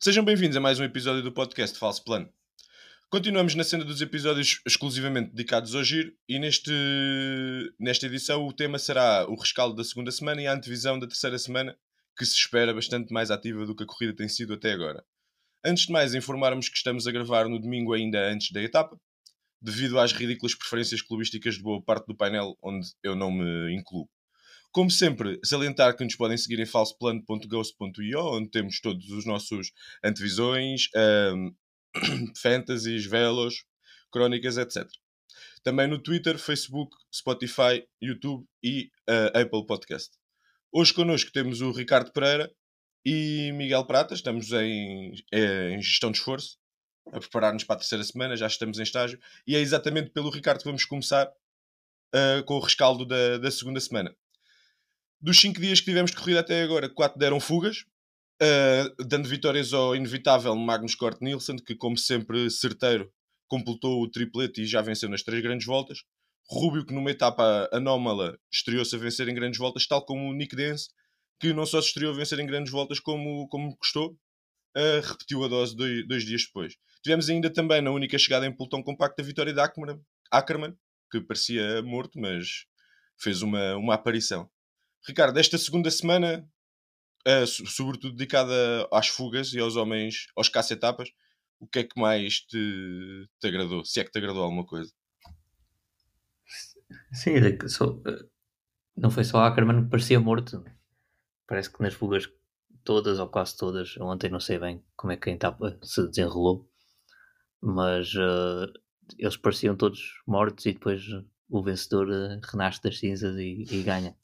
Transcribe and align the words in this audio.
Sejam 0.00 0.24
bem-vindos 0.24 0.56
a 0.56 0.60
mais 0.60 0.78
um 0.78 0.84
episódio 0.84 1.24
do 1.24 1.32
podcast 1.32 1.76
Falso 1.76 2.04
Plano. 2.04 2.32
Continuamos 3.10 3.56
na 3.56 3.64
cena 3.64 3.84
dos 3.84 4.00
episódios 4.00 4.60
exclusivamente 4.64 5.30
dedicados 5.30 5.74
ao 5.74 5.82
giro 5.82 6.12
e 6.28 6.38
neste, 6.38 6.70
nesta 7.80 8.06
edição 8.06 8.46
o 8.46 8.52
tema 8.52 8.78
será 8.78 9.26
o 9.28 9.34
rescaldo 9.34 9.74
da 9.74 9.82
segunda 9.82 10.12
semana 10.12 10.40
e 10.40 10.46
a 10.46 10.54
antevisão 10.54 11.00
da 11.00 11.08
terceira 11.08 11.36
semana, 11.36 11.76
que 12.16 12.24
se 12.24 12.36
espera 12.36 12.72
bastante 12.72 13.12
mais 13.12 13.28
ativa 13.32 13.66
do 13.66 13.74
que 13.74 13.82
a 13.82 13.86
corrida 13.86 14.14
tem 14.14 14.28
sido 14.28 14.54
até 14.54 14.70
agora. 14.70 15.04
Antes 15.64 15.86
de 15.86 15.92
mais, 15.92 16.14
informarmos 16.14 16.68
que 16.68 16.76
estamos 16.76 17.08
a 17.08 17.10
gravar 17.10 17.48
no 17.48 17.58
domingo 17.58 17.92
ainda 17.92 18.20
antes 18.30 18.52
da 18.52 18.62
etapa, 18.62 18.96
devido 19.60 19.98
às 19.98 20.12
ridículas 20.12 20.54
preferências 20.54 21.02
clubísticas 21.02 21.56
de 21.56 21.62
boa 21.62 21.82
parte 21.82 22.06
do 22.06 22.16
painel, 22.16 22.56
onde 22.62 22.86
eu 23.02 23.16
não 23.16 23.32
me 23.32 23.74
incluo. 23.74 24.08
Como 24.70 24.90
sempre, 24.90 25.40
salientar 25.44 25.96
que 25.96 26.04
nos 26.04 26.14
podem 26.14 26.36
seguir 26.36 26.60
em 26.60 26.66
falsoplano.ghost.io, 26.66 28.20
onde 28.20 28.50
temos 28.50 28.80
todos 28.80 29.08
os 29.10 29.24
nossos 29.24 29.72
antevisões, 30.04 30.88
um, 31.34 31.54
fantasies, 32.36 33.06
velos, 33.06 33.64
crónicas, 34.10 34.58
etc. 34.58 34.86
Também 35.62 35.88
no 35.88 35.98
Twitter, 35.98 36.38
Facebook, 36.38 36.96
Spotify, 37.12 37.86
YouTube 38.00 38.46
e 38.62 38.90
uh, 39.08 39.38
Apple 39.38 39.66
Podcast. 39.66 40.10
Hoje 40.70 40.92
connosco 40.92 41.32
temos 41.32 41.62
o 41.62 41.72
Ricardo 41.72 42.12
Pereira 42.12 42.50
e 43.04 43.50
Miguel 43.52 43.86
Prata. 43.86 44.14
Estamos 44.14 44.52
em, 44.52 45.14
eh, 45.32 45.70
em 45.70 45.80
gestão 45.80 46.10
de 46.10 46.18
esforço, 46.18 46.58
a 47.10 47.18
preparar-nos 47.18 47.64
para 47.64 47.76
a 47.76 47.78
terceira 47.78 48.04
semana, 48.04 48.36
já 48.36 48.46
estamos 48.46 48.78
em 48.78 48.82
estágio. 48.82 49.18
E 49.46 49.56
é 49.56 49.60
exatamente 49.60 50.10
pelo 50.10 50.28
Ricardo 50.28 50.58
que 50.58 50.66
vamos 50.66 50.84
começar 50.84 51.26
uh, 51.26 52.44
com 52.44 52.54
o 52.54 52.60
rescaldo 52.60 53.06
da, 53.06 53.38
da 53.38 53.50
segunda 53.50 53.80
semana. 53.80 54.14
Dos 55.20 55.40
5 55.40 55.60
dias 55.60 55.80
que 55.80 55.86
tivemos 55.86 56.12
corrida 56.12 56.40
até 56.40 56.62
agora, 56.62 56.88
4 56.88 57.18
deram 57.18 57.40
fugas, 57.40 57.84
uh, 58.40 59.04
dando 59.04 59.28
vitórias 59.28 59.72
ao 59.72 59.96
inevitável 59.96 60.54
Magnus 60.54 60.94
Cort 60.94 61.20
Nielsen, 61.20 61.56
que, 61.56 61.74
como 61.74 61.96
sempre, 61.96 62.48
certeiro, 62.50 63.12
completou 63.48 64.00
o 64.02 64.08
triplete 64.08 64.62
e 64.62 64.66
já 64.66 64.80
venceu 64.80 65.08
nas 65.08 65.22
três 65.22 65.42
grandes 65.42 65.66
voltas. 65.66 66.04
Rubio, 66.48 66.86
que 66.86 66.94
numa 66.94 67.10
etapa 67.10 67.68
anómala 67.72 68.38
estreou-se 68.50 68.94
a 68.94 68.98
vencer 68.98 69.28
em 69.28 69.34
grandes 69.34 69.58
voltas, 69.58 69.86
tal 69.86 70.04
como 70.04 70.30
o 70.30 70.32
Nick 70.32 70.54
Dance, 70.54 70.88
que 71.40 71.52
não 71.52 71.66
só 71.66 71.80
se 71.80 71.88
estreou 71.88 72.12
a 72.14 72.16
vencer 72.16 72.38
em 72.38 72.46
grandes 72.46 72.72
voltas 72.72 73.00
como, 73.00 73.48
como 73.48 73.76
gostou, 73.76 74.12
uh, 74.76 75.00
repetiu 75.04 75.44
a 75.44 75.48
dose 75.48 75.76
dois, 75.76 76.06
dois, 76.06 76.24
dias 76.24 76.42
depois. 76.46 76.74
Tivemos 77.02 77.28
ainda 77.28 77.50
também 77.50 77.82
na 77.82 77.90
única 77.90 78.16
chegada 78.18 78.46
em 78.46 78.56
pelotão 78.56 78.82
compacto 78.82 79.20
a 79.20 79.24
vitória 79.24 79.52
de 79.52 79.60
Ackerman, 79.60 80.00
Ackerman 80.30 80.76
que 81.10 81.20
parecia 81.20 81.82
morto, 81.82 82.18
mas 82.18 82.66
fez 83.18 83.42
uma, 83.42 83.76
uma 83.76 83.94
aparição. 83.94 84.48
Ricardo, 85.08 85.38
esta 85.38 85.56
segunda 85.56 85.90
semana, 85.90 86.46
uh, 87.26 87.46
sobretudo 87.46 88.14
dedicada 88.14 88.86
às 88.92 89.08
fugas 89.08 89.54
e 89.54 89.58
aos 89.58 89.74
homens, 89.74 90.26
aos 90.36 90.50
caça-etapas, 90.50 91.08
o 91.58 91.66
que 91.66 91.78
é 91.78 91.84
que 91.84 91.98
mais 91.98 92.40
te, 92.40 93.26
te 93.40 93.48
agradou? 93.48 93.82
Se 93.86 94.00
é 94.00 94.04
que 94.04 94.10
te 94.10 94.18
agradou 94.18 94.42
alguma 94.42 94.66
coisa? 94.66 94.92
Sim, 97.12 97.32
só, 97.68 97.98
eh, 98.06 98.26
não 98.94 99.10
foi 99.10 99.24
só 99.24 99.38
Ackerman 99.38 99.84
que 99.84 99.90
parecia 99.90 100.20
morto. 100.20 100.62
Parece 101.46 101.72
que 101.72 101.82
nas 101.82 101.94
fugas 101.94 102.30
todas 102.84 103.18
ou 103.18 103.28
quase 103.28 103.56
todas, 103.56 103.96
ontem 103.96 104.30
não 104.30 104.40
sei 104.40 104.58
bem 104.58 104.84
como 104.94 105.12
é 105.12 105.16
que 105.16 105.30
a 105.30 105.32
etapa 105.32 105.78
se 105.82 106.06
desenrolou, 106.06 106.70
mas 107.62 108.12
uh, 108.14 108.70
eles 109.18 109.38
pareciam 109.38 109.74
todos 109.74 110.20
mortos 110.26 110.66
e 110.66 110.74
depois 110.74 111.02
o 111.48 111.62
vencedor 111.62 112.08
uh, 112.08 112.40
renasce 112.52 112.82
das 112.82 112.98
cinzas 112.98 113.36
e, 113.36 113.64
e 113.70 113.82
ganha. 113.82 114.14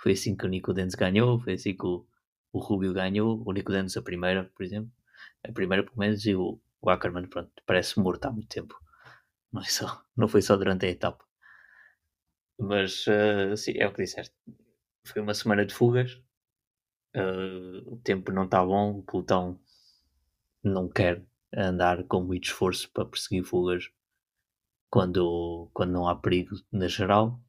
Foi 0.00 0.12
assim 0.12 0.36
que 0.36 0.46
o 0.46 0.48
Nico 0.48 0.72
Denz 0.72 0.94
ganhou, 0.94 1.40
foi 1.40 1.54
assim 1.54 1.76
que 1.76 1.86
o, 1.86 2.06
o 2.52 2.58
Rubio 2.58 2.92
ganhou, 2.92 3.42
o 3.44 3.52
Nico 3.52 3.72
Denz 3.72 3.96
a 3.96 4.02
primeira, 4.02 4.44
por 4.44 4.64
exemplo, 4.64 4.92
a 5.44 5.52
primeira 5.52 5.82
pelo 5.84 5.98
menos, 5.98 6.24
e 6.24 6.34
o, 6.34 6.60
o 6.80 6.90
Ackerman, 6.90 7.26
pronto, 7.28 7.50
parece 7.66 7.98
morto 7.98 8.24
há 8.26 8.30
muito 8.30 8.48
tempo. 8.48 8.74
Não, 9.52 9.62
é 9.62 9.66
só, 9.66 10.04
não 10.16 10.28
foi 10.28 10.42
só 10.42 10.56
durante 10.56 10.86
a 10.86 10.90
etapa. 10.90 11.24
Mas, 12.58 13.06
uh, 13.06 13.56
sim, 13.56 13.72
é 13.76 13.86
o 13.86 13.92
que 13.92 14.02
disseste. 14.04 14.34
Foi 15.04 15.22
uma 15.22 15.34
semana 15.34 15.64
de 15.64 15.74
fugas, 15.74 16.12
uh, 17.16 17.92
o 17.94 17.96
tempo 17.98 18.32
não 18.32 18.44
está 18.44 18.64
bom, 18.64 18.98
o 18.98 19.02
pelotão 19.02 19.60
não 20.62 20.88
quer 20.88 21.24
andar 21.54 22.04
com 22.04 22.22
muito 22.22 22.44
esforço 22.44 22.90
para 22.92 23.06
perseguir 23.06 23.44
fugas 23.44 23.90
quando, 24.90 25.70
quando 25.72 25.92
não 25.92 26.08
há 26.08 26.16
perigo 26.16 26.56
na 26.72 26.88
geral. 26.88 27.40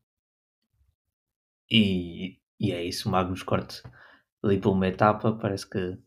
E, 1.72 2.39
e 2.60 2.72
é 2.72 2.84
isso, 2.84 3.10
Magnus 3.10 3.44
Corte 3.44 3.82
ali 4.44 4.60
por 4.60 4.72
uma 4.72 4.88
etapa, 4.88 5.34
parece 5.34 5.70
que 5.70 5.98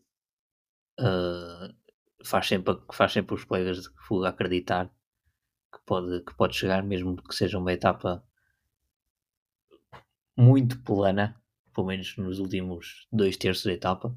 uh, 0.99 1.75
faz, 2.23 2.47
sempre, 2.47 2.79
faz 2.91 3.11
sempre 3.11 3.35
os 3.35 3.43
colegas 3.43 3.83
de 3.83 3.89
fuga 4.07 4.29
acreditar 4.29 4.89
que 5.71 5.79
pode, 5.85 6.21
que 6.23 6.33
pode 6.35 6.55
chegar, 6.55 6.83
mesmo 6.83 7.15
que 7.15 7.35
seja 7.35 7.57
uma 7.57 7.73
etapa 7.73 8.23
muito 10.35 10.81
plana, 10.83 11.39
pelo 11.73 11.87
menos 11.87 12.15
nos 12.17 12.39
últimos 12.39 13.07
dois 13.11 13.37
terços 13.37 13.65
da 13.65 13.73
etapa. 13.73 14.15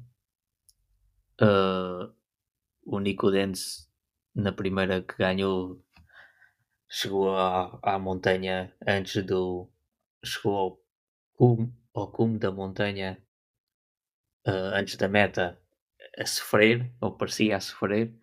Uh, 1.41 2.11
o 2.83 2.99
Nico 2.99 3.29
Denz, 3.29 3.91
na 4.33 4.51
primeira 4.51 5.01
que 5.01 5.17
ganhou, 5.17 5.83
chegou 6.89 7.35
à, 7.35 7.79
à 7.83 7.99
montanha 7.99 8.73
antes 8.87 9.23
do. 9.25 9.69
chegou 10.23 10.55
ao 10.55 10.81
ao 11.99 12.11
cume 12.11 12.37
da 12.37 12.51
montanha 12.51 13.17
uh, 14.47 14.75
antes 14.75 14.95
da 14.97 15.07
meta 15.07 15.59
a 16.17 16.25
sofrer, 16.25 16.93
ou 17.01 17.17
parecia 17.17 17.57
a 17.57 17.59
sofrer, 17.59 18.13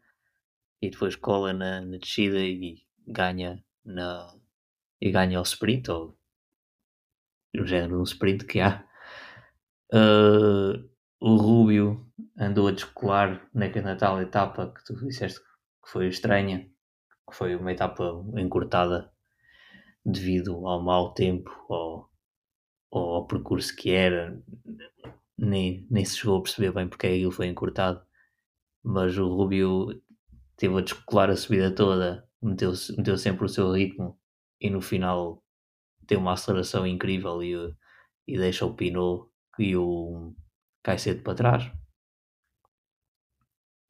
e 0.81 0.91
depois 0.91 1.17
cola 1.17 1.53
na, 1.53 1.81
na 1.81 1.97
descida 1.99 2.39
e 2.39 2.87
ganha 3.07 3.65
na 3.85 4.33
e 5.01 5.11
ganha 5.11 5.41
o 5.41 5.43
sprint, 5.43 5.91
ou 5.91 6.17
o 7.59 7.67
género 7.67 8.01
um 8.01 8.05
sprint 8.05 8.47
que 8.47 8.61
há. 8.61 8.87
Uh, 9.93 10.89
o 11.21 11.37
Rubio 11.37 12.11
andou 12.39 12.69
a 12.69 12.73
descolar 12.73 13.49
naquela 13.53 13.97
tal 13.97 14.21
etapa 14.23 14.73
que 14.73 14.85
tu 14.85 14.95
disseste 15.07 15.41
que 15.41 15.91
foi 15.91 16.09
estranha, 16.09 16.71
que 17.29 17.37
foi 17.37 17.57
uma 17.57 17.73
etapa 17.73 18.05
encurtada 18.37 19.13
devido 20.05 20.67
ao 20.67 20.83
mau 20.83 21.13
tempo, 21.13 21.51
ao, 21.69 22.11
ao 22.99 23.27
percurso 23.27 23.75
que 23.75 23.91
era, 23.91 24.41
nem, 25.37 25.87
nem 25.91 26.05
se 26.05 26.19
chegou 26.19 26.39
a 26.39 26.43
perceber 26.43 26.73
bem 26.73 26.89
porque 26.89 27.07
aquilo 27.07 27.31
foi 27.31 27.47
encurtado, 27.47 28.05
mas 28.83 29.17
o 29.19 29.29
Rubio 29.29 30.03
teve 30.57 30.79
a 30.79 30.81
descolar 30.81 31.31
a 31.31 31.37
subida 31.37 31.75
toda, 31.75 32.29
meteu, 32.43 32.73
meteu 32.97 33.17
sempre 33.17 33.45
o 33.45 33.49
seu 33.49 33.73
ritmo 33.73 34.19
e 34.61 34.71
no 34.71 34.81
final 34.81 35.43
tem 36.07 36.19
uma 36.19 36.33
aceleração 36.33 36.87
incrível 36.87 37.43
e, 37.43 37.55
e 38.27 38.39
deixa 38.39 38.65
o 38.65 38.75
Pinot 38.75 39.29
e 39.59 39.77
o 39.77 40.35
Caicedo 40.83 41.23
para 41.23 41.35
trás. 41.35 41.73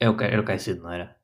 É 0.01 0.09
o, 0.09 0.21
era 0.21 0.41
o 0.41 0.45
Caicedo, 0.45 0.83
não 0.83 0.93
era? 0.93 1.21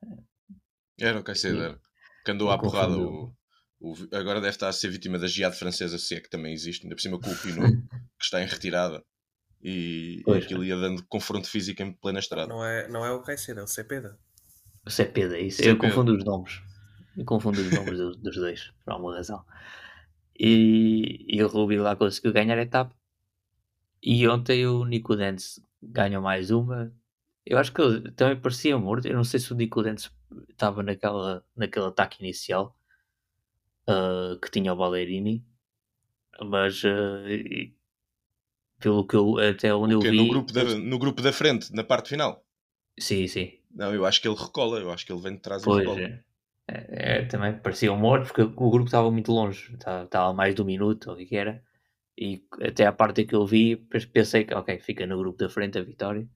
Era 0.98 1.20
o 1.20 1.24
Caicedo, 1.24 1.62
era. 1.62 1.80
Que 2.24 2.32
andou 2.32 2.50
à 2.50 2.58
porrada. 2.58 2.96
O, 2.96 3.34
o, 3.80 3.94
agora 4.12 4.40
deve 4.40 4.50
estar 4.50 4.68
a 4.68 4.72
ser 4.72 4.88
vítima 4.88 5.18
da 5.18 5.26
geada 5.26 5.54
francesa, 5.54 5.98
se 5.98 6.14
é 6.14 6.20
que 6.20 6.28
também 6.28 6.52
existe, 6.52 6.84
ainda 6.84 6.94
por 6.94 7.00
cima 7.00 7.18
com 7.18 7.30
o 7.30 7.36
Pinot, 7.36 7.72
que 8.18 8.24
está 8.24 8.42
em 8.42 8.46
retirada. 8.46 9.02
E, 9.62 10.20
pois, 10.24 10.42
e 10.42 10.44
aquilo 10.44 10.64
ia 10.64 10.76
dando 10.76 11.04
confronto 11.06 11.48
físico 11.48 11.82
em 11.82 11.92
plena 11.92 12.18
estrada. 12.18 12.46
Não 12.46 12.64
é, 12.64 12.88
não 12.88 13.04
é 13.04 13.10
o 13.10 13.22
Caicedo, 13.22 13.60
é 13.60 13.62
o 13.62 13.66
Cepeda. 13.66 14.18
O 14.86 14.90
Cepeda, 14.90 15.36
é 15.36 15.42
isso. 15.42 15.58
Cepeda. 15.58 15.74
Eu 15.74 15.78
confundo 15.78 16.14
os 16.14 16.24
nomes. 16.24 16.62
Eu 17.16 17.24
confundo 17.24 17.60
os 17.60 17.70
nomes 17.72 17.98
dos, 17.98 18.16
dos, 18.18 18.36
dois, 18.36 18.70
por 18.84 18.92
alguma 18.92 19.14
razão. 19.14 19.44
E, 20.38 21.26
e 21.28 21.42
o 21.42 21.48
Rubi 21.48 21.78
lá 21.78 21.96
conseguiu 21.96 22.32
ganhar 22.32 22.58
a 22.58 22.62
etapa. 22.62 22.94
E 24.02 24.26
ontem 24.28 24.66
o 24.66 24.84
Nico 24.84 25.16
Dance 25.16 25.62
ganhou 25.82 26.22
mais 26.22 26.50
uma. 26.50 26.92
Eu 27.44 27.58
acho 27.58 27.72
que 27.72 27.80
ele 27.80 28.10
também 28.12 28.40
parecia 28.40 28.78
morto. 28.78 29.08
Eu 29.08 29.16
não 29.16 29.24
sei 29.24 29.40
se 29.40 29.52
o 29.52 29.56
Nico 29.56 29.82
Dance 29.82 30.10
estava 30.50 30.82
naquela, 30.82 31.44
naquele 31.56 31.86
ataque 31.86 32.22
inicial 32.22 32.74
uh, 33.88 34.38
que 34.40 34.50
tinha 34.50 34.72
o 34.72 34.76
Ballerini, 34.76 35.44
mas 36.42 36.82
uh, 36.84 37.70
pelo 38.80 39.06
que 39.06 39.16
eu 39.16 39.38
até 39.38 39.74
onde 39.74 39.94
eu 39.94 40.00
vi. 40.00 40.16
No 40.16 40.28
grupo, 40.28 40.52
da, 40.52 40.64
no 40.64 40.98
grupo 40.98 41.22
da 41.22 41.32
frente, 41.32 41.72
na 41.74 41.84
parte 41.84 42.08
final? 42.08 42.44
Sim, 42.98 43.26
sim. 43.26 43.58
Não, 43.70 43.94
eu 43.94 44.04
acho 44.04 44.20
que 44.20 44.28
ele 44.28 44.36
recola, 44.36 44.78
eu 44.80 44.90
acho 44.90 45.06
que 45.06 45.12
ele 45.12 45.20
vem 45.22 45.34
de 45.34 45.40
trás 45.40 45.62
pois, 45.62 45.84
e 45.84 45.88
recola. 45.88 46.00
É. 46.00 46.30
É, 46.70 47.18
é, 47.18 47.24
também 47.24 47.58
parecia 47.58 47.92
um 47.92 47.96
morto 47.96 48.26
porque 48.26 48.42
o 48.42 48.70
grupo 48.70 48.84
estava 48.84 49.10
muito 49.10 49.32
longe, 49.32 49.74
estava, 49.74 50.04
estava 50.04 50.32
mais 50.32 50.54
de 50.54 50.62
um 50.62 50.64
minuto, 50.64 51.10
ou 51.10 51.16
o 51.16 51.18
que 51.18 51.36
era, 51.36 51.62
e 52.16 52.44
até 52.62 52.86
a 52.86 52.92
parte 52.92 53.24
que 53.24 53.34
eu 53.34 53.44
vi 53.44 53.76
pensei 54.12 54.44
que 54.44 54.54
ok, 54.54 54.78
fica 54.78 55.04
no 55.04 55.18
grupo 55.18 55.38
da 55.38 55.48
frente 55.48 55.78
a 55.78 55.82
vitória, 55.82 56.28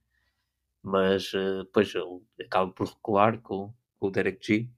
mas 0.83 1.33
uh, 1.35 1.65
depois 1.65 1.95
ele 1.95 2.21
acaba 2.47 2.73
por 2.73 2.89
recular 2.89 3.39
com, 3.43 3.73
com 3.99 4.09
o 4.09 4.11
Derek 4.11 4.45
G, 4.45 4.69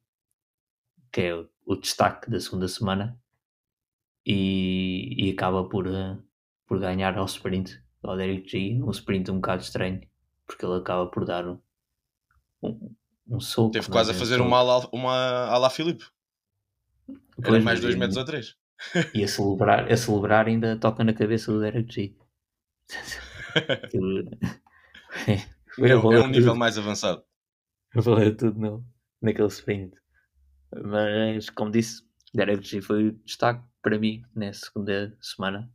que 1.16 1.22
é 1.22 1.34
o, 1.34 1.48
o 1.64 1.76
destaque 1.76 2.30
da 2.30 2.38
segunda 2.38 2.68
semana, 2.68 3.18
e, 4.26 5.14
e 5.16 5.30
acaba 5.30 5.66
por, 5.66 5.86
uh, 5.86 6.22
por 6.66 6.78
ganhar 6.78 7.16
ao 7.16 7.24
sprint 7.24 7.82
ao 8.02 8.18
Derek 8.18 8.46
G, 8.46 8.74
num 8.74 8.90
sprint 8.90 9.30
um 9.30 9.36
bocado 9.36 9.62
estranho, 9.62 10.06
porque 10.46 10.66
ele 10.66 10.74
acaba 10.76 11.06
por 11.06 11.24
dar 11.24 11.48
um, 11.48 11.58
um, 12.62 12.94
um 13.30 13.40
soco. 13.40 13.70
Teve 13.70 13.88
quase 13.88 14.10
a 14.10 14.14
fazer 14.14 14.42
uma 14.42 14.58
ala, 14.58 14.86
uma 14.92 15.46
ala 15.46 15.70
Filipe. 15.70 16.04
Era 17.42 17.52
mais 17.52 17.64
mas 17.64 17.80
2 17.80 17.94
e- 17.94 17.98
metros 17.98 18.18
ou 18.18 18.24
3. 18.26 18.54
E 19.14 19.24
a 19.24 19.28
celebrar, 19.28 19.90
a 19.90 19.96
celebrar 19.96 20.46
ainda 20.46 20.76
toca 20.76 21.02
na 21.02 21.14
cabeça 21.14 21.50
do 21.50 21.60
Derek 21.60 21.90
G. 21.94 22.14
É, 25.78 25.92
a 25.92 25.98
um- 25.98 26.12
é 26.12 26.20
um 26.22 26.26
nível 26.28 26.54
mais 26.54 26.76
avançado. 26.76 27.22
Bola 27.94 28.30
tudo 28.34 28.58
no, 28.60 28.86
naquele 29.20 29.48
sprint. 29.48 29.94
Mas, 30.72 31.50
como 31.50 31.70
disse, 31.70 32.02
Derek 32.34 32.62
G 32.66 32.80
foi 32.80 33.08
o 33.08 33.12
destaque 33.24 33.62
para 33.82 33.98
mim 33.98 34.22
na 34.34 34.52
segunda 34.52 35.16
semana. 35.20 35.72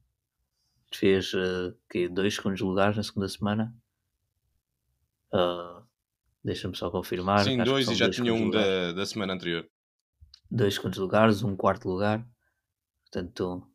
Fez 0.93 1.33
eh, 1.33 1.73
que 1.89 2.09
dois 2.09 2.35
segundos 2.35 2.61
lugares 2.61 2.97
na 2.97 3.03
segunda 3.03 3.27
semana. 3.29 3.75
Ah, 5.33 5.83
Deixa-me 6.43 6.75
só 6.75 6.89
confirmar. 6.89 7.43
Sim, 7.43 7.63
dois 7.63 7.87
e 7.87 7.95
já 7.95 8.05
dois 8.05 8.15
tinha 8.15 8.33
um 8.33 8.49
da, 8.49 8.91
da 8.93 9.05
semana 9.05 9.33
anterior. 9.33 9.69
dois 10.49 10.73
segundos 10.73 10.97
lugares, 10.97 11.43
um 11.43 11.55
quarto 11.55 11.87
lugar. 11.87 12.27
Portanto, 13.03 13.67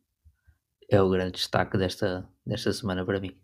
é 0.89 1.01
o 1.01 1.09
grande 1.09 1.33
destaque 1.33 1.77
desta, 1.77 2.29
desta 2.45 2.73
semana 2.73 3.05
para 3.05 3.19
mim. 3.21 3.39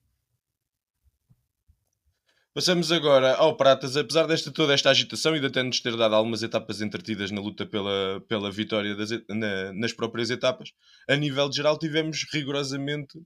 Passamos 2.53 2.91
agora 2.91 3.33
ao 3.35 3.57
Pratas. 3.57 3.97
Apesar 3.97 4.27
desta 4.27 4.51
toda 4.51 4.73
esta 4.73 4.89
agitação 4.91 5.35
e 5.35 5.39
de 5.39 5.47
até 5.47 5.63
nos 5.63 5.79
ter 5.79 5.95
dado 5.97 6.13
algumas 6.13 6.43
etapas 6.43 6.81
entretidas 6.81 7.31
na 7.31 7.41
luta 7.41 7.65
pela, 7.65 8.21
pela 8.27 8.51
vitória 8.51 8.95
das 8.95 9.09
na- 9.27 9.73
nas 9.73 9.91
próprias 9.93 10.29
etapas, 10.29 10.71
a 11.09 11.15
nível 11.15 11.51
geral 11.51 11.79
tivemos 11.79 12.25
rigorosamente, 12.31 13.17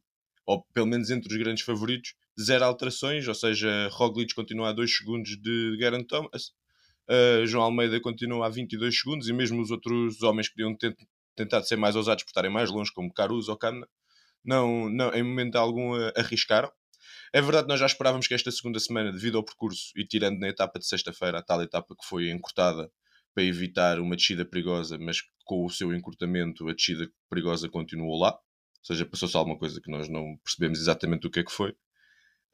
ou 0.45 0.63
pelo 0.73 0.87
menos 0.87 1.09
entre 1.09 1.29
os 1.31 1.37
grandes 1.37 1.63
favoritos, 1.65 2.13
zero 2.39 2.63
alterações, 2.63 3.27
ou 3.27 3.35
seja, 3.35 3.89
Roglic 3.91 4.33
continua 4.33 4.69
a 4.69 4.73
2 4.73 4.95
segundos 4.95 5.31
de 5.41 5.75
Geraint 5.77 6.07
Thomas, 6.07 6.51
uh, 7.09 7.45
João 7.45 7.65
Almeida 7.65 7.99
continua 7.99 8.45
a 8.45 8.49
22 8.49 8.97
segundos 8.97 9.27
e 9.27 9.33
mesmo 9.33 9.61
os 9.61 9.71
outros 9.71 10.21
homens 10.23 10.47
que 10.47 10.55
podiam 10.55 10.73
ter 10.75 10.95
tentado 11.35 11.67
ser 11.67 11.75
mais 11.75 11.95
ousados 11.97 12.23
por 12.23 12.29
estarem 12.29 12.51
mais 12.51 12.71
longe, 12.71 12.91
como 12.93 13.13
Caruso 13.13 13.51
ou 13.51 13.57
Kamna, 13.57 13.85
não, 14.43 14.89
não, 14.89 15.13
em 15.13 15.23
momento 15.23 15.57
algum 15.57 15.97
uh, 15.97 16.13
arriscaram. 16.15 16.71
É 17.33 17.41
verdade 17.41 17.67
nós 17.67 17.79
já 17.79 17.85
esperávamos 17.85 18.27
que 18.27 18.33
esta 18.33 18.51
segunda 18.51 18.79
semana, 18.79 19.11
devido 19.11 19.37
ao 19.37 19.43
percurso 19.43 19.91
e 19.95 20.05
tirando 20.05 20.39
na 20.39 20.47
etapa 20.47 20.79
de 20.79 20.87
sexta-feira, 20.87 21.39
a 21.39 21.43
tal 21.43 21.61
etapa 21.61 21.95
que 21.95 22.07
foi 22.07 22.29
encurtada 22.29 22.89
para 23.33 23.43
evitar 23.43 23.99
uma 23.99 24.15
descida 24.15 24.43
perigosa, 24.43 24.97
mas 24.97 25.21
com 25.45 25.63
o 25.63 25.69
seu 25.69 25.93
encurtamento 25.93 26.67
a 26.67 26.73
descida 26.73 27.07
perigosa 27.29 27.69
continuou 27.69 28.19
lá. 28.19 28.31
Ou 28.31 28.39
seja, 28.81 29.05
passou-se 29.05 29.37
alguma 29.37 29.57
coisa 29.57 29.79
que 29.79 29.91
nós 29.91 30.09
não 30.09 30.37
percebemos 30.43 30.79
exatamente 30.79 31.27
o 31.27 31.29
que 31.29 31.41
é 31.41 31.43
que 31.43 31.51
foi. 31.51 31.71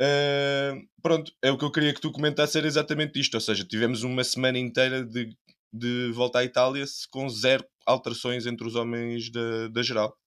Uh, 0.01 0.85
pronto, 1.01 1.31
é 1.41 1.51
o 1.51 1.57
que 1.57 1.63
eu 1.63 1.71
queria 1.71 1.93
que 1.93 2.01
tu 2.01 2.11
comentasses 2.11 2.55
era 2.55 2.67
exatamente 2.67 3.19
isto. 3.19 3.35
Ou 3.35 3.41
seja, 3.41 3.63
tivemos 3.63 4.03
uma 4.03 4.23
semana 4.23 4.57
inteira 4.57 5.05
de, 5.05 5.35
de 5.71 6.11
volta 6.11 6.39
à 6.39 6.43
Itália 6.43 6.83
com 7.09 7.29
zero 7.29 7.65
alterações 7.85 8.45
entre 8.45 8.67
os 8.67 8.75
homens 8.75 9.31
da, 9.31 9.69
da 9.69 9.81
geral. 9.81 10.17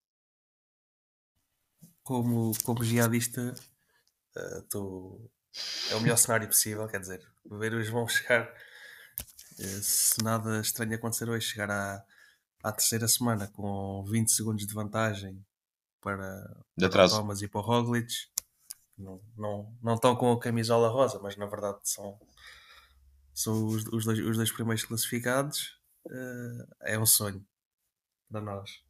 Como, 2.03 2.53
como 2.65 2.85
jihadista, 2.85 3.55
eh, 4.37 4.63
tô- 4.71 5.31
é 5.91 5.97
o 5.97 6.01
melhor 6.01 6.17
cenário 6.19 6.49
possível. 6.49 6.89
Quer 6.89 7.01
dizer, 7.01 7.27
ver 7.51 7.75
os 7.75 7.89
vão 7.91 8.07
chegar. 8.09 8.53
eh, 9.59 9.81
se 9.83 10.23
nada 10.23 10.61
estranho 10.61 10.95
acontecer 10.95 11.29
hoje, 11.29 11.47
chegar 11.49 11.71
à, 11.71 12.05
à 12.63 12.73
terceira 12.73 13.09
semana 13.09 13.49
com 13.49 14.05
20 14.07 14.33
segundos 14.33 14.67
de 14.67 14.75
vantagem 14.75 15.45
para, 16.03 16.65
para. 16.81 17.09
Thomas 17.09 17.43
e 17.43 17.49
para 17.49 17.61
o 17.61 17.65
Roglic. 17.65 18.13
Não, 18.99 19.21
não, 19.37 19.75
não 19.83 19.95
estão 19.97 20.17
com 20.17 20.33
a 20.33 20.41
camisola 20.41 20.89
rosa, 20.89 21.21
mas 21.21 21.37
na 21.37 21.47
verdade 21.47 21.81
são, 21.85 22.19
são 23.35 23.67
os, 23.67 23.85
os 23.87 24.05
dois, 24.05 24.19
os 24.19 24.37
dois 24.37 24.53
primeiros 24.53 24.85
classificados. 24.85 25.79
eh, 26.11 26.93
é 26.95 26.99
um 26.99 27.07
sonho 27.07 27.45
para 28.31 28.41
nós, 28.43 28.83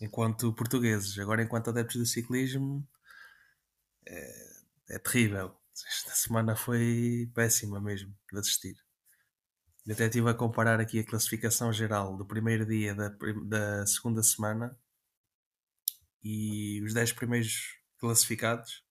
enquanto 0.00 0.52
portugueses. 0.54 1.18
Agora, 1.18 1.42
enquanto 1.42 1.70
adeptos 1.70 1.96
do 1.98 2.06
ciclismo, 2.06 2.86
é, 4.06 4.53
é 4.88 4.98
terrível. 4.98 5.54
Esta 5.72 6.12
semana 6.12 6.54
foi 6.54 7.30
péssima 7.34 7.80
mesmo 7.80 8.14
de 8.32 8.38
assistir. 8.38 8.76
Eu 9.86 9.92
até 9.94 10.06
estive 10.06 10.30
a 10.30 10.34
comparar 10.34 10.80
aqui 10.80 11.00
a 11.00 11.04
classificação 11.04 11.72
geral 11.72 12.16
do 12.16 12.24
primeiro 12.24 12.64
dia 12.64 12.94
da, 12.94 13.08
da 13.44 13.86
segunda 13.86 14.22
semana 14.22 14.76
e 16.22 16.80
os 16.82 16.94
10 16.94 17.12
primeiros 17.12 17.78
classificados. 17.98 18.82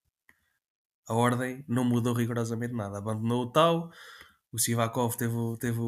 A 1.07 1.13
ordem 1.13 1.65
não 1.67 1.83
mudou 1.83 2.13
rigorosamente 2.13 2.73
nada. 2.73 2.99
Abandonou 2.99 3.43
o 3.45 3.51
Tau, 3.51 3.91
o 4.51 4.59
Sivakov 4.59 5.15
teve, 5.17 5.35
teve 5.59 5.79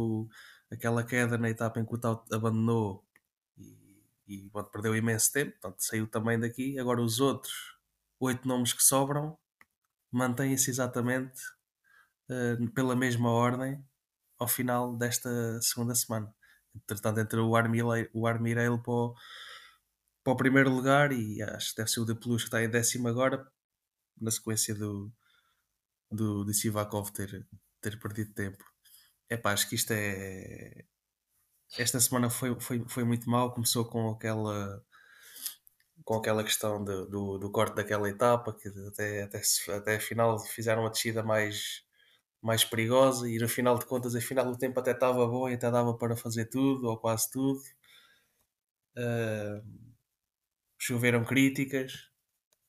aquela 0.72 1.04
queda 1.04 1.38
na 1.38 1.50
etapa 1.50 1.80
em 1.80 1.86
que 1.86 1.94
o 1.94 2.00
Tau 2.00 2.26
abandonou 2.32 3.06
e, 3.58 4.04
e 4.28 4.50
pronto, 4.50 4.72
perdeu 4.72 4.96
imenso 4.96 5.32
tempo, 5.32 5.52
portanto 5.52 5.82
saiu 5.82 6.08
também 6.08 6.40
daqui. 6.40 6.80
Agora 6.80 7.02
os 7.02 7.20
outros 7.20 7.78
oito 8.20 8.48
nomes 8.48 8.74
que 8.74 8.84
sobram 8.84 9.38
mantêm-se 10.16 10.70
exatamente 10.70 11.42
eh, 12.30 12.58
pela 12.74 12.96
mesma 12.96 13.30
ordem 13.30 13.84
ao 14.40 14.48
final 14.48 14.98
desta 14.98 15.30
segunda 15.62 15.96
semana. 15.96 16.34
Entretanto, 16.76 17.20
entre 17.20 17.40
o 17.40 17.56
Armireil, 17.56 18.10
o 18.14 18.28
Armireil 18.28 18.82
para, 18.82 18.94
o, 18.94 19.16
para 20.24 20.34
o 20.34 20.38
primeiro 20.38 20.70
lugar 20.70 21.12
e 21.12 21.42
acho 21.42 21.72
que 21.72 21.78
deve 21.78 21.90
ser 21.92 22.00
o 22.02 22.06
de 22.06 22.16
Plus 22.16 22.44
que 22.44 22.48
está 22.48 22.64
em 22.64 22.70
décimo 22.70 23.08
agora, 23.08 23.46
na 24.20 24.32
sequência 24.32 24.76
do, 24.76 25.12
do, 26.12 26.46
de 26.46 26.54
Sivakov 26.54 27.12
ter, 27.12 27.48
ter 27.82 28.00
perdido 28.00 28.34
tempo. 28.34 28.64
É 29.30 29.38
pá, 29.38 29.54
acho 29.54 29.70
que 29.70 29.76
isto 29.76 29.92
é. 29.92 30.86
Esta 31.78 32.00
semana 32.00 32.30
foi, 32.30 32.60
foi, 32.60 32.84
foi 32.88 33.04
muito 33.04 33.30
mal. 33.30 33.54
Começou 33.54 33.86
com 33.86 34.10
aquela 34.12 34.84
com 36.06 36.16
aquela 36.16 36.44
questão 36.46 36.84
de- 36.86 37.08
do, 37.08 37.40
do 37.40 37.52
corte 37.52 37.76
daquela 37.78 38.10
etapa 38.10 38.54
que 38.54 38.70
até, 38.90 39.24
até, 39.24 39.42
até 39.76 39.98
a 39.98 40.02
final 40.02 40.40
fizeram 40.40 40.84
uma 40.84 40.92
descida 40.92 41.24
mais, 41.24 41.84
mais 42.42 42.64
perigosa 42.66 43.30
e 43.30 43.40
no 43.40 43.50
final 43.50 43.80
de 43.80 43.86
contas 43.88 44.16
afinal 44.16 44.48
o 44.50 44.58
tempo 44.58 44.80
até 44.80 44.92
estava 44.94 45.28
bom 45.28 45.50
e 45.50 45.56
até 45.56 45.72
dava 45.72 45.96
para 45.98 46.16
fazer 46.18 46.46
tudo 46.48 46.88
ou 46.90 46.98
quase 47.00 47.30
tudo. 47.32 47.62
Ah, 48.98 49.62
choveram 50.78 51.24
críticas. 51.26 52.10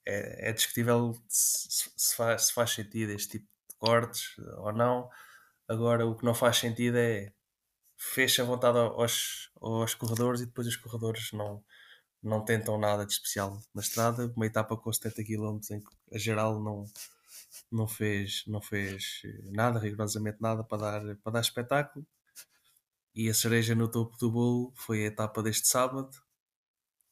É, 0.07 0.51
é 0.51 0.53
discutível 0.55 1.15
se- 1.29 1.91
se 1.97 2.17
faz, 2.17 2.49
se 2.49 2.55
faz 2.55 2.73
sentido 2.73 3.13
este 3.13 3.39
tipo 3.41 3.47
de 3.71 3.77
cortes 3.79 4.37
ou 4.59 4.73
não. 4.73 5.11
Agora 5.69 6.07
o 6.07 6.17
que 6.17 6.25
não 6.27 6.35
faz 6.35 6.59
sentido 6.59 6.99
é 6.99 7.33
fecha 7.99 8.43
a 8.43 8.47
vontade 8.47 8.79
aos, 8.79 9.51
aos 9.61 9.95
corredores 9.95 10.41
e 10.43 10.47
depois 10.47 10.67
os 10.69 10.77
corredores 10.77 11.33
não, 11.33 11.65
não 12.23 12.45
tentam 12.45 12.79
nada 12.79 13.07
de 13.07 13.13
especial 13.13 13.61
na 13.75 13.81
estrada. 13.83 14.33
Uma 14.37 14.47
etapa 14.47 14.77
com 14.77 14.93
70 14.93 15.25
km 15.25 15.59
em 15.71 15.81
que 15.81 16.15
a 16.15 16.19
geral 16.19 16.63
não, 16.63 16.85
não, 17.71 17.87
fez, 17.87 18.45
não 18.47 18.61
fez 18.61 19.23
nada, 19.45 19.79
rigorosamente 19.79 20.39
nada 20.41 20.65
para 20.65 20.79
dar, 20.79 21.17
para 21.17 21.33
dar 21.33 21.41
espetáculo. 21.41 22.07
E 23.15 23.31
a 23.31 23.35
cereja 23.35 23.75
no 23.75 23.89
topo 23.89 24.17
do 24.19 24.31
bolo 24.31 24.73
foi 24.77 25.05
a 25.05 25.07
etapa 25.07 25.43
deste 25.43 25.69
sábado. 25.69 26.11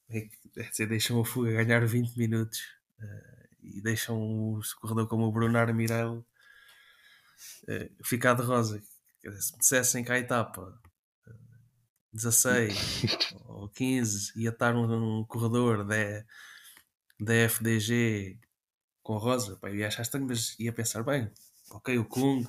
É 0.08 0.20
que, 0.20 0.70
dizer, 0.70 0.87
deixam 0.87 1.18
o 1.18 1.25
Fuga 1.25 1.52
ganhar 1.52 1.87
20 1.87 2.16
minutos 2.18 2.61
eh, 3.00 3.49
e 3.62 3.80
deixam 3.80 4.20
um 4.20 4.61
corredor 4.80 5.08
como 5.08 5.25
o 5.25 5.32
Bruno 5.32 5.58
Armirel 5.58 6.26
eh, 7.68 7.90
ficar 8.04 8.34
de 8.34 8.42
rosa. 8.42 8.82
Se 9.23 9.52
me 9.52 9.58
dissessem 9.58 10.04
que 10.04 10.12
a 10.12 10.18
etapa 10.18 10.78
eh, 10.84 10.90
16 12.14 13.09
ou 13.47 13.68
15 13.68 14.33
ia 14.37 14.50
estar 14.50 14.75
um, 14.76 15.21
um 15.21 15.25
corredor 15.25 15.85
da, 15.87 16.25
da 17.21 17.35
FDG 17.35 18.38
com 19.02 19.18
rosa, 19.18 19.56
pá, 19.59 19.71
eu 19.71 19.76
ia 19.76 19.88
achar 19.88 20.02
estranho, 20.02 20.26
mas 20.26 20.59
ia 20.61 20.73
pensar 20.73 21.02
bem, 21.04 21.30
ok, 21.71 21.99
o 21.99 22.04
Kung, 22.06 22.47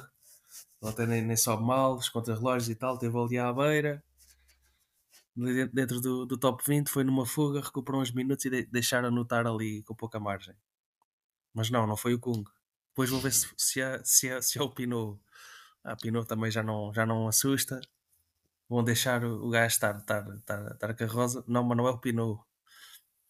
ele 0.81 0.91
até 0.91 1.05
nem, 1.07 1.21
nem 1.23 1.37
sobe 1.37 1.63
mal, 1.65 1.95
os 1.97 2.09
contra-relógios 2.09 2.69
e 2.69 2.75
tal, 2.75 2.97
teve 2.99 3.17
ali 3.17 3.37
à 3.39 3.51
beira, 3.53 4.03
dentro- 5.73 6.01
do, 6.01 6.25
do 6.25 6.37
top 6.37 6.63
20, 6.65 6.89
foi 6.89 7.03
numa 7.03 7.25
fuga, 7.25 7.61
recuperou 7.61 8.01
uns 8.01 8.11
minutos 8.11 8.45
e 8.45 8.49
de, 8.49 8.65
deixaram 8.65 9.09
anotar 9.09 9.45
ali 9.45 9.83
com 9.83 9.95
pouca 9.95 10.19
margem. 10.19 10.55
Mas 11.53 11.69
não, 11.69 11.87
não 11.87 11.97
foi 11.97 12.13
o 12.13 12.19
Kung. 12.19 12.43
Depois 12.89 13.09
vou 13.09 13.19
ver 13.19 13.31
se, 13.33 13.47
se, 13.57 13.81
é, 13.81 14.03
se, 14.03 14.41
se 14.41 14.59
é 14.59 14.61
o 14.61 14.69
Pinot. 14.69 15.19
Ah, 15.83 15.95
Pinot 15.95 16.27
também 16.27 16.51
já 16.51 16.63
não, 16.63 16.93
já 16.93 17.05
não 17.05 17.27
assusta. 17.27 17.81
Vão 18.67 18.83
deixar 18.83 19.23
o 19.23 19.49
gajo 19.49 19.67
estar, 19.67 19.97
estar, 19.97 20.27
estar, 20.35 20.71
estar 20.71 20.93
com 20.95 21.03
a 21.03 21.07
rosa. 21.07 21.43
Não, 21.47 21.63
não 21.63 21.87
é 21.87 21.91
o 21.91 21.97
Pinot. 21.99 22.43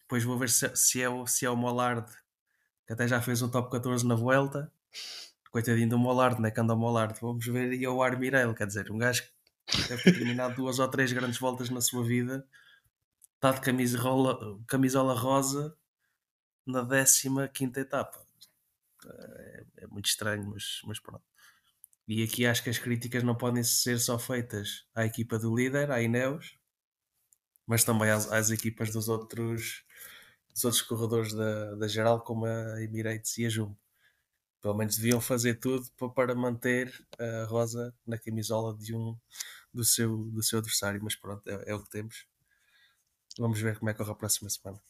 Depois 0.00 0.24
vou 0.24 0.38
ver 0.38 0.48
se, 0.48 0.74
se, 0.76 1.02
é, 1.02 1.08
o, 1.08 1.26
se 1.26 1.44
é 1.44 1.50
o 1.50 1.56
Mollard, 1.56 2.10
que 2.86 2.92
até 2.92 3.06
já 3.06 3.20
fez 3.20 3.42
um 3.42 3.50
top 3.50 3.70
14 3.70 4.06
na 4.06 4.14
Vuelta. 4.14 4.72
Coitadinho 5.50 5.88
do 5.88 5.98
Mollard, 5.98 6.40
né? 6.40 6.50
Que 6.50 6.60
anda 6.60 6.74
o 6.74 6.76
Mollard. 6.76 7.18
Vamos 7.20 7.44
ver 7.46 7.72
e 7.72 7.84
é 7.84 7.88
o 7.88 8.02
Armirel, 8.02 8.54
quer 8.54 8.66
dizer, 8.66 8.90
um 8.90 8.98
gajo 8.98 9.24
que 9.66 9.88
deve 9.88 10.02
ter 10.02 10.12
terminado 10.12 10.54
duas 10.56 10.78
ou 10.78 10.88
três 10.88 11.12
grandes 11.12 11.38
voltas 11.38 11.70
na 11.70 11.80
sua 11.80 12.04
vida. 12.04 12.46
Está 13.34 13.52
de 13.52 13.60
camisola, 13.60 14.38
camisola 14.66 15.14
rosa 15.14 15.76
na 16.66 16.86
15 17.48 17.80
etapa. 17.80 18.26
É, 19.06 19.64
é 19.78 19.86
muito 19.86 20.06
estranho, 20.06 20.50
mas, 20.50 20.80
mas 20.84 20.98
pronto. 20.98 21.24
E 22.08 22.22
aqui 22.22 22.46
acho 22.46 22.62
que 22.62 22.70
as 22.70 22.78
críticas 22.78 23.22
não 23.24 23.34
podem 23.36 23.64
ser 23.64 23.98
só 23.98 24.18
feitas 24.18 24.86
à 24.94 25.04
equipa 25.04 25.38
do 25.38 25.54
líder, 25.54 25.90
à 25.90 26.00
Ineos, 26.00 26.56
mas 27.66 27.82
também 27.84 28.10
às, 28.10 28.30
às 28.30 28.50
equipas 28.50 28.92
dos 28.92 29.08
outros, 29.08 29.84
dos 30.52 30.64
outros 30.64 30.82
corredores 30.82 31.32
da, 31.32 31.74
da 31.74 31.88
geral, 31.88 32.22
como 32.22 32.46
a 32.46 32.80
Emirates 32.82 33.36
e 33.38 33.46
a 33.46 33.48
Jumbo. 33.48 33.76
Pelo 34.62 34.74
menos 34.74 34.96
deviam 34.96 35.20
fazer 35.20 35.56
tudo 35.56 35.84
para 36.14 36.34
manter 36.34 36.92
a 37.18 37.44
Rosa 37.46 37.94
na 38.06 38.18
camisola 38.18 38.76
de 38.76 38.94
um 38.94 39.16
do 39.72 39.84
seu, 39.84 40.16
do 40.30 40.42
seu 40.42 40.58
adversário, 40.60 41.00
mas 41.02 41.16
pronto, 41.16 41.48
é, 41.48 41.70
é 41.70 41.74
o 41.74 41.82
que 41.82 41.90
temos. 41.90 42.26
Vamos 43.38 43.60
ver 43.60 43.78
como 43.78 43.90
é 43.90 43.94
que 43.94 43.98
corre 43.98 44.12
a 44.12 44.14
próxima 44.14 44.48
semana. 44.50 44.80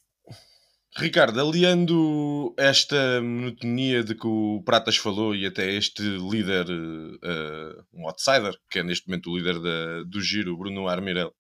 Ricardo, 0.95 1.39
aliando 1.41 2.55
esta 2.57 3.21
monotonia 3.21 4.03
de 4.03 4.15
que 4.15 4.27
o 4.27 4.63
Pratas 4.65 4.97
falou 4.97 5.35
e 5.35 5.45
até 5.45 5.75
este 5.75 6.03
líder, 6.03 6.67
uh, 6.71 7.85
um 7.93 8.07
outsider, 8.07 8.55
que 8.71 8.79
é 8.79 8.83
neste 8.83 9.07
momento 9.07 9.31
o 9.31 9.37
líder 9.37 9.61
da, 9.61 10.03
do 10.05 10.21
giro, 10.23 10.57
Bruno 10.57 10.89
Armirel, 10.89 11.35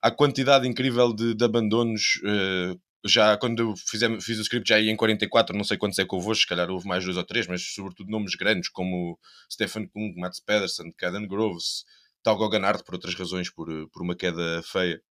a 0.00 0.10
quantidade 0.10 0.68
incrível 0.68 1.12
de, 1.12 1.34
de 1.34 1.44
abandonos. 1.44 2.20
Uh, 2.24 2.80
já 3.04 3.36
quando 3.36 3.74
fizemos, 3.76 4.24
fiz 4.24 4.38
o 4.38 4.42
script 4.42 4.68
já 4.68 4.78
ia 4.78 4.92
em 4.92 4.96
44, 4.96 5.56
não 5.56 5.64
sei 5.64 5.76
quantos 5.76 5.98
é 5.98 6.04
que 6.04 6.34
se 6.36 6.46
calhar 6.46 6.70
houve 6.70 6.86
mais 6.86 7.04
dois 7.04 7.16
ou 7.16 7.24
três, 7.24 7.48
mas 7.48 7.74
sobretudo 7.74 8.08
nomes 8.08 8.36
grandes 8.36 8.68
como 8.68 9.18
Stefan 9.50 9.88
Kung, 9.88 10.14
Mats 10.16 10.38
Pedersen, 10.38 10.92
Caden 10.96 11.26
Groves, 11.26 11.84
Tal 12.22 12.36
Goganard, 12.36 12.84
por 12.84 12.94
outras 12.94 13.14
razões, 13.16 13.50
por, 13.50 13.66
por 13.90 14.02
uma 14.02 14.14
queda 14.14 14.62
feia. 14.62 15.02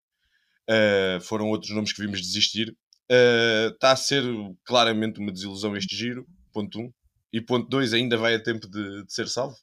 Uh, 0.69 1.19
foram 1.19 1.49
outros 1.49 1.71
nomes 1.71 1.91
que 1.91 2.01
vimos 2.01 2.21
desistir 2.21 2.73
está 3.11 3.89
eh, 3.89 3.91
a 3.91 3.95
ser 3.95 4.23
claramente 4.63 5.19
uma 5.19 5.31
desilusão 5.31 5.75
este 5.75 5.95
giro, 5.95 6.25
ponto 6.53 6.79
1. 6.79 6.81
Um. 6.81 6.93
E 7.33 7.41
ponto 7.41 7.67
2, 7.69 7.93
ainda 7.93 8.17
vai 8.17 8.35
a 8.35 8.43
tempo 8.43 8.67
de, 8.67 9.03
de, 9.03 9.13
ser 9.13 9.27
salvo? 9.27 9.55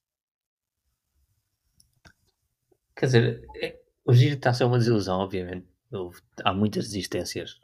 Quer 2.97 3.07
dizer, 3.07 3.47
é, 3.63 3.79
o 4.05 4.13
giro 4.13 4.35
está 4.35 4.51
a 4.51 4.55
ser 4.55 4.65
uma 4.65 4.79
desilusão, 4.79 5.21
obviamente. 5.21 5.67
Houve, 5.91 6.21
há 6.45 6.53
muitas 6.53 6.87
desistências. 6.87 7.59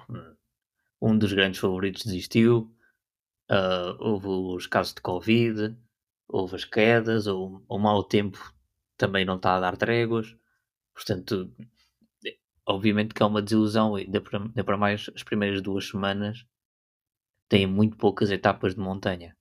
Um 1.00 1.16
dos 1.18 1.32
grandes 1.32 1.60
favoritos 1.60 2.04
desistiu. 2.04 2.70
Uh, 3.50 3.96
houve 3.98 4.26
os 4.26 4.66
casos 4.66 4.94
de 4.94 5.02
Covid, 5.02 5.76
houve 6.26 6.56
as 6.56 6.64
quedas, 6.64 7.26
o, 7.26 7.62
o 7.68 7.78
mau 7.78 8.02
tempo 8.02 8.38
também 8.96 9.24
não 9.24 9.36
está 9.36 9.56
a 9.56 9.60
dar 9.60 9.76
tréguas. 9.76 10.34
Portanto, 10.94 11.52
obviamente 12.66 13.14
que 13.14 13.22
é 13.22 13.26
uma 13.26 13.42
desilusão, 13.42 13.94
ainda 13.94 14.20
para, 14.20 14.76
mais 14.76 15.10
as 15.14 15.22
primeiras 15.22 15.60
duas 15.60 15.88
semanas 15.88 16.46
têm 17.48 17.66
muito 17.66 17.96
poucas 17.96 18.30
etapas 18.30 18.74
de 18.74 18.80
montanha. 18.80 19.36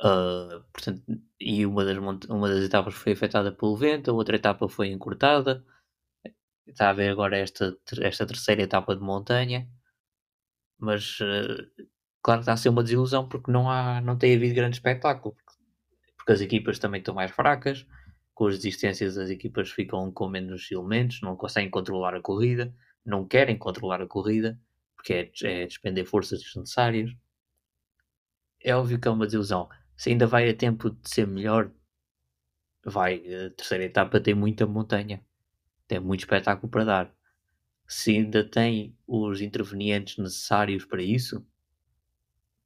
Uh, 0.00 0.62
portanto, 0.72 1.02
e 1.40 1.66
uma 1.66 1.84
das, 1.84 1.98
uma 2.28 2.48
das 2.48 2.64
etapas 2.64 2.94
foi 2.94 3.12
afetada 3.12 3.52
pelo 3.52 3.76
vento, 3.76 4.10
a 4.10 4.14
outra 4.14 4.36
etapa 4.36 4.68
foi 4.68 4.88
encurtada. 4.88 5.64
Está 6.66 6.90
a 6.90 6.92
ver 6.92 7.10
agora 7.10 7.36
esta, 7.36 7.76
esta 8.02 8.26
terceira 8.26 8.62
etapa 8.62 8.94
de 8.94 9.02
montanha, 9.02 9.68
mas 10.78 11.18
uh, 11.20 11.86
claro 12.22 12.40
que 12.40 12.42
está 12.42 12.52
a 12.52 12.56
ser 12.56 12.68
uma 12.68 12.82
desilusão 12.82 13.28
porque 13.28 13.50
não, 13.50 13.70
há, 13.70 14.00
não 14.00 14.16
tem 14.16 14.34
havido 14.36 14.54
grande 14.54 14.76
espetáculo, 14.76 15.34
porque, 15.34 15.52
porque 16.16 16.32
as 16.32 16.40
equipas 16.40 16.78
também 16.78 17.00
estão 17.00 17.14
mais 17.14 17.30
fracas 17.30 17.86
com 18.38 18.46
as 18.46 18.56
desistências 18.56 19.18
as 19.18 19.30
equipas 19.30 19.68
ficam 19.68 20.12
com 20.12 20.28
menos 20.28 20.70
elementos, 20.70 21.20
não 21.22 21.34
conseguem 21.34 21.68
controlar 21.68 22.14
a 22.14 22.20
corrida, 22.20 22.72
não 23.04 23.26
querem 23.26 23.58
controlar 23.58 24.00
a 24.00 24.06
corrida, 24.06 24.56
porque 24.94 25.12
é, 25.12 25.32
é 25.42 25.66
despender 25.66 26.06
forças 26.06 26.40
desnecessárias. 26.40 27.10
É 28.60 28.76
óbvio 28.76 29.00
que 29.00 29.08
é 29.08 29.10
uma 29.10 29.24
desilusão. 29.24 29.68
Se 29.96 30.10
ainda 30.10 30.24
vai 30.24 30.48
a 30.48 30.54
tempo 30.54 30.88
de 30.88 31.10
ser 31.10 31.26
melhor, 31.26 31.72
vai. 32.84 33.16
A 33.16 33.50
terceira 33.50 33.82
etapa 33.82 34.20
tem 34.20 34.34
muita 34.34 34.68
montanha, 34.68 35.20
tem 35.88 35.98
muito 35.98 36.20
espetáculo 36.20 36.70
para 36.70 36.84
dar. 36.84 37.14
Se 37.88 38.12
ainda 38.12 38.48
tem 38.48 38.96
os 39.04 39.40
intervenientes 39.40 40.16
necessários 40.16 40.84
para 40.84 41.02
isso, 41.02 41.44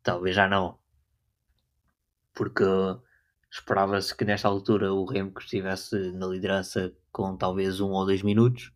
talvez 0.03 0.37
já 0.37 0.47
não. 0.47 0.79
Porque 2.35 2.63
Esperava-se 3.53 4.17
que 4.17 4.25
nesta 4.25 4.49
altura 4.49 4.95
o 4.95 5.05
Remco 5.05 5.39
estivesse 5.39 6.11
na 6.13 6.27
liderança 6.27 6.91
com 7.13 7.37
talvez 7.37 7.81
um 7.81 7.91
ou 7.91 8.07
dois 8.07 8.23
minutos. 8.23 8.73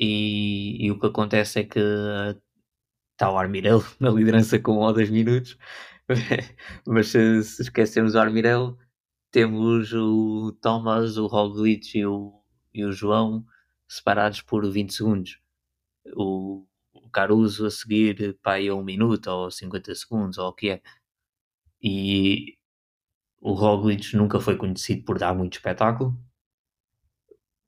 E, 0.00 0.86
e 0.86 0.90
o 0.90 0.98
que 0.98 1.06
acontece 1.06 1.60
é 1.60 1.64
que 1.64 1.78
está 3.12 3.30
o 3.30 3.38
Armirel 3.38 3.82
na 4.00 4.10
liderança 4.10 4.58
com 4.58 4.78
um 4.78 4.80
ou 4.80 4.92
dois 4.94 5.10
minutos. 5.10 5.58
Mas 6.86 7.08
se, 7.08 7.42
se 7.44 8.00
o 8.00 8.18
Armirel, 8.18 8.78
temos 9.30 9.92
o 9.92 10.52
Thomas, 10.62 11.18
o 11.18 11.26
Roglic 11.26 11.98
e 11.98 12.06
o, 12.06 12.42
e 12.72 12.84
o 12.86 12.92
João 12.92 13.44
separados 13.86 14.40
por 14.40 14.66
20 14.70 14.94
segundos. 14.94 15.38
O, 16.14 16.66
o 16.94 17.10
Caruso 17.10 17.66
a 17.66 17.70
seguir 17.70 18.38
para 18.42 18.54
aí 18.54 18.68
a 18.68 18.74
um 18.74 18.82
minuto 18.82 19.26
ou 19.28 19.50
50 19.50 19.94
segundos 19.94 20.38
ou 20.38 20.48
o 20.48 20.54
que 20.54 20.70
é. 20.70 20.82
E 21.82 22.55
o 23.46 23.52
Roglic 23.52 24.16
nunca 24.16 24.40
foi 24.40 24.56
conhecido 24.56 25.04
por 25.04 25.20
dar 25.20 25.32
muito 25.32 25.52
espetáculo. 25.52 26.20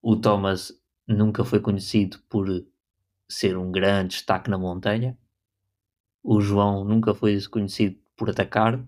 O 0.02 0.16
Thomas 0.16 0.72
nunca 1.06 1.44
foi 1.44 1.60
conhecido 1.60 2.18
por 2.28 2.48
ser 3.30 3.56
um 3.56 3.70
grande 3.70 4.16
destaque 4.16 4.50
na 4.50 4.58
montanha. 4.58 5.16
O 6.20 6.40
João 6.40 6.84
nunca 6.84 7.14
foi 7.14 7.40
conhecido 7.46 7.96
por 8.16 8.28
atacar. 8.28 8.84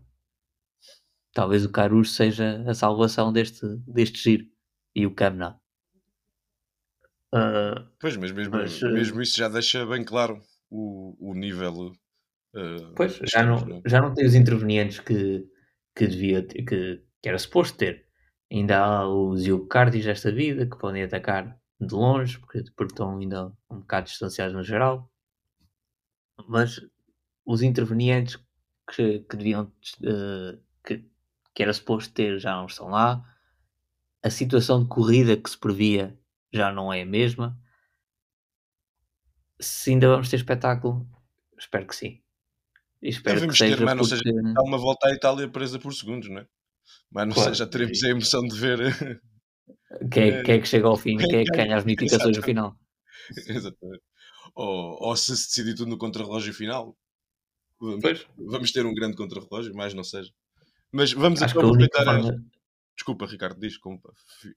Talvez 1.32 1.64
o 1.64 1.70
Caruso 1.70 2.10
seja 2.10 2.60
a 2.68 2.74
salvação 2.74 3.32
deste, 3.32 3.64
deste 3.86 4.20
giro. 4.20 4.46
E 4.92 5.06
o 5.06 5.14
Camna. 5.14 5.60
Uh, 7.32 7.86
pois, 8.00 8.16
mas 8.16 8.32
mesmo, 8.32 8.56
mas, 8.56 8.82
mesmo 8.82 9.22
isso 9.22 9.38
já 9.38 9.48
deixa 9.48 9.86
bem 9.86 10.02
claro 10.04 10.42
o, 10.68 11.14
o 11.20 11.34
nível. 11.34 11.92
Uh, 12.52 12.92
pois, 12.96 13.16
já 13.22 13.44
não, 13.44 13.58
é? 13.58 13.82
já 13.86 14.00
não 14.00 14.12
tem 14.12 14.26
os 14.26 14.34
intervenientes 14.34 14.98
que, 14.98 15.48
que 15.94 16.06
devia 16.06 16.42
que, 16.44 16.64
que 16.64 17.28
era 17.28 17.38
suposto 17.38 17.78
ter. 17.78 18.06
Ainda 18.50 18.78
há 18.78 19.08
os 19.08 19.46
Eucardis 19.46 20.04
desta 20.04 20.32
vida 20.32 20.66
que 20.66 20.76
podem 20.78 21.02
atacar 21.02 21.58
de 21.80 21.94
longe, 21.94 22.38
porque, 22.38 22.64
porque 22.76 22.92
estão 22.92 23.18
ainda 23.18 23.46
um 23.70 23.80
bocado 23.80 24.06
distanciados 24.06 24.54
no 24.54 24.62
geral. 24.62 25.10
Mas 26.48 26.80
os 27.44 27.62
intervenientes 27.62 28.36
que, 28.88 29.20
que 29.20 29.36
deviam 29.36 29.64
uh, 29.64 30.60
que, 30.84 31.04
que 31.54 31.62
era 31.62 31.72
suposto 31.72 32.12
ter 32.12 32.38
já 32.38 32.56
não 32.56 32.66
estão 32.66 32.88
lá. 32.88 33.24
A 34.22 34.30
situação 34.30 34.82
de 34.82 34.88
corrida 34.88 35.36
que 35.36 35.48
se 35.48 35.58
previa 35.58 36.18
já 36.52 36.72
não 36.72 36.92
é 36.92 37.02
a 37.02 37.06
mesma. 37.06 37.58
Se 39.60 39.90
ainda 39.90 40.08
vamos 40.08 40.28
ter 40.28 40.36
espetáculo, 40.36 41.08
espero 41.58 41.86
que 41.86 41.96
sim. 41.96 42.22
Espero 43.02 43.36
Devemos 43.36 43.58
que 43.58 43.64
seja 43.64 43.76
ter, 43.76 43.84
mas 43.84 43.96
não 43.96 44.04
seja 44.04 44.22
há 44.56 44.62
uma 44.62 44.78
volta 44.78 45.08
à 45.08 45.12
Itália 45.12 45.48
presa 45.48 45.78
por 45.78 45.94
segundos, 45.94 46.28
não 46.28 46.38
é? 46.38 46.46
Mas 47.10 47.26
não 47.26 47.34
claro. 47.34 47.54
sei, 47.54 47.58
já 47.58 47.70
teremos 47.70 48.02
a 48.02 48.08
emoção 48.08 48.42
de 48.42 48.56
ver. 48.56 48.78
Quem 50.12 50.30
é, 50.30 50.42
quem 50.44 50.54
é 50.54 50.60
que 50.60 50.68
chega 50.68 50.86
ao 50.86 50.96
fim, 50.96 51.16
quem 51.16 51.40
é 51.40 51.44
que 51.44 51.50
ganha 51.50 51.76
as 51.76 51.82
bonificações 51.82 52.36
no 52.36 52.42
final. 52.44 52.76
Exatamente. 53.48 54.02
Ou, 54.54 54.96
ou 55.00 55.16
se 55.16 55.36
se 55.36 55.48
decidir 55.48 55.74
tudo 55.74 55.90
no 55.90 55.98
contrarrelógio 55.98 56.54
final, 56.54 56.96
vamos, 57.80 58.26
vamos, 58.38 58.72
ter 58.72 58.86
um 58.86 58.94
grande 58.94 59.16
contrarrelógio, 59.16 59.74
mais 59.74 59.92
não 59.92 60.04
seja. 60.04 60.30
Mas 60.92 61.12
vamos 61.12 61.42
Acho 61.42 61.58
aproveitar. 61.58 62.02
A 62.02 62.22
forma... 62.22 62.44
Desculpa, 62.96 63.26
Ricardo, 63.26 63.58
diz. 63.58 63.78
Como... 63.78 64.00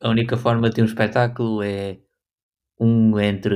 A 0.02 0.10
única 0.10 0.38
forma 0.38 0.70
de 0.70 0.76
ter 0.76 0.82
um 0.84 0.86
espetáculo 0.86 1.64
é 1.64 2.00
um 2.80 3.20
entre 3.20 3.56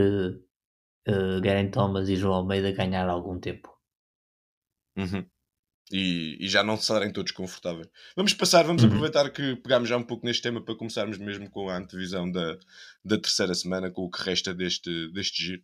uh, 1.07 1.41
Garen 1.41 1.69
Thomas 1.69 2.09
e 2.09 2.15
João 2.15 2.35
Almeida 2.35 2.71
ganhar 2.71 3.07
algum 3.07 3.39
tempo. 3.39 3.76
Uhum 4.97 5.25
e, 5.91 6.37
e, 6.39 6.47
já 6.47 6.63
não 6.63 6.75
estarem 6.75 7.11
todos 7.11 7.31
confortáveis. 7.31 7.87
Vamos 8.15 8.33
passar, 8.33 8.63
vamos 8.63 8.83
uhum. 8.83 8.89
aproveitar 8.89 9.29
que 9.29 9.55
pegámos 9.57 9.87
já 9.87 9.97
um 9.97 10.03
pouco 10.03 10.25
neste 10.25 10.41
tema 10.41 10.61
para 10.61 10.75
começarmos 10.75 11.17
mesmo 11.17 11.49
com 11.49 11.69
a 11.69 11.77
antevisão 11.77 12.29
da, 12.29 12.57
da 13.03 13.17
terceira 13.17 13.55
semana, 13.55 13.89
com 13.89 14.03
o 14.03 14.09
que 14.09 14.21
resta 14.21 14.53
deste, 14.53 15.11
deste 15.13 15.43
giro. 15.43 15.63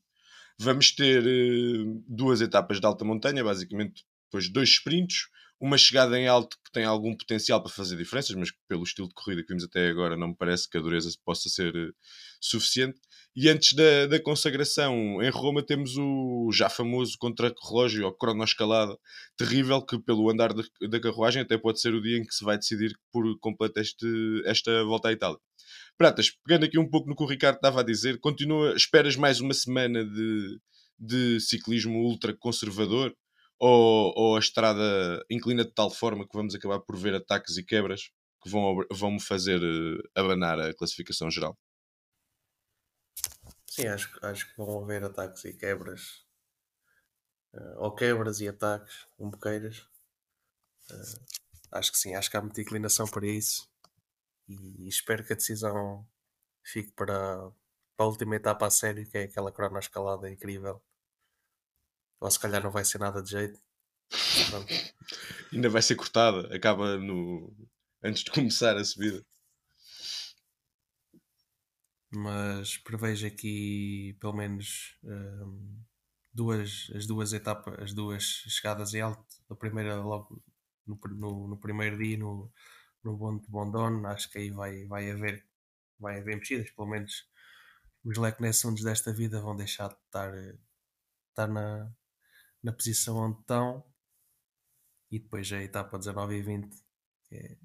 Vamos 0.57 0.91
ter 0.91 1.23
uh, 1.23 2.03
duas 2.07 2.39
etapas 2.41 2.79
de 2.79 2.85
alta 2.85 3.03
montanha, 3.03 3.43
basicamente 3.43 4.05
depois 4.25 4.49
dois 4.49 4.69
sprints, 4.69 5.27
uma 5.59 5.77
chegada 5.77 6.19
em 6.19 6.27
alto 6.27 6.57
que 6.63 6.71
tem 6.71 6.83
algum 6.83 7.15
potencial 7.15 7.61
para 7.61 7.71
fazer 7.71 7.95
diferenças, 7.95 8.35
mas 8.35 8.51
pelo 8.67 8.83
estilo 8.83 9.07
de 9.07 9.13
corrida 9.13 9.41
que 9.41 9.47
vimos 9.47 9.63
até 9.63 9.87
agora 9.87 10.17
não 10.17 10.29
me 10.29 10.35
parece 10.35 10.69
que 10.69 10.77
a 10.77 10.81
dureza 10.81 11.09
possa 11.23 11.47
ser 11.49 11.75
uh, 11.75 11.93
suficiente. 12.41 12.99
E 13.35 13.49
antes 13.49 13.73
da, 13.73 14.05
da 14.05 14.21
consagração 14.21 15.21
em 15.21 15.29
Roma 15.29 15.63
temos 15.63 15.97
o 15.97 16.51
já 16.53 16.69
famoso 16.69 17.17
contra-relógio 17.17 18.05
ou 18.05 18.13
cronoescalada 18.13 18.95
terrível 19.35 19.81
que 19.81 19.97
pelo 19.99 20.29
andar 20.29 20.53
de, 20.53 20.63
da 20.87 20.99
carruagem 20.99 21.41
até 21.41 21.57
pode 21.57 21.81
ser 21.81 21.93
o 21.95 22.01
dia 22.01 22.17
em 22.17 22.25
que 22.25 22.33
se 22.33 22.43
vai 22.43 22.57
decidir 22.57 22.93
por 23.11 23.25
completo 23.39 23.79
este, 23.79 24.05
esta 24.45 24.83
volta 24.83 25.07
à 25.07 25.11
Itália. 25.13 25.39
Pratas, 25.97 26.31
pegando 26.45 26.65
aqui 26.65 26.77
um 26.77 26.89
pouco 26.89 27.09
no 27.09 27.15
que 27.15 27.23
o 27.23 27.27
Ricardo 27.27 27.55
estava 27.55 27.81
a 27.81 27.83
dizer, 27.83 28.19
continua, 28.19 28.75
esperas 28.75 29.15
mais 29.15 29.39
uma 29.39 29.53
semana 29.53 30.03
de, 30.03 30.59
de 30.99 31.39
ciclismo 31.39 31.99
ultra 31.99 32.35
conservador 32.35 33.15
ou, 33.59 34.13
ou 34.15 34.35
a 34.35 34.39
estrada 34.39 35.23
inclina 35.29 35.63
de 35.63 35.71
tal 35.71 35.89
forma 35.89 36.27
que 36.27 36.35
vamos 36.35 36.55
acabar 36.55 36.79
por 36.79 36.97
ver 36.97 37.15
ataques 37.15 37.57
e 37.57 37.63
quebras 37.63 38.11
que 38.41 38.49
vão, 38.49 38.85
vão 38.91 39.11
me 39.11 39.21
fazer 39.21 39.61
uh, 39.61 40.03
abanar 40.13 40.59
a 40.59 40.73
classificação 40.73 41.31
geral. 41.31 41.57
Sim, 43.65 43.87
acho, 43.87 44.19
acho 44.21 44.49
que 44.49 44.57
vão 44.57 44.83
haver 44.83 45.03
ataques 45.03 45.45
e 45.45 45.53
quebras. 45.53 46.25
Uh, 47.53 47.77
ou 47.77 47.95
quebras 47.95 48.39
e 48.41 48.47
ataques, 48.47 49.07
um 49.17 49.29
boqueiras. 49.29 49.79
Uh, 50.91 51.25
acho 51.71 51.91
que 51.91 51.97
sim, 51.97 52.13
acho 52.15 52.29
que 52.29 52.37
há 52.37 52.41
muita 52.41 52.61
inclinação 52.61 53.07
para 53.07 53.25
isso. 53.25 53.69
E, 54.47 54.85
e 54.85 54.87
espero 54.89 55.23
que 55.25 55.33
a 55.33 55.35
decisão 55.35 56.05
fique 56.63 56.91
para, 56.91 57.51
para 57.95 58.05
a 58.05 58.09
última 58.09 58.35
etapa 58.35 58.67
a 58.67 58.69
sério, 58.69 59.09
que 59.09 59.17
é 59.17 59.23
aquela 59.23 59.51
cronoescalada 59.51 60.29
incrível. 60.29 60.83
Ou 62.23 62.31
se 62.31 62.39
calhar 62.39 62.63
não 62.63 62.71
vai 62.71 62.85
ser 62.85 62.99
nada 62.99 63.21
de 63.21 63.31
jeito. 63.31 63.59
Ainda 65.51 65.69
vai 65.69 65.81
ser 65.81 65.95
cortada, 65.95 66.55
acaba 66.55 66.97
no 66.97 67.53
antes 68.01 68.23
de 68.23 68.31
começar 68.31 68.77
a 68.77 68.85
subida. 68.85 69.25
Mas 72.15 72.77
prevejo 72.77 73.27
aqui 73.27 74.15
pelo 74.21 74.33
menos 74.33 74.97
um, 75.03 75.83
duas, 76.33 76.89
as 76.95 77.05
duas 77.05 77.33
etapas, 77.33 77.77
as 77.79 77.93
duas 77.93 78.23
chegadas 78.23 78.93
em 78.93 79.01
alto. 79.01 79.25
A 79.49 79.55
primeira 79.55 79.95
logo 79.97 80.41
no, 80.87 80.97
no, 81.09 81.47
no 81.49 81.57
primeiro 81.57 81.97
dia 81.97 82.17
no, 82.17 82.49
no 83.03 83.17
Bonde 83.17 83.43
de 83.43 83.51
Bondon, 83.51 84.05
acho 84.07 84.29
que 84.29 84.37
aí 84.37 84.49
vai, 84.49 84.85
vai 84.85 85.11
haver 85.11 85.45
vai 85.99 86.19
haver 86.19 86.37
mexidas, 86.37 86.71
pelo 86.71 86.87
menos 86.87 87.27
os 88.03 88.17
Lech 88.17 88.41
Nessunds 88.41 88.83
desta 88.83 89.13
vida 89.13 89.41
vão 89.41 89.55
deixar 89.55 89.89
de 89.89 89.95
estar, 90.05 90.33
estar 91.29 91.47
na, 91.47 91.91
na 92.63 92.71
posição 92.73 93.17
onde 93.17 93.39
estão 93.39 93.83
e 95.11 95.19
depois 95.19 95.51
a 95.51 95.61
etapa 95.61 95.97
19 95.99 96.35
e 96.37 96.41
20 96.41 96.75
que 97.27 97.35
é 97.35 97.57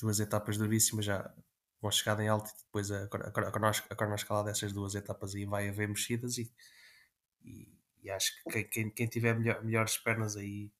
duas 0.00 0.20
etapas 0.20 0.56
duríssimas 0.56 1.04
já 1.04 1.34
vão 1.80 1.90
chegar 1.90 2.18
em 2.20 2.28
alto 2.28 2.50
e 2.50 2.58
depois 2.64 2.90
a, 2.90 3.04
a, 3.04 4.04
a, 4.06 4.12
a 4.12 4.14
escalada 4.14 4.50
dessas 4.50 4.72
duas 4.72 4.94
etapas 4.94 5.34
aí 5.34 5.44
vai 5.44 5.68
haver 5.68 5.88
mexidas 5.88 6.38
e, 6.38 6.52
e, 7.42 7.68
e 8.02 8.10
acho 8.10 8.32
que 8.50 8.64
quem, 8.64 8.90
quem 8.90 9.06
tiver 9.08 9.38
melhor, 9.38 9.64
melhores 9.64 9.98
pernas 9.98 10.36
aí 10.36 10.72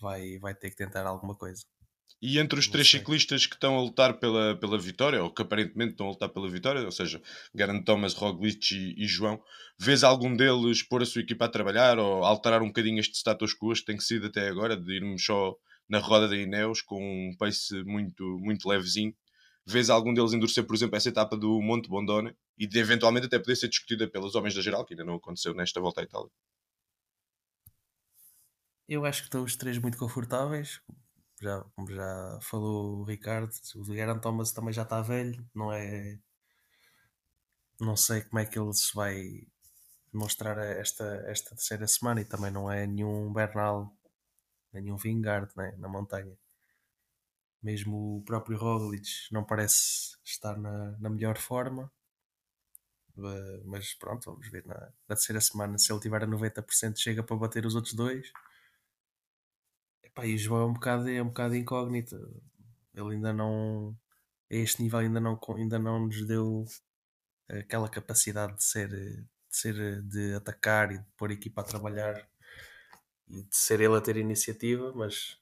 vai, 0.00 0.38
vai 0.38 0.54
ter 0.54 0.70
que 0.70 0.76
tentar 0.76 1.06
alguma 1.06 1.36
coisa. 1.36 1.64
E 2.20 2.38
entre 2.38 2.58
os 2.58 2.68
três 2.68 2.88
ciclistas 2.88 3.46
que 3.46 3.54
estão 3.54 3.76
a 3.76 3.80
lutar 3.80 4.18
pela, 4.18 4.56
pela 4.56 4.78
vitória, 4.78 5.22
ou 5.22 5.32
que 5.32 5.42
aparentemente 5.42 5.92
estão 5.92 6.06
a 6.06 6.10
lutar 6.10 6.28
pela 6.28 6.48
vitória, 6.48 6.84
ou 6.84 6.92
seja, 6.92 7.20
Garant 7.54 7.84
Thomas, 7.84 8.14
Roglic 8.14 8.74
e, 8.74 9.04
e, 9.04 9.06
João, 9.06 9.42
vês 9.78 10.04
algum 10.04 10.36
deles 10.36 10.82
pôr 10.82 11.02
a 11.02 11.06
sua 11.06 11.22
equipa 11.22 11.46
a 11.46 11.48
trabalhar 11.48 11.98
ou 11.98 12.24
alterar 12.24 12.62
um 12.62 12.68
bocadinho 12.68 13.00
este 13.00 13.16
status 13.16 13.54
quo 13.54 13.72
que 13.74 13.84
tem 13.84 13.98
sido 13.98 14.26
até 14.26 14.48
agora, 14.48 14.76
de 14.76 14.92
irmos 14.94 15.24
só 15.24 15.56
na 15.88 15.98
roda 15.98 16.28
da 16.28 16.36
Ineos 16.36 16.80
com 16.80 17.00
um 17.00 17.36
pace 17.36 17.82
muito, 17.84 18.24
muito 18.40 18.68
levezinho? 18.68 19.14
Vês 19.66 19.90
algum 19.90 20.12
deles 20.12 20.32
endurecer, 20.32 20.64
por 20.64 20.74
exemplo, 20.74 20.96
essa 20.96 21.08
etapa 21.08 21.36
do 21.36 21.60
Monte 21.60 21.88
Bondone 21.88 22.34
e 22.58 22.66
de 22.66 22.78
eventualmente 22.78 23.26
até 23.26 23.38
poder 23.38 23.56
ser 23.56 23.68
discutida 23.68 24.08
pelos 24.08 24.34
homens 24.34 24.54
da 24.54 24.60
geral, 24.60 24.84
que 24.84 24.94
ainda 24.94 25.04
não 25.04 25.14
aconteceu 25.14 25.54
nesta 25.54 25.80
volta 25.80 26.00
à 26.00 26.04
Itália? 26.04 26.30
Eu 28.88 29.04
acho 29.04 29.22
que 29.22 29.26
estão 29.28 29.42
os 29.42 29.56
três 29.56 29.78
muito 29.78 29.96
confortáveis 29.96 30.80
já, 31.42 31.60
como 31.74 31.90
já 31.90 32.38
falou 32.42 33.00
o 33.00 33.04
Ricardo, 33.04 33.52
o 33.76 33.84
Geraint 33.84 34.20
Thomas 34.20 34.52
também 34.52 34.72
já 34.72 34.82
está 34.82 35.00
velho, 35.02 35.44
não 35.54 35.72
é. 35.72 36.18
Não 37.80 37.96
sei 37.96 38.22
como 38.22 38.38
é 38.38 38.46
que 38.46 38.58
ele 38.58 38.72
se 38.74 38.94
vai 38.94 39.46
mostrar 40.12 40.58
esta, 40.58 41.04
esta 41.26 41.50
terceira 41.50 41.86
semana 41.88 42.20
e 42.20 42.24
também 42.24 42.50
não 42.50 42.70
é 42.70 42.86
nenhum 42.86 43.32
Bernal, 43.32 43.92
nenhum 44.72 44.96
Vingard 44.96 45.50
né, 45.56 45.74
na 45.78 45.88
montanha. 45.88 46.36
Mesmo 47.62 48.18
o 48.18 48.24
próprio 48.24 48.58
Roglic 48.58 49.08
não 49.32 49.44
parece 49.44 50.16
estar 50.24 50.56
na, 50.58 50.96
na 50.98 51.10
melhor 51.10 51.38
forma. 51.38 51.90
Mas 53.64 53.94
pronto, 53.94 54.30
vamos 54.30 54.48
ver 54.50 54.64
na, 54.66 54.74
na 55.08 55.16
terceira 55.16 55.40
semana. 55.40 55.78
Se 55.78 55.92
ele 55.92 56.00
tiver 56.00 56.22
a 56.24 56.26
90%, 56.26 56.96
chega 56.98 57.22
para 57.22 57.36
bater 57.36 57.66
os 57.66 57.74
outros 57.74 57.94
dois 57.94 58.32
Epá, 60.12 60.26
e 60.26 60.34
o 60.34 60.38
João 60.38 60.62
é 60.62 60.66
um 60.66 60.72
bocado, 60.74 61.08
é 61.08 61.22
um 61.22 61.28
bocado 61.28 61.56
incógnito. 61.56 62.16
Ele 62.94 63.14
ainda 63.14 63.32
não. 63.32 63.96
A 64.50 64.54
este 64.54 64.82
nível 64.82 65.00
ainda 65.00 65.20
não, 65.20 65.38
ainda 65.56 65.78
não 65.78 66.06
nos 66.06 66.26
deu 66.26 66.64
aquela 67.48 67.88
capacidade 67.88 68.56
de 68.56 68.64
ser, 68.64 68.88
de 68.88 69.26
ser 69.48 70.02
de 70.02 70.34
atacar 70.34 70.92
e 70.92 70.98
de 70.98 71.06
pôr 71.16 71.30
a 71.30 71.34
equipa 71.34 71.62
a 71.62 71.64
trabalhar 71.64 72.28
e 73.28 73.42
de 73.42 73.56
ser 73.56 73.80
ele 73.80 73.96
a 73.96 74.00
ter 74.00 74.16
iniciativa, 74.16 74.92
mas 74.94 75.38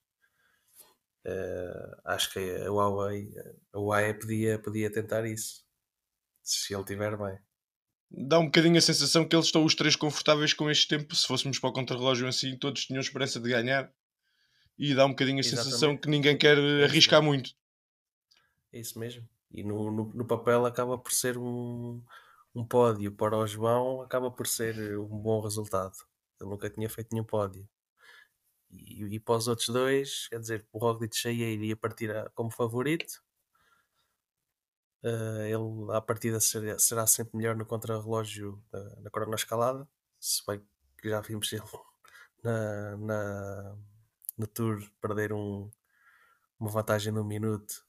uh, 1.26 2.00
acho 2.04 2.32
que 2.32 2.38
a 2.38 2.70
Huawei, 2.70 3.32
a 3.72 3.78
Huawei 3.78 4.14
podia, 4.14 4.58
podia 4.58 4.92
tentar 4.92 5.26
isso 5.26 5.64
se 6.42 6.72
ele 6.72 6.82
estiver 6.82 7.16
bem. 7.16 7.38
Dá 8.12 8.38
um 8.38 8.46
bocadinho 8.46 8.78
a 8.78 8.80
sensação 8.80 9.26
que 9.26 9.34
eles 9.34 9.46
estão 9.46 9.64
os 9.64 9.74
três 9.74 9.96
confortáveis 9.96 10.52
com 10.52 10.70
este 10.70 10.88
tempo. 10.88 11.14
Se 11.14 11.26
fôssemos 11.26 11.58
para 11.58 11.70
o 11.70 11.72
contrarrelógio 11.72 12.28
assim, 12.28 12.56
todos 12.56 12.86
tinham 12.86 13.00
esperança 13.00 13.40
de 13.40 13.48
ganhar 13.48 13.92
e 14.80 14.94
dá 14.94 15.04
um 15.04 15.10
bocadinho 15.10 15.36
a 15.36 15.40
Exatamente. 15.40 15.64
sensação 15.64 15.94
que 15.94 16.08
ninguém 16.08 16.38
quer 16.38 16.56
é 16.56 16.84
arriscar 16.84 17.22
muito. 17.22 17.54
É 18.72 18.80
isso 18.80 18.98
mesmo. 18.98 19.28
E 19.50 19.62
no, 19.62 19.90
no, 19.92 20.04
no, 20.14 20.24
papel 20.24 20.64
acaba 20.64 20.96
por 20.96 21.12
ser 21.12 21.36
um, 21.36 22.02
um 22.54 22.64
pódio 22.64 23.12
para 23.12 23.36
o 23.36 23.46
João, 23.46 24.00
acaba 24.00 24.30
por 24.30 24.46
ser 24.46 24.98
um 24.98 25.18
bom 25.18 25.42
resultado. 25.42 25.92
Ele 26.40 26.48
nunca 26.48 26.70
tinha 26.70 26.88
feito 26.88 27.08
nenhum 27.12 27.26
pódio. 27.26 27.68
E, 28.70 29.04
e 29.04 29.20
para 29.20 29.36
os 29.36 29.48
outros 29.48 29.68
dois, 29.68 30.28
quer 30.28 30.40
dizer, 30.40 30.66
o 30.72 30.78
Roglic 30.78 31.14
cheia 31.14 31.52
iria 31.52 31.76
partir 31.76 32.10
a, 32.10 32.30
como 32.30 32.50
favorito. 32.50 33.22
Uh, 35.02 35.42
ele 35.42 35.94
à 35.94 36.00
partida 36.00 36.40
será, 36.40 36.78
será 36.78 37.06
sempre 37.06 37.36
melhor 37.36 37.54
no 37.54 37.66
contrarrelógio 37.66 38.62
na, 38.72 38.96
na 39.00 39.10
cronoescalada, 39.10 39.86
se 40.18 40.42
bem 40.46 40.62
que 40.96 41.08
já 41.08 41.20
vimos 41.20 41.52
ele 41.52 41.62
na, 42.42 42.96
na, 42.98 43.78
no 44.40 44.46
Tour 44.46 44.82
perder 45.00 45.32
um, 45.32 45.70
uma 46.58 46.70
vantagem 46.70 47.12
de 47.12 47.18
um 47.20 47.24
minuto. 47.24 47.84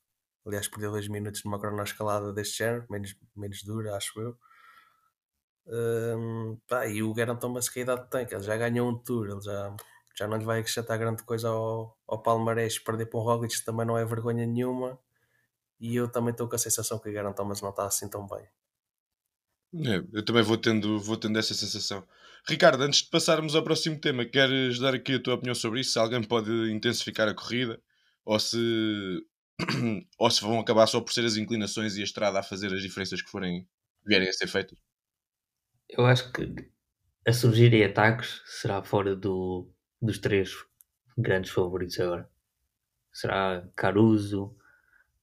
Aliás, 0.45 0.67
perdeu 0.67 0.91
dois 0.91 1.07
minutos 1.07 1.43
numa 1.43 1.59
cronoescalada 1.59 2.33
deste 2.33 2.57
género, 2.57 2.85
menos, 2.89 3.15
menos 3.35 3.63
dura, 3.63 3.95
acho 3.95 4.19
eu. 4.19 4.37
Um, 5.67 6.57
pá, 6.67 6.87
e 6.87 7.01
o 7.01 7.13
Geraint 7.15 7.39
Thomas 7.39 7.69
que 7.69 7.79
a 7.79 7.83
idade 7.83 8.09
tem, 8.09 8.25
que 8.25 8.35
ele 8.35 8.43
já 8.43 8.57
ganhou 8.57 8.89
um 8.89 8.97
Tour, 8.97 9.29
ele 9.29 9.41
já, 9.41 9.75
já 10.15 10.27
não 10.27 10.37
lhe 10.37 10.43
vai 10.43 10.59
acrescentar 10.59 10.97
grande 10.97 11.23
coisa 11.23 11.49
ao, 11.49 11.97
ao 12.07 12.21
Palmarés. 12.21 12.79
Perder 12.79 13.05
para 13.05 13.19
o 13.19 13.23
Roglic 13.23 13.63
também 13.63 13.85
não 13.85 13.97
é 13.97 14.03
vergonha 14.03 14.45
nenhuma. 14.45 14.99
E 15.79 15.95
eu 15.95 16.07
também 16.11 16.31
estou 16.31 16.47
com 16.47 16.55
a 16.55 16.59
sensação 16.59 16.99
que 16.99 17.09
o 17.09 17.11
Geraint 17.11 17.35
Thomas 17.35 17.61
não 17.61 17.69
está 17.69 17.85
assim 17.85 18.09
tão 18.09 18.27
bem. 18.27 18.45
É, 19.73 20.03
eu 20.13 20.25
também 20.25 20.43
vou 20.43 20.57
tendo, 20.57 20.99
vou 20.99 21.17
tendo 21.17 21.39
essa 21.39 21.53
sensação. 21.53 22.05
Ricardo, 22.47 22.84
antes 22.84 23.03
de 23.03 23.10
passarmos 23.10 23.55
ao 23.55 23.63
próximo 23.63 23.99
tema, 23.99 24.25
queres 24.25 24.79
dar 24.79 24.93
aqui 24.93 25.15
a 25.15 25.21
tua 25.21 25.36
opinião 25.36 25.55
sobre 25.55 25.79
isso? 25.79 25.91
Se 25.91 25.99
alguém 25.99 26.21
pode 26.23 26.51
intensificar 26.71 27.27
a 27.27 27.34
corrida 27.34 27.79
ou 28.25 28.39
se, 28.39 28.57
ou 30.17 30.29
se 30.29 30.41
vão 30.41 30.60
acabar 30.60 30.88
só 30.88 30.99
por 30.99 31.13
ser 31.13 31.25
as 31.25 31.38
inclinações 31.38 31.95
e 31.95 32.01
a 32.01 32.03
estrada 32.03 32.39
a 32.39 32.43
fazer 32.43 32.73
as 32.73 32.81
diferenças 32.81 33.21
que 33.21 33.29
forem 33.29 33.67
vierem 34.05 34.27
a 34.27 34.34
ser 34.34 34.47
feitas? 34.47 34.77
Eu 35.88 36.05
acho 36.05 36.31
que 36.31 36.69
a 37.27 37.31
surgirem 37.31 37.84
ataques 37.84 38.41
será 38.45 38.81
fora 38.81 39.15
do, 39.15 39.69
dos 40.01 40.17
três 40.17 40.51
grandes 41.17 41.51
favoritos 41.51 41.99
agora. 41.99 42.29
Será 43.13 43.67
Caruso, 43.75 44.55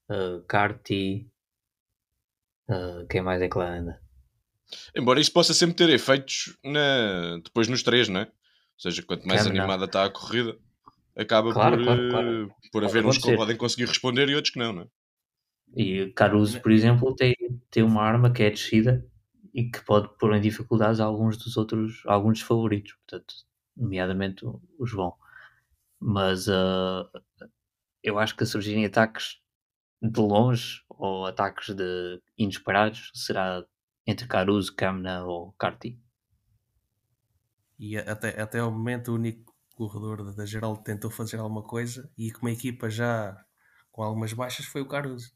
uh, 0.08 0.42
Carti, 0.46 1.28
uh, 2.68 3.06
quem 3.08 3.22
mais 3.22 3.42
é 3.42 3.48
que 3.48 3.58
lá 3.58 3.70
anda? 3.70 4.08
Embora 4.94 5.20
isso 5.20 5.33
possa 5.33 5.54
sempre 5.54 5.76
ter 5.76 5.90
efeitos 5.90 6.57
na... 6.64 7.38
depois 7.42 7.68
nos 7.68 7.83
três, 7.83 8.09
não 8.09 8.20
é? 8.20 8.24
Ou 8.24 8.81
seja, 8.81 9.02
quanto 9.02 9.26
mais 9.26 9.46
animada 9.46 9.87
está 9.87 10.04
a 10.04 10.11
corrida, 10.11 10.57
acaba 11.16 11.52
claro, 11.52 11.76
por, 11.76 11.85
claro, 11.85 12.11
claro. 12.11 12.54
por 12.70 12.85
haver 12.85 13.04
uns 13.04 13.18
que 13.18 13.35
podem 13.35 13.57
conseguir 13.57 13.87
responder 13.87 14.28
e 14.28 14.37
outros 14.37 14.52
que 14.52 14.59
não, 14.59 14.72
não 14.72 14.83
é? 14.83 14.87
E 15.76 16.12
Caruso, 16.12 16.61
por 16.61 16.70
exemplo, 16.70 17.14
tem, 17.14 17.35
tem 17.70 17.83
uma 17.83 18.02
arma 18.02 18.33
que 18.33 18.42
é 18.42 18.50
descida 18.50 19.04
e 19.52 19.64
que 19.64 19.85
pode 19.85 20.09
pôr 20.18 20.35
em 20.35 20.40
dificuldades 20.40 21.00
alguns 21.00 21.37
dos 21.37 21.57
outros, 21.57 22.02
alguns 22.07 22.38
dos 22.38 22.46
favoritos, 22.46 22.94
portanto, 22.94 23.35
nomeadamente 23.76 24.46
o 24.46 24.87
João. 24.87 25.14
Mas 26.00 26.46
uh, 26.46 27.09
eu 28.02 28.18
acho 28.18 28.37
que 28.37 28.44
a 28.44 28.46
surgirem 28.46 28.85
ataques 28.85 29.40
de 30.00 30.20
longe 30.20 30.83
ou 30.88 31.26
ataques 31.26 31.74
de 31.74 32.20
inesperados 32.37 33.11
será 33.14 33.64
entre 34.09 34.27
Caruso, 34.27 34.75
Camna 34.75 35.23
ou 35.27 35.53
Carti. 35.53 36.01
E 37.79 37.94
até, 37.99 38.40
até 38.40 38.59
ao 38.59 38.73
momento 38.73 39.12
o 39.12 39.16
único 39.16 39.55
corredor 39.75 40.35
da 40.35 40.47
geral 40.47 40.79
tentou 40.79 41.11
fazer 41.11 41.37
alguma 41.37 41.62
coisa 41.62 42.11
e 42.16 42.33
com 42.33 42.47
uma 42.47 42.51
equipa 42.51 42.88
já 42.88 43.37
com 43.92 44.03
algumas 44.03 44.33
baixas 44.33 44.64
foi 44.64 44.81
o 44.81 44.88
Caruso. 44.88 45.31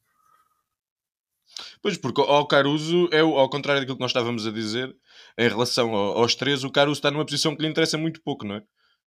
Pois, 1.83 1.99
porque 1.99 2.23
ao 2.23 2.47
Caruso, 2.49 3.11
é 3.13 3.21
ao 3.21 3.51
contrário 3.51 3.83
daquilo 3.83 3.99
que 3.99 4.03
nós 4.03 4.11
estávamos 4.11 4.47
a 4.47 4.51
dizer, 4.51 4.97
em 5.37 5.49
relação 5.49 5.95
aos 5.95 6.35
três, 6.35 6.65
o 6.65 6.71
Caruso 6.71 6.99
está 6.99 7.11
numa 7.11 7.27
posição 7.27 7.55
que 7.55 7.61
lhe 7.61 7.69
interessa 7.69 7.99
muito 7.99 8.23
pouco, 8.23 8.47
não 8.47 8.57
é? 8.57 8.63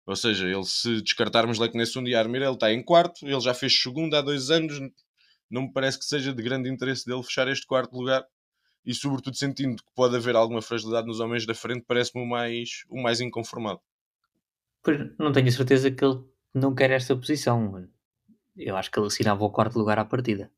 Ou 0.06 0.16
seja, 0.16 0.48
ele 0.48 0.64
se 0.64 1.02
descartarmos 1.02 1.60
Leknesund 1.60 2.10
e 2.10 2.16
Armir, 2.16 2.42
ele 2.42 2.54
está 2.54 2.72
em 2.72 2.82
quarto, 2.82 3.28
ele 3.28 3.42
já 3.42 3.54
fez 3.54 3.78
segundo 3.78 4.16
há 4.16 4.22
dois 4.22 4.50
anos, 4.50 4.80
não 5.52 5.64
me 5.64 5.74
parece 5.74 6.00
que 6.00 6.06
seja 6.06 6.34
de 6.34 6.42
grande 6.42 6.70
interesse 6.70 7.06
dele 7.06 7.24
fechar 7.24 7.48
este 7.50 7.68
quarto 7.68 7.94
lugar 7.94 8.26
e 8.86 8.94
sobretudo 8.94 9.36
sentindo 9.36 9.84
que 9.84 9.92
pode 9.96 10.16
haver 10.16 10.36
alguma 10.36 10.62
fragilidade 10.62 11.08
nos 11.08 11.20
homens 11.20 11.46
da 11.46 11.54
frente, 11.54 11.86
parece-me 11.88 12.24
o 12.24 12.28
mais, 12.28 12.84
o 12.90 13.02
mais 13.02 13.22
inconformado. 13.22 13.80
Pois, 14.82 15.00
não 15.18 15.32
tenho 15.32 15.52
certeza 15.52 15.92
que 15.92 16.04
ele 16.04 16.24
não 16.54 16.74
quer 16.74 16.92
esta 16.92 17.16
posição. 17.16 17.88
Eu 18.56 18.76
acho 18.76 18.90
que 18.90 19.00
ele 19.00 19.08
assinava 19.08 19.44
o 19.44 19.52
quarto 19.52 19.78
lugar 19.78 20.00
à 20.00 20.06
partida. 20.06 20.52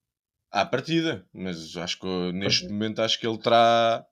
À 0.52 0.66
partida, 0.66 1.26
mas 1.34 1.76
acho 1.78 2.00
que 2.00 2.32
neste 2.34 2.68
momento 2.68 3.02
acho 3.02 3.20
que 3.20 3.26
ele 3.26 3.38
terá, 3.38 4.06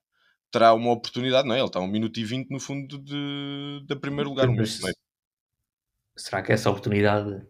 terá 0.51 0.73
uma 0.73 0.91
oportunidade, 0.91 1.47
não 1.47 1.55
é? 1.55 1.59
Ele 1.59 1.67
está 1.67 1.79
a 1.79 1.83
1 1.83 1.87
minuto 1.87 2.19
e 2.19 2.23
20 2.23 2.49
no 2.49 2.59
fundo 2.59 2.97
de, 2.97 3.83
de 3.85 3.95
primeiro 3.97 4.29
lugar, 4.29 4.47
um 4.47 4.53
minuto 4.53 4.81
meio. 4.81 4.95
Será 6.15 6.41
que 6.41 6.51
essa 6.51 6.69
oportunidade 6.69 7.45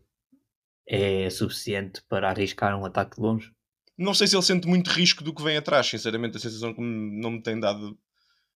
é 0.87 1.29
suficiente 1.29 2.01
para 2.09 2.29
arriscar 2.29 2.77
um 2.79 2.85
ataque 2.85 3.15
de 3.15 3.21
longe? 3.21 3.53
Não 3.99 4.13
sei 4.13 4.27
se 4.27 4.35
ele 4.35 4.43
sente 4.43 4.65
muito 4.65 4.89
risco 4.89 5.21
do 5.23 5.33
que 5.33 5.43
vem 5.43 5.57
atrás, 5.57 5.85
sinceramente, 5.88 6.38
a 6.38 6.39
sensação 6.39 6.73
que 6.73 6.79
não 6.81 7.31
me 7.31 7.43
tem 7.43 7.59
dado 7.59 7.99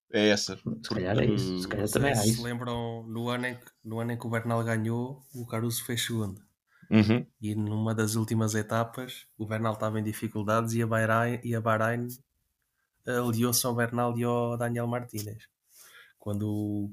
é 0.10 0.30
essa. 0.30 0.56
Se 0.56 0.90
calhar 0.90 1.20
é 1.20 1.26
isso, 1.26 1.60
se 1.60 1.68
calhar 1.68 1.90
também 1.90 2.12
é 2.12 2.16
se 2.16 2.30
isso. 2.30 2.44
lembram, 2.44 3.04
no 3.04 3.28
ano, 3.28 3.48
em 3.48 3.56
que, 3.56 3.66
no 3.84 4.00
ano 4.00 4.14
em 4.14 4.18
que 4.18 4.26
o 4.26 4.30
Bernal 4.30 4.64
ganhou, 4.64 5.22
o 5.36 5.46
Caruso 5.46 5.84
fez 5.84 6.06
segundo. 6.06 6.42
Uhum. 6.90 7.26
E 7.42 7.56
numa 7.56 7.94
das 7.94 8.16
últimas 8.16 8.56
etapas, 8.56 9.26
o 9.38 9.46
Bernal 9.46 9.74
estava 9.74 10.00
em 10.00 10.04
dificuldades 10.04 10.76
e 10.76 10.82
a 10.82 10.88
Bahrein, 10.88 11.42
e 11.44 11.54
a 11.54 11.60
Bahrein 11.60 12.08
aliou-se 13.06 13.66
ao 13.66 13.76
Bernal 13.76 14.18
e 14.18 14.24
ao 14.24 14.58
Daniel 14.58 14.88
Martínez. 14.88 15.44
Quando, 16.18 16.90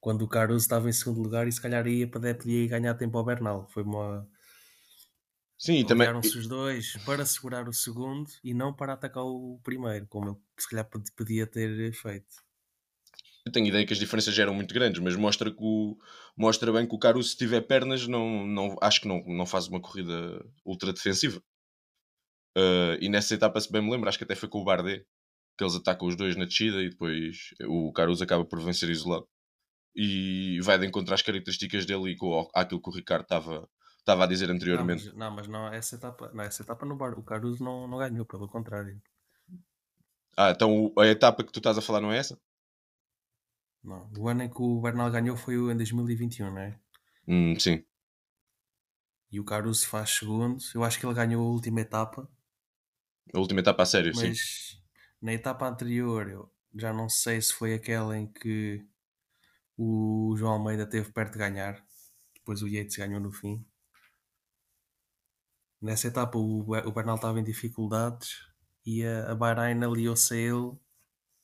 quando 0.00 0.22
o 0.22 0.28
Caruso 0.28 0.64
estava 0.64 0.88
em 0.88 0.92
segundo 0.92 1.22
lugar 1.22 1.46
e 1.46 1.52
se 1.52 1.60
calhar 1.60 1.86
ia 1.86 2.08
poder, 2.08 2.38
podia 2.38 2.64
ir 2.64 2.68
ganhar 2.68 2.94
tempo 2.94 3.18
ao 3.18 3.24
Bernal. 3.24 3.68
Foi 3.70 3.84
uma. 3.84 4.26
Sim, 5.62 5.74
e 5.74 5.86
também. 5.86 6.08
os 6.18 6.48
dois 6.48 6.96
para 7.06 7.24
segurar 7.24 7.68
o 7.68 7.72
segundo 7.72 8.28
e 8.42 8.52
não 8.52 8.74
para 8.74 8.94
atacar 8.94 9.22
o 9.22 9.60
primeiro, 9.62 10.08
como 10.08 10.30
ele 10.30 10.36
se 10.58 10.68
calhar 10.68 10.84
pod- 10.84 11.12
podia 11.12 11.46
ter 11.46 11.92
feito. 11.92 12.34
Eu 13.46 13.52
tenho 13.52 13.68
ideia 13.68 13.86
que 13.86 13.92
as 13.92 13.98
diferenças 14.00 14.34
já 14.34 14.42
eram 14.42 14.54
muito 14.54 14.74
grandes, 14.74 15.00
mas 15.00 15.14
mostra, 15.14 15.52
que 15.52 15.62
o, 15.62 15.96
mostra 16.36 16.72
bem 16.72 16.84
que 16.84 16.96
o 16.96 16.98
Caruso, 16.98 17.28
se 17.28 17.36
tiver 17.36 17.60
pernas, 17.60 18.08
não, 18.08 18.44
não, 18.44 18.76
acho 18.82 19.02
que 19.02 19.06
não, 19.06 19.22
não 19.24 19.46
faz 19.46 19.68
uma 19.68 19.80
corrida 19.80 20.44
ultra 20.64 20.92
defensiva. 20.92 21.40
Uh, 22.58 22.98
e 23.00 23.08
nessa 23.08 23.32
etapa, 23.32 23.60
se 23.60 23.70
bem 23.70 23.82
me 23.82 23.90
lembro, 23.92 24.08
acho 24.08 24.18
que 24.18 24.24
até 24.24 24.34
foi 24.34 24.48
com 24.48 24.58
o 24.58 24.64
Bardet, 24.64 25.06
que 25.56 25.62
eles 25.62 25.76
atacam 25.76 26.08
os 26.08 26.16
dois 26.16 26.34
na 26.34 26.44
descida 26.44 26.82
e 26.82 26.90
depois 26.90 27.36
o 27.68 27.92
Caruso 27.92 28.24
acaba 28.24 28.44
por 28.44 28.60
vencer 28.60 28.90
isolado. 28.90 29.28
E 29.94 30.58
vai 30.60 30.76
de 30.76 30.86
encontrar 30.86 31.14
as 31.14 31.22
características 31.22 31.86
dele 31.86 32.10
e 32.10 32.16
com 32.16 32.48
aquilo 32.52 32.82
que 32.82 32.90
o 32.90 32.92
Ricardo 32.92 33.22
estava 33.22 33.68
estava 34.02 34.24
a 34.24 34.26
dizer 34.28 34.48
Não, 34.70 34.84
anteriormente. 34.86 35.04
mas, 35.04 35.12
não, 35.14 35.30
mas 35.30 35.46
não, 35.48 35.68
essa 35.72 35.94
etapa, 35.96 36.30
não, 36.34 36.42
essa 36.44 36.62
etapa 36.62 36.84
no 36.86 36.96
bar, 36.96 37.16
o 37.18 37.22
Caruso 37.22 37.62
não, 37.62 37.86
não 37.88 37.98
ganhou, 37.98 38.26
pelo 38.26 38.48
contrário. 38.48 39.00
Ah, 40.36 40.50
então 40.50 40.92
a 40.98 41.06
etapa 41.06 41.42
que 41.44 41.52
tu 41.52 41.58
estás 41.58 41.78
a 41.78 41.82
falar 41.82 42.00
não 42.02 42.12
é 42.12 42.18
essa? 42.18 42.38
Não, 43.80 44.10
o 44.18 44.28
ano 44.28 44.42
em 44.42 44.50
que 44.50 44.60
o 44.60 44.80
Bernal 44.80 45.08
ganhou 45.12 45.36
foi 45.36 45.56
o 45.56 45.70
em 45.70 45.76
2021, 45.76 46.50
não 46.52 46.60
é? 46.62 46.80
Hum, 47.26 47.58
sim. 47.58 47.84
E 49.32 49.40
o 49.40 49.44
Caruso 49.44 49.88
faz 49.88 50.10
segundo. 50.10 50.58
Eu 50.72 50.84
acho 50.84 50.96
que 51.00 51.04
ele 51.04 51.12
ganhou 51.14 51.44
a 51.44 51.50
última 51.50 51.80
etapa, 51.80 52.30
A 53.34 53.38
última 53.38 53.60
etapa 53.60 53.82
a 53.82 53.86
sério, 53.86 54.14
sim. 54.14 54.30
mas 54.30 54.80
na 55.20 55.32
etapa 55.32 55.66
anterior 55.68 56.28
eu 56.28 56.50
já 56.74 56.92
não 56.92 57.08
sei 57.08 57.40
se 57.40 57.52
foi 57.52 57.74
aquela 57.74 58.16
em 58.16 58.26
que 58.26 58.84
o 59.76 60.34
João 60.36 60.54
Almeida 60.54 60.86
teve 60.88 61.12
perto 61.12 61.34
de 61.34 61.38
ganhar. 61.40 61.84
Depois 62.34 62.62
o 62.62 62.68
Yates 62.68 62.96
ganhou 62.96 63.20
no 63.20 63.32
fim. 63.32 63.64
Nessa 65.82 66.06
etapa 66.08 66.38
o, 66.38 66.60
o 66.60 66.92
Bernal 66.92 67.16
estava 67.16 67.40
em 67.40 67.44
dificuldades 67.44 68.46
e 68.86 69.04
a, 69.04 69.32
a 69.32 69.34
Bahrein 69.34 69.82
aliou-se 69.82 70.32
a 70.32 70.36
ele 70.36 70.72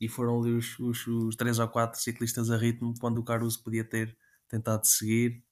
e 0.00 0.08
foram 0.08 0.40
ali 0.40 0.52
os, 0.52 0.78
os, 0.78 1.06
os 1.06 1.36
três 1.36 1.58
ou 1.58 1.68
quatro 1.68 2.00
ciclistas 2.00 2.50
a 2.50 2.56
ritmo 2.56 2.94
quando 3.00 3.18
o 3.18 3.24
Caruso 3.24 3.62
podia 3.62 3.84
ter 3.84 4.16
tentado 4.48 4.86
seguir 4.86 5.42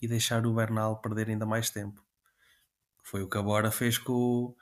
e 0.00 0.08
deixar 0.08 0.46
o 0.46 0.54
Bernal 0.54 1.00
perder 1.00 1.28
ainda 1.30 1.46
mais 1.46 1.70
tempo. 1.70 2.02
Foi 3.02 3.22
o 3.22 3.28
que 3.28 3.36
a 3.38 3.42
Bora 3.42 3.70
fez 3.70 3.98
com, 3.98 4.54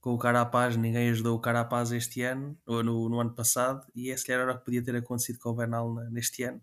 com 0.00 0.14
o 0.14 0.18
Carapaz. 0.18 0.76
Ninguém 0.76 1.10
ajudou 1.10 1.36
o 1.36 1.40
Carapaz 1.40 1.92
este 1.92 2.22
ano, 2.22 2.58
ou 2.66 2.82
no, 2.82 3.08
no 3.08 3.20
ano 3.20 3.34
passado, 3.34 3.86
e 3.94 4.10
esse 4.10 4.30
era 4.32 4.50
o 4.52 4.58
que 4.58 4.64
podia 4.64 4.82
ter 4.82 4.96
acontecido 4.96 5.38
com 5.38 5.50
o 5.50 5.54
Bernal 5.54 5.92
na- 5.94 6.10
neste 6.10 6.42
ano. 6.42 6.60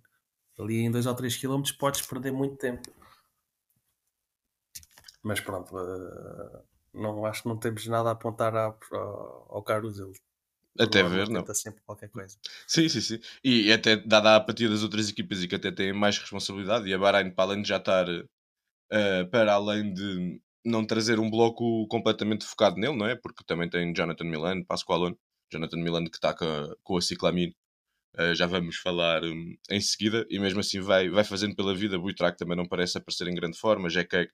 Ali 0.60 0.80
em 0.80 0.92
2 0.92 1.06
ou 1.06 1.16
3 1.16 1.38
km 1.38 1.64
podes 1.80 2.02
perder 2.02 2.32
muito 2.32 2.58
tempo. 2.58 2.92
Mas 5.24 5.40
pronto, 5.40 5.78
eh, 5.78 6.64
não 6.94 7.26
acho 7.26 7.44
que 7.44 7.50
não 7.50 7.58
temos 7.58 7.86
nada 7.88 8.10
a 8.10 8.14
apontar 8.14 8.56
à- 8.56 8.76
ao, 8.92 9.48
ao 9.56 9.64
Caruso. 9.64 10.12
Ele 10.78 10.86
Até 10.86 11.04
ver, 11.04 11.30
não. 11.30 11.46
sempre 11.54 11.82
qualquer 11.84 12.10
coisa. 12.10 12.38
Sim, 12.68 12.88
sim, 12.90 13.02
sim. 13.02 13.20
E 13.44 13.72
até 13.72 13.98
dada 13.98 14.32
a 14.32 14.36
apatia 14.38 14.70
das 14.70 14.84
outras 14.84 15.10
equipas 15.10 15.44
e 15.44 15.48
que 15.48 15.56
até 15.56 15.72
têm 15.72 15.94
mais 15.94 16.18
responsabilidade, 16.18 16.88
e 16.88 16.94
a 16.94 16.98
Bahrein, 16.98 17.32
para 17.32 17.44
além 17.52 17.62
de 17.62 17.68
já 17.70 17.78
estar 17.78 18.08
eh, 18.92 19.26
para 19.26 19.54
além 19.54 19.94
de 19.94 20.42
não 20.66 20.86
trazer 20.86 21.20
um 21.20 21.30
bloco 21.32 21.88
completamente 21.88 22.46
focado 22.46 22.78
nele, 22.78 22.98
não 22.98 23.08
é? 23.08 23.16
Porque 23.16 23.44
também 23.46 23.70
tem 23.70 23.94
Jonathan 23.96 24.26
Milan, 24.26 24.64
Pasqualone, 24.66 25.18
Jonathan 25.52 25.78
Milan 25.80 26.06
que 26.06 26.18
está 26.18 26.34
com 26.36 26.46
a, 26.46 26.76
com 26.84 26.98
a 26.98 27.02
Ciclamine, 27.02 27.56
eh, 28.18 28.36
já 28.36 28.48
vamos 28.48 28.78
falar 28.78 29.24
hum, 29.24 29.56
em 29.70 29.82
seguida, 29.82 30.26
e 30.30 30.40
mesmo 30.40 30.60
assim 30.62 30.82
vai, 30.82 31.10
vai 31.10 31.24
fazendo 31.24 31.56
pela 31.56 31.76
vida. 31.76 32.00
Buitrack 32.00 32.38
também 32.38 32.58
não 32.58 32.68
parece 32.68 32.98
aparecer 32.98 33.28
em 33.28 33.36
grande 33.36 33.58
forma, 33.60 33.90
Jack 33.90 34.30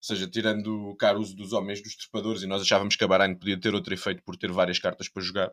ou 0.00 0.04
seja, 0.04 0.26
tirando 0.26 0.88
o 0.88 0.96
caro 0.96 1.20
uso 1.20 1.36
dos 1.36 1.52
homens 1.52 1.82
dos 1.82 1.94
trepadores, 1.94 2.42
e 2.42 2.46
nós 2.46 2.62
achávamos 2.62 2.96
que 2.96 3.04
a 3.04 3.08
Bahrein 3.08 3.34
podia 3.34 3.60
ter 3.60 3.74
outro 3.74 3.92
efeito 3.92 4.22
por 4.24 4.34
ter 4.36 4.50
várias 4.50 4.78
cartas 4.78 5.08
para 5.08 5.22
jogar. 5.22 5.50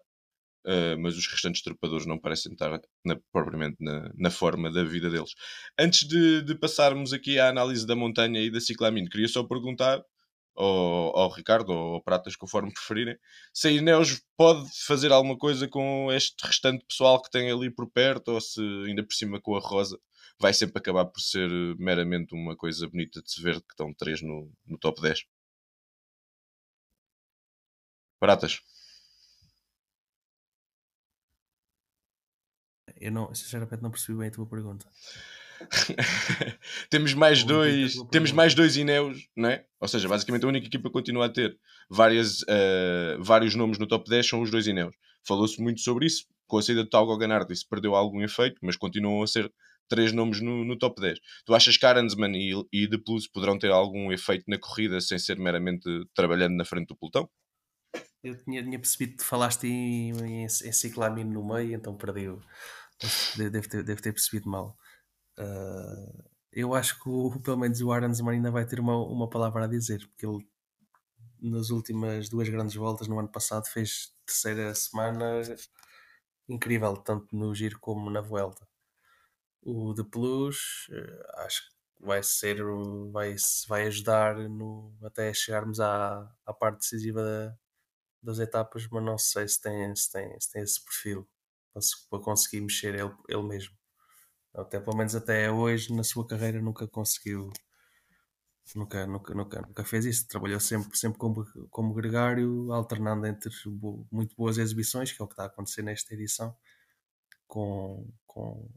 Uh, 0.66 1.00
mas 1.00 1.16
os 1.16 1.28
restantes 1.28 1.62
trepadores 1.62 2.06
não 2.06 2.20
parecem 2.20 2.52
estar 2.52 2.70
na- 3.06 3.18
propriamente 3.32 3.78
na, 3.80 4.12
na 4.16 4.30
forma 4.30 4.70
da 4.72 4.84
vida 4.84 5.10
deles. 5.10 5.32
Antes 5.80 6.06
de, 6.06 6.42
de 6.42 6.56
passarmos 6.56 7.14
aqui 7.14 7.40
à 7.40 7.50
análise 7.50 7.88
da 7.88 7.96
montanha 7.96 8.42
e 8.42 8.52
da 8.52 8.60
ciclamine, 8.60 9.10
queria 9.10 9.30
só 9.30 9.44
perguntar 9.44 10.02
ao, 10.58 11.18
ao 11.18 11.30
Ricardo 11.30 11.70
ou 11.72 11.96
ao 11.96 12.04
Pratas, 12.04 12.36
conforme 12.36 12.74
preferirem, 12.74 13.18
se 13.54 13.68
a 13.70 13.72
Ineos 13.72 14.22
pode 14.36 14.68
fazer 14.86 15.12
alguma 15.12 15.38
coisa 15.38 15.68
com 15.70 16.12
este 16.12 16.46
restante 16.46 16.84
pessoal 16.86 17.22
que 17.22 17.30
tem 17.30 17.50
ali 17.50 17.70
por 17.70 17.90
perto, 17.90 18.30
ou 18.30 18.42
se 18.42 18.60
ainda 18.88 19.04
por 19.04 19.14
cima 19.14 19.40
com 19.40 19.56
a 19.56 19.60
Rosa 19.60 19.98
vai 20.40 20.54
sempre 20.54 20.78
acabar 20.80 21.06
por 21.06 21.20
ser 21.22 21.50
eh, 21.50 21.76
meramente 21.78 22.34
uma 22.34 22.56
coisa 22.56 22.88
bonita 22.88 23.22
de 23.22 23.32
se 23.32 23.42
ver 23.42 23.56
que 23.62 23.72
estão 23.72 23.94
três 23.94 24.22
no, 24.22 24.52
no 24.66 24.78
top 24.78 25.02
10. 25.02 25.26
Pratas. 28.20 28.60
Eu 33.00 33.12
não, 33.12 33.34
sinceramente 33.34 33.82
não 33.82 33.92
percebi 33.92 34.18
bem 34.18 34.28
a 34.30 34.32
tua 34.32 34.46
pergunta. 34.46 34.88
temos 36.90 37.14
mais 37.14 37.44
dois 37.44 37.96
temos 38.12 38.32
mais 38.32 38.54
dois 38.54 38.78
Ineos, 38.78 39.28
não 39.36 39.50
é? 39.50 39.66
Ou 39.80 39.88
seja, 39.88 40.08
basicamente 40.08 40.46
a 40.46 40.48
única 40.48 40.68
equipa 40.68 40.88
que 40.90 40.94
continua 40.94 41.26
a 41.26 41.30
ter 41.30 41.58
várias, 41.90 42.44
eh, 42.48 43.18
vários 43.20 43.56
nomes 43.56 43.80
no 43.80 43.88
top 43.88 44.08
10 44.10 44.28
são 44.28 44.42
os 44.42 44.52
dois 44.52 44.68
Ineos. 44.68 44.96
Falou-se 45.24 45.62
muito 45.62 45.82
sobre 45.82 46.06
isso, 46.06 46.26
com 46.48 46.58
a 46.58 46.62
saída 46.62 46.84
de 46.84 46.90
Talgo 46.90 47.18
Ganardi 47.18 47.54
isso 47.54 47.68
perdeu 47.68 47.96
algum 47.96 48.22
efeito, 48.22 48.58
mas 48.62 48.76
continuam 48.76 49.22
a 49.24 49.28
ser 49.28 49.52
três 49.88 50.12
nomes 50.12 50.42
no, 50.42 50.64
no 50.64 50.78
top 50.78 51.02
10. 51.02 51.20
Tu 51.46 51.54
achas 51.54 51.78
que 51.78 51.86
Aransman 51.86 52.36
e, 52.36 52.54
e 52.72 52.88
De 52.88 52.98
Plus 52.98 53.28
poderão 53.28 53.58
ter 53.58 53.72
algum 53.72 54.12
efeito 54.12 54.46
na 54.48 54.58
corrida 54.58 55.00
sem 55.02 55.18
ser 55.20 55.38
meramente 55.38 55.84
trabalhando 56.14 56.56
na 56.56 56.66
frente 56.66 56.88
do 56.88 56.96
pelotão? 56.96 57.30
Eu 58.24 58.36
tinha, 58.44 58.64
tinha 58.64 58.80
percebido 58.80 59.18
que 59.18 59.24
falaste 59.24 59.66
em, 59.66 60.12
em, 60.12 60.44
em 60.46 60.50
ciclamino 60.50 61.32
no 61.32 61.54
meio, 61.54 61.76
então. 61.76 61.96
Devo, 61.96 62.42
devo 63.52 63.70
ter, 63.70 63.84
devo 63.84 64.02
ter 64.02 64.12
percebido 64.12 64.50
mal. 64.50 64.78
Ah, 65.38 66.28
eu 66.52 66.74
acho 66.74 67.02
que 67.02 67.10
o, 67.10 67.40
pelo 67.40 67.58
menos 67.58 67.80
o 67.82 67.92
Aransman 67.92 68.36
ainda 68.36 68.52
vai 68.52 68.66
ter 68.66 68.80
uma, 68.80 68.98
uma 68.98 69.30
palavra 69.30 69.66
a 69.66 69.68
dizer, 69.68 70.00
porque 70.08 70.26
ele 70.26 70.48
nas 71.40 71.70
últimas 71.70 72.30
duas 72.30 72.50
grandes 72.50 72.76
voltas 72.76 73.08
no 73.08 73.20
ano 73.20 73.30
passado 73.30 73.68
fez 73.68 74.12
terceira 74.26 74.74
semana 74.74 75.42
incrível, 76.50 76.96
tanto 76.98 77.36
no 77.36 77.54
giro 77.54 77.80
como 77.80 78.10
na 78.10 78.22
volta. 78.22 78.68
O 79.72 79.94
de 79.94 80.04
Plus 80.04 80.88
eh, 80.92 81.24
acho 81.46 81.62
que 81.70 82.06
vai 82.06 82.24
ser 82.24 82.58
vai, 83.12 83.36
vai 83.68 83.88
ajudar 83.88 84.36
no, 84.50 84.96
até 85.04 85.34
chegarmos 85.34 85.80
à, 85.80 86.32
à 86.46 86.54
parte 86.54 86.80
decisiva 86.82 87.24
da- 87.24 87.58
das 88.24 88.40
etapas, 88.40 88.88
mas 88.92 89.04
não 89.04 89.18
sei 89.18 89.48
se 89.48 89.62
tem, 89.62 89.96
se 89.96 90.12
tem, 90.12 90.40
se 90.42 90.52
tem 90.52 90.64
esse 90.64 90.84
perfil 90.84 91.28
para, 91.74 91.82
para 92.10 92.20
conseguir 92.24 92.62
mexer 92.62 92.96
ele, 92.96 93.14
ele 93.30 93.44
mesmo. 93.44 93.76
Até 94.56 94.80
pelo 94.82 94.98
menos 94.98 95.16
até 95.16 95.52
hoje 95.52 95.94
na 95.94 96.04
sua 96.04 96.28
carreira 96.28 96.62
nunca 96.62 96.88
conseguiu 96.88 97.52
nunca, 98.76 99.06
nunca, 99.08 99.34
nunca, 99.34 99.62
nunca 99.62 99.84
fez 99.86 100.06
isso. 100.06 100.28
Trabalhou 100.28 100.60
sempre, 100.60 100.98
sempre 100.98 101.18
como, 101.20 101.46
como 101.70 101.94
gregário, 101.94 102.72
alternando 102.72 103.26
entre 103.28 103.50
bo- 103.68 104.06
muito 104.12 104.36
boas 104.36 104.58
exibições, 104.58 105.12
que 105.12 105.22
é 105.22 105.26
o 105.26 105.28
que 105.28 105.34
está 105.34 105.44
a 105.44 105.48
acontecer 105.48 105.82
nesta 105.84 106.14
edição, 106.14 106.56
com, 107.48 108.08
com, 108.28 108.70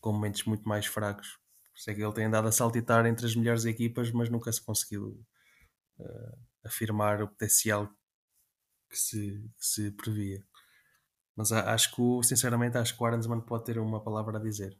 com 0.00 0.12
momentos 0.12 0.44
muito 0.44 0.68
mais 0.68 0.86
fracos. 0.86 1.38
Por 1.72 1.78
isso 1.78 1.90
é 1.90 1.94
que 1.94 2.02
ele 2.02 2.12
tem 2.12 2.24
andado 2.24 2.48
a 2.48 2.52
saltitar 2.52 3.06
entre 3.06 3.26
as 3.26 3.34
melhores 3.34 3.64
equipas, 3.64 4.10
mas 4.10 4.28
nunca 4.28 4.50
se 4.52 4.62
conseguiu 4.62 5.22
eh, 5.98 6.38
afirmar 6.64 7.22
o 7.22 7.28
potencial 7.28 7.88
que 8.88 8.98
se, 8.98 9.50
que 9.58 9.66
se 9.66 9.90
previa. 9.92 10.44
Mas 11.36 11.52
acho 11.52 11.94
que, 11.94 12.26
sinceramente, 12.26 12.76
acho 12.76 12.96
que 12.96 13.02
o 13.02 13.06
Arnsman 13.06 13.40
pode 13.40 13.64
ter 13.64 13.78
uma 13.78 14.02
palavra 14.02 14.38
a 14.38 14.42
dizer. 14.42 14.76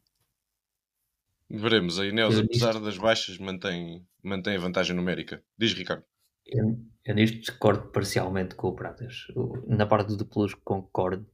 Veremos. 1.48 1.98
A 1.98 2.06
Ineos, 2.06 2.38
apesar 2.38 2.78
das 2.80 2.98
baixas, 2.98 3.38
mantém, 3.38 4.06
mantém 4.22 4.56
a 4.56 4.60
vantagem 4.60 4.94
numérica. 4.94 5.42
Diz, 5.56 5.72
Ricardo. 5.72 6.04
Eu, 6.46 6.78
eu 7.04 7.14
nisto 7.14 7.40
discordo 7.40 7.88
parcialmente 7.88 8.54
com 8.54 8.68
o 8.68 8.74
Pratas. 8.74 9.26
Na 9.66 9.86
parte 9.86 10.16
do 10.16 10.26
Plus 10.26 10.54
concordo. 10.54 11.26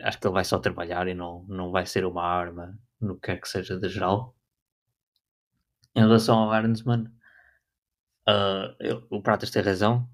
Acho 0.00 0.18
que 0.20 0.26
ele 0.26 0.34
vai 0.34 0.44
só 0.44 0.58
trabalhar 0.58 1.08
e 1.08 1.14
não, 1.14 1.44
não 1.48 1.70
vai 1.70 1.84
ser 1.84 2.04
uma 2.04 2.22
arma 2.22 2.78
no 3.04 3.14
que 3.14 3.26
quer 3.26 3.40
que 3.40 3.48
seja 3.48 3.78
da 3.78 3.88
geral. 3.88 4.36
Em 5.94 6.00
relação 6.00 6.38
ao 6.38 6.50
Arnsman, 6.50 7.04
uh, 8.28 9.06
o 9.10 9.22
Pratas 9.22 9.50
tem 9.50 9.62
razão. 9.62 10.08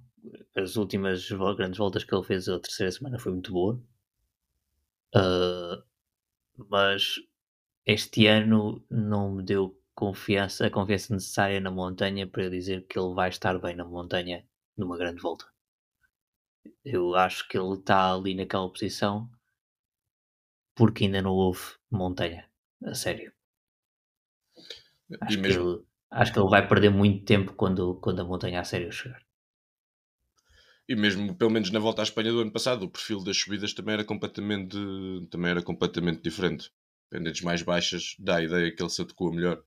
As 0.54 0.76
últimas 0.76 1.28
grandes 1.56 1.78
voltas 1.78 2.04
que 2.04 2.14
ele 2.14 2.24
fez 2.24 2.48
a 2.48 2.60
terceira 2.60 2.92
semana 2.92 3.18
foi 3.18 3.32
muito 3.32 3.52
boa. 3.52 3.82
Uh, 5.14 5.82
mas 6.68 7.14
este 7.86 8.26
ano 8.26 8.84
não 8.90 9.32
me 9.36 9.42
deu 9.42 9.80
confiança, 9.94 10.66
a 10.66 10.70
confiança 10.70 11.14
necessária 11.14 11.60
na 11.60 11.70
montanha 11.70 12.26
para 12.26 12.44
eu 12.44 12.50
dizer 12.50 12.86
que 12.86 12.98
ele 12.98 13.14
vai 13.14 13.28
estar 13.28 13.58
bem 13.58 13.76
na 13.76 13.84
montanha 13.84 14.46
numa 14.76 14.96
grande 14.96 15.20
volta. 15.20 15.46
Eu 16.84 17.14
acho 17.14 17.48
que 17.48 17.58
ele 17.58 17.74
está 17.74 18.12
ali 18.12 18.34
naquela 18.34 18.70
posição 18.70 19.30
porque 20.74 21.04
ainda 21.04 21.20
não 21.20 21.32
houve 21.32 21.60
montanha, 21.90 22.49
a 22.84 22.94
sério. 22.94 23.32
Acho, 25.20 25.40
mesmo... 25.40 25.62
que, 25.62 25.70
ele, 25.70 25.84
acho 26.10 26.32
que 26.32 26.38
ele 26.38 26.48
vai 26.48 26.66
perder 26.66 26.90
muito 26.90 27.24
tempo 27.24 27.54
quando, 27.54 27.96
quando 28.00 28.20
a 28.20 28.24
montanha 28.24 28.60
a 28.60 28.64
sério 28.64 28.92
chegar. 28.92 29.20
E 30.88 30.96
mesmo, 30.96 31.36
pelo 31.36 31.50
menos 31.50 31.70
na 31.70 31.78
volta 31.78 32.02
à 32.02 32.04
Espanha 32.04 32.32
do 32.32 32.40
ano 32.40 32.50
passado, 32.50 32.82
o 32.82 32.90
perfil 32.90 33.22
das 33.22 33.36
subidas 33.36 33.72
também 33.72 33.94
era 33.94 34.04
completamente, 34.04 34.76
também 35.30 35.52
era 35.52 35.62
completamente 35.62 36.20
diferente. 36.20 36.72
Pendentes 37.08 37.42
mais 37.42 37.62
baixas, 37.62 38.16
dá 38.18 38.36
a 38.36 38.42
ideia 38.42 38.74
que 38.74 38.82
ele 38.82 38.90
se 38.90 39.02
adequou 39.02 39.32
melhor. 39.32 39.62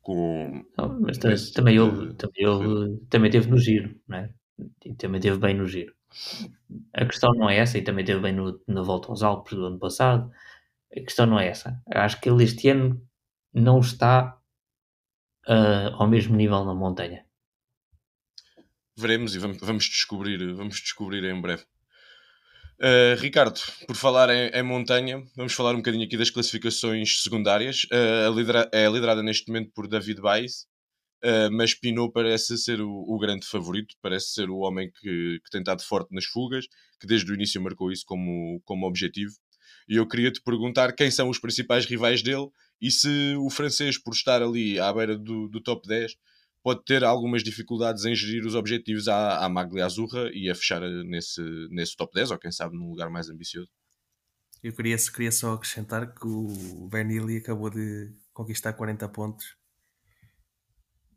Com 0.00 0.64
não, 0.76 1.00
mas 1.00 1.18
também, 1.52 1.78
houve, 1.78 2.14
também, 2.14 2.46
houve, 2.46 2.98
também 3.08 3.30
teve 3.30 3.48
no 3.48 3.58
giro, 3.58 4.00
não 4.08 4.18
é? 4.18 4.34
E 4.84 4.94
também 4.94 5.20
teve 5.20 5.38
bem 5.38 5.54
no 5.54 5.66
giro. 5.66 5.94
A 6.92 7.04
questão 7.04 7.32
não 7.34 7.48
é 7.48 7.58
essa, 7.58 7.78
e 7.78 7.82
também 7.82 8.04
teve 8.04 8.20
bem 8.20 8.32
no, 8.32 8.60
na 8.66 8.82
volta 8.82 9.08
aos 9.08 9.22
Alpes 9.22 9.54
do 9.54 9.66
ano 9.66 9.78
passado. 9.78 10.30
A 10.96 11.00
questão 11.00 11.26
não 11.26 11.38
é 11.38 11.48
essa. 11.48 11.80
Acho 11.92 12.20
que 12.20 12.28
ele 12.28 12.44
este 12.44 12.68
ano 12.68 13.00
não 13.52 13.80
está 13.80 14.38
uh, 15.46 15.94
ao 15.94 16.08
mesmo 16.08 16.36
nível 16.36 16.64
na 16.64 16.74
montanha. 16.74 17.24
Veremos 18.96 19.34
e 19.34 19.38
vamos, 19.38 19.58
vamos 19.58 19.84
descobrir, 19.84 20.54
vamos 20.54 20.80
descobrir 20.80 21.22
em 21.24 21.40
breve. 21.40 21.64
Uh, 22.78 23.18
Ricardo, 23.18 23.58
por 23.86 23.96
falar 23.96 24.28
em, 24.28 24.48
em, 24.48 24.62
montanha, 24.62 25.22
vamos 25.34 25.54
falar 25.54 25.72
um 25.72 25.78
bocadinho 25.78 26.04
aqui 26.04 26.16
das 26.16 26.30
classificações 26.30 27.22
secundárias. 27.22 27.84
Uh, 27.84 28.32
lidera 28.34 28.68
é 28.72 28.88
liderada 28.88 29.22
neste 29.22 29.48
momento 29.48 29.72
por 29.74 29.88
David 29.88 30.20
Baez, 30.20 30.66
uh, 31.24 31.50
mas 31.52 31.74
Pinot 31.74 32.12
parece 32.12 32.58
ser 32.58 32.80
o, 32.82 32.90
o, 32.90 33.18
grande 33.18 33.46
favorito, 33.46 33.94
parece 34.02 34.32
ser 34.32 34.50
o 34.50 34.58
homem 34.58 34.90
que, 34.90 35.40
que 35.42 35.50
tem 35.50 35.60
estado 35.60 35.82
forte 35.82 36.14
nas 36.14 36.26
fugas, 36.26 36.66
que 37.00 37.06
desde 37.06 37.30
o 37.30 37.34
início 37.34 37.62
marcou 37.62 37.90
isso 37.90 38.04
como, 38.06 38.60
como 38.64 38.86
objetivo. 38.86 39.32
E 39.88 39.96
eu 39.96 40.06
queria 40.06 40.32
te 40.32 40.40
perguntar 40.40 40.92
quem 40.92 41.10
são 41.10 41.28
os 41.28 41.38
principais 41.38 41.84
rivais 41.86 42.22
dele 42.22 42.48
e 42.80 42.90
se 42.90 43.34
o 43.38 43.48
francês, 43.48 43.96
por 43.98 44.12
estar 44.12 44.42
ali 44.42 44.78
à 44.78 44.92
beira 44.92 45.16
do, 45.16 45.48
do 45.48 45.60
top 45.60 45.86
10, 45.86 46.16
pode 46.62 46.84
ter 46.84 47.04
algumas 47.04 47.42
dificuldades 47.44 48.04
em 48.04 48.14
gerir 48.14 48.44
os 48.44 48.54
objetivos 48.54 49.06
à, 49.08 49.44
à 49.44 49.48
Maglia 49.48 49.86
Azurra 49.86 50.28
e 50.32 50.50
a 50.50 50.54
fechar 50.54 50.80
nesse, 51.04 51.40
nesse 51.70 51.96
top 51.96 52.12
10, 52.12 52.32
ou 52.32 52.38
quem 52.38 52.50
sabe 52.50 52.76
num 52.76 52.90
lugar 52.90 53.08
mais 53.08 53.30
ambicioso. 53.30 53.70
Eu 54.62 54.72
queria, 54.72 54.96
queria 54.96 55.30
só 55.30 55.52
acrescentar 55.52 56.12
que 56.12 56.26
o 56.26 56.88
Benili 56.90 57.36
acabou 57.36 57.70
de 57.70 58.12
conquistar 58.32 58.72
40 58.72 59.08
pontos. 59.10 59.56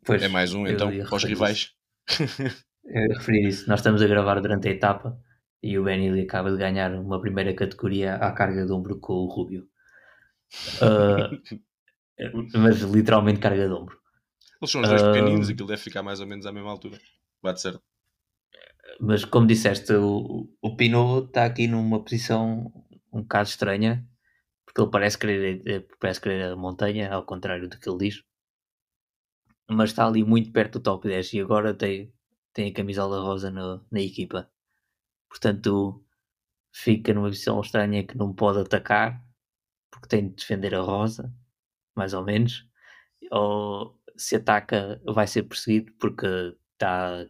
Pois, 0.04 0.22
é 0.22 0.28
mais 0.28 0.54
um 0.54 0.66
então 0.66 0.88
para 1.04 1.16
os 1.16 1.24
rivais. 1.24 1.72
eu 2.84 3.16
referi 3.16 3.48
isso. 3.48 3.68
Nós 3.68 3.80
estamos 3.80 4.00
a 4.00 4.06
gravar 4.06 4.40
durante 4.40 4.68
a 4.68 4.70
etapa 4.70 5.20
e 5.62 5.78
o 5.78 5.84
Benili 5.84 6.22
acaba 6.22 6.50
de 6.50 6.56
ganhar 6.56 6.94
uma 6.94 7.20
primeira 7.20 7.54
categoria 7.54 8.16
à 8.16 8.32
carga 8.32 8.64
de 8.64 8.72
ombro 8.72 8.98
com 8.98 9.12
o 9.12 9.26
Rubio. 9.26 9.68
Uh, 10.80 11.60
mas 12.58 12.80
literalmente 12.80 13.40
carga 13.40 13.66
de 13.66 13.72
ombro. 13.72 13.98
Eles 14.60 14.70
são 14.70 14.80
os 14.80 14.88
dois 14.88 15.02
uh, 15.02 15.12
pequeninos, 15.12 15.48
aquilo 15.48 15.68
deve 15.68 15.82
ficar 15.82 16.02
mais 16.02 16.20
ou 16.20 16.26
menos 16.26 16.46
à 16.46 16.52
mesma 16.52 16.70
altura. 16.70 16.98
Bate 17.42 17.60
certo. 17.60 17.82
Mas 18.98 19.24
como 19.24 19.46
disseste, 19.46 19.92
o, 19.92 20.48
o 20.60 20.76
Pinot 20.76 21.26
está 21.26 21.44
aqui 21.44 21.66
numa 21.66 22.02
posição 22.02 22.72
um 23.12 23.22
bocado 23.22 23.48
estranha, 23.48 24.06
porque 24.64 24.80
ele 24.80 24.90
parece 24.90 25.18
querer, 25.18 25.86
parece 25.98 26.20
querer 26.20 26.52
a 26.52 26.56
montanha, 26.56 27.12
ao 27.12 27.24
contrário 27.24 27.68
do 27.68 27.78
que 27.78 27.88
ele 27.88 27.98
diz. 27.98 28.22
Mas 29.68 29.90
está 29.90 30.06
ali 30.06 30.24
muito 30.24 30.52
perto 30.52 30.78
do 30.78 30.82
top 30.82 31.08
10 31.08 31.32
e 31.34 31.40
agora 31.40 31.72
tem, 31.72 32.12
tem 32.52 32.70
a 32.70 32.74
camisola 32.74 33.20
rosa 33.20 33.50
no, 33.50 33.84
na 33.90 34.00
equipa. 34.00 34.50
Portanto, 35.30 36.04
fica 36.72 37.14
numa 37.14 37.28
posição 37.28 37.60
estranha 37.60 38.04
que 38.04 38.18
não 38.18 38.34
pode 38.34 38.58
atacar, 38.58 39.24
porque 39.90 40.08
tem 40.08 40.28
de 40.28 40.34
defender 40.34 40.74
a 40.74 40.80
rosa, 40.80 41.32
mais 41.96 42.12
ou 42.12 42.24
menos. 42.24 42.68
Ou 43.30 43.98
se 44.16 44.36
ataca, 44.36 45.00
vai 45.06 45.26
ser 45.26 45.44
perseguido 45.44 45.92
porque 45.98 46.26
está 46.72 47.22
a 47.22 47.26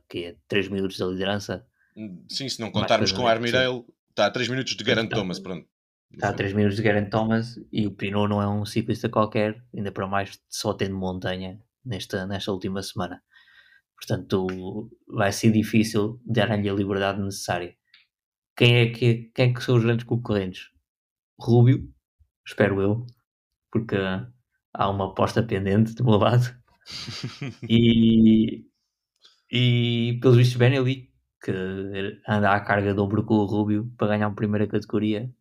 3 0.48 0.68
minutos 0.68 0.98
da 0.98 1.06
liderança. 1.06 1.66
Hum, 1.96 2.24
sim, 2.28 2.48
se 2.48 2.60
não 2.60 2.70
contarmos 2.70 3.12
com 3.12 3.22
o 3.22 3.28
Armirale, 3.28 3.84
está 4.08 4.26
a 4.26 4.30
3 4.30 4.48
minutos 4.48 4.74
de 4.74 4.84
Geraint 4.84 5.10
Thomas, 5.10 5.38
pronto. 5.38 5.68
Está 6.12 6.30
a 6.30 6.32
3 6.32 6.54
minutos 6.54 6.76
de 6.76 6.82
Geraint 6.82 7.10
Thomas 7.10 7.60
e 7.70 7.86
o 7.86 7.92
Pinot 7.92 8.28
não 8.28 8.42
é 8.42 8.48
um 8.48 8.64
ciclista 8.64 9.08
qualquer, 9.08 9.62
ainda 9.74 9.92
para 9.92 10.06
mais 10.06 10.40
só 10.48 10.72
tendo 10.72 10.96
montanha 10.96 11.60
nesta, 11.84 12.26
nesta 12.26 12.50
última 12.50 12.82
semana. 12.82 13.22
Portanto, 13.94 14.90
vai 15.06 15.30
ser 15.30 15.52
difícil 15.52 16.20
dar-lhe 16.24 16.68
a 16.68 16.72
liberdade 16.72 17.20
necessária. 17.20 17.76
Quem 18.60 18.76
é 18.76 18.90
que, 18.90 19.30
quem 19.34 19.50
é 19.50 19.54
que 19.54 19.64
são 19.64 19.74
os 19.74 19.82
grandes 19.82 20.04
concorrentes? 20.04 20.68
Rubio, 21.40 21.90
espero 22.46 22.78
eu, 22.78 23.06
porque 23.72 23.96
há 23.96 24.90
uma 24.90 25.06
aposta 25.06 25.42
pendente 25.42 25.94
do 25.94 26.04
meu 26.04 26.18
lado 26.18 26.44
e, 27.66 28.66
e 29.50 30.18
pelos 30.20 30.36
vistos 30.36 30.58
bem 30.58 30.76
ali 30.76 31.10
que 31.42 31.50
anda 32.28 32.52
à 32.52 32.60
carga 32.60 32.92
de 32.92 33.00
ombro 33.00 33.24
com 33.24 33.36
o 33.36 33.46
Rubio 33.46 33.90
para 33.96 34.08
ganhar 34.08 34.28
uma 34.28 34.36
primeira 34.36 34.66
categoria 34.66 35.34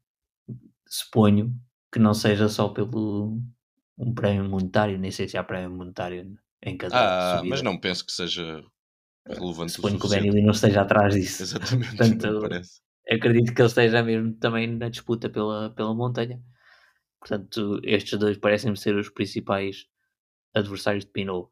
suponho 0.87 1.53
que 1.91 1.99
não 1.99 2.13
seja 2.13 2.47
só 2.47 2.69
pelo 2.69 3.37
um 3.97 4.13
prémio 4.13 4.45
monetário, 4.45 4.97
nem 4.97 5.11
sei 5.11 5.27
se 5.27 5.35
há 5.35 5.43
prémio 5.43 5.71
monetário 5.71 6.39
em 6.63 6.77
cada 6.77 6.95
ah, 6.95 7.35
subida. 7.35 7.49
mas 7.49 7.61
não 7.61 7.77
penso 7.77 8.05
que 8.05 8.13
seja 8.13 8.63
relevante 9.27 9.73
suponho 9.73 9.99
que 9.99 10.05
o 10.05 10.09
Benelli 10.09 10.41
não 10.41 10.51
esteja 10.51 10.83
atrás 10.83 11.13
disso 11.13 11.43
exatamente, 11.43 11.97
Portanto, 11.97 12.39
parece 12.39 12.79
acredito 13.09 13.53
que 13.53 13.61
ele 13.61 13.67
esteja 13.67 14.03
mesmo 14.03 14.33
também 14.33 14.67
na 14.67 14.89
disputa 14.89 15.29
pela, 15.29 15.69
pela 15.71 15.93
montanha 15.93 16.41
portanto 17.19 17.79
estes 17.83 18.17
dois 18.17 18.37
parecem 18.37 18.75
ser 18.75 18.95
os 18.95 19.09
principais 19.09 19.87
adversários 20.53 21.05
de 21.05 21.11
Pinot. 21.11 21.49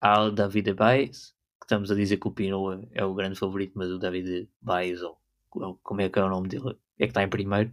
Há 0.00 0.22
o 0.22 0.30
David 0.30 0.72
Baez, 0.74 1.34
que 1.60 1.66
estamos 1.66 1.90
a 1.90 1.94
dizer 1.94 2.16
que 2.16 2.28
o 2.28 2.32
Pinot 2.32 2.88
é 2.92 3.04
o 3.04 3.14
grande 3.14 3.38
favorito, 3.38 3.72
mas 3.76 3.90
o 3.90 3.98
David 3.98 4.48
Baez, 4.60 5.02
ou 5.02 5.20
como 5.82 6.00
é 6.00 6.08
que 6.08 6.18
é 6.18 6.24
o 6.24 6.28
nome 6.28 6.48
dele, 6.48 6.76
é 6.98 7.04
que 7.04 7.10
está 7.10 7.22
em 7.22 7.28
primeiro. 7.28 7.72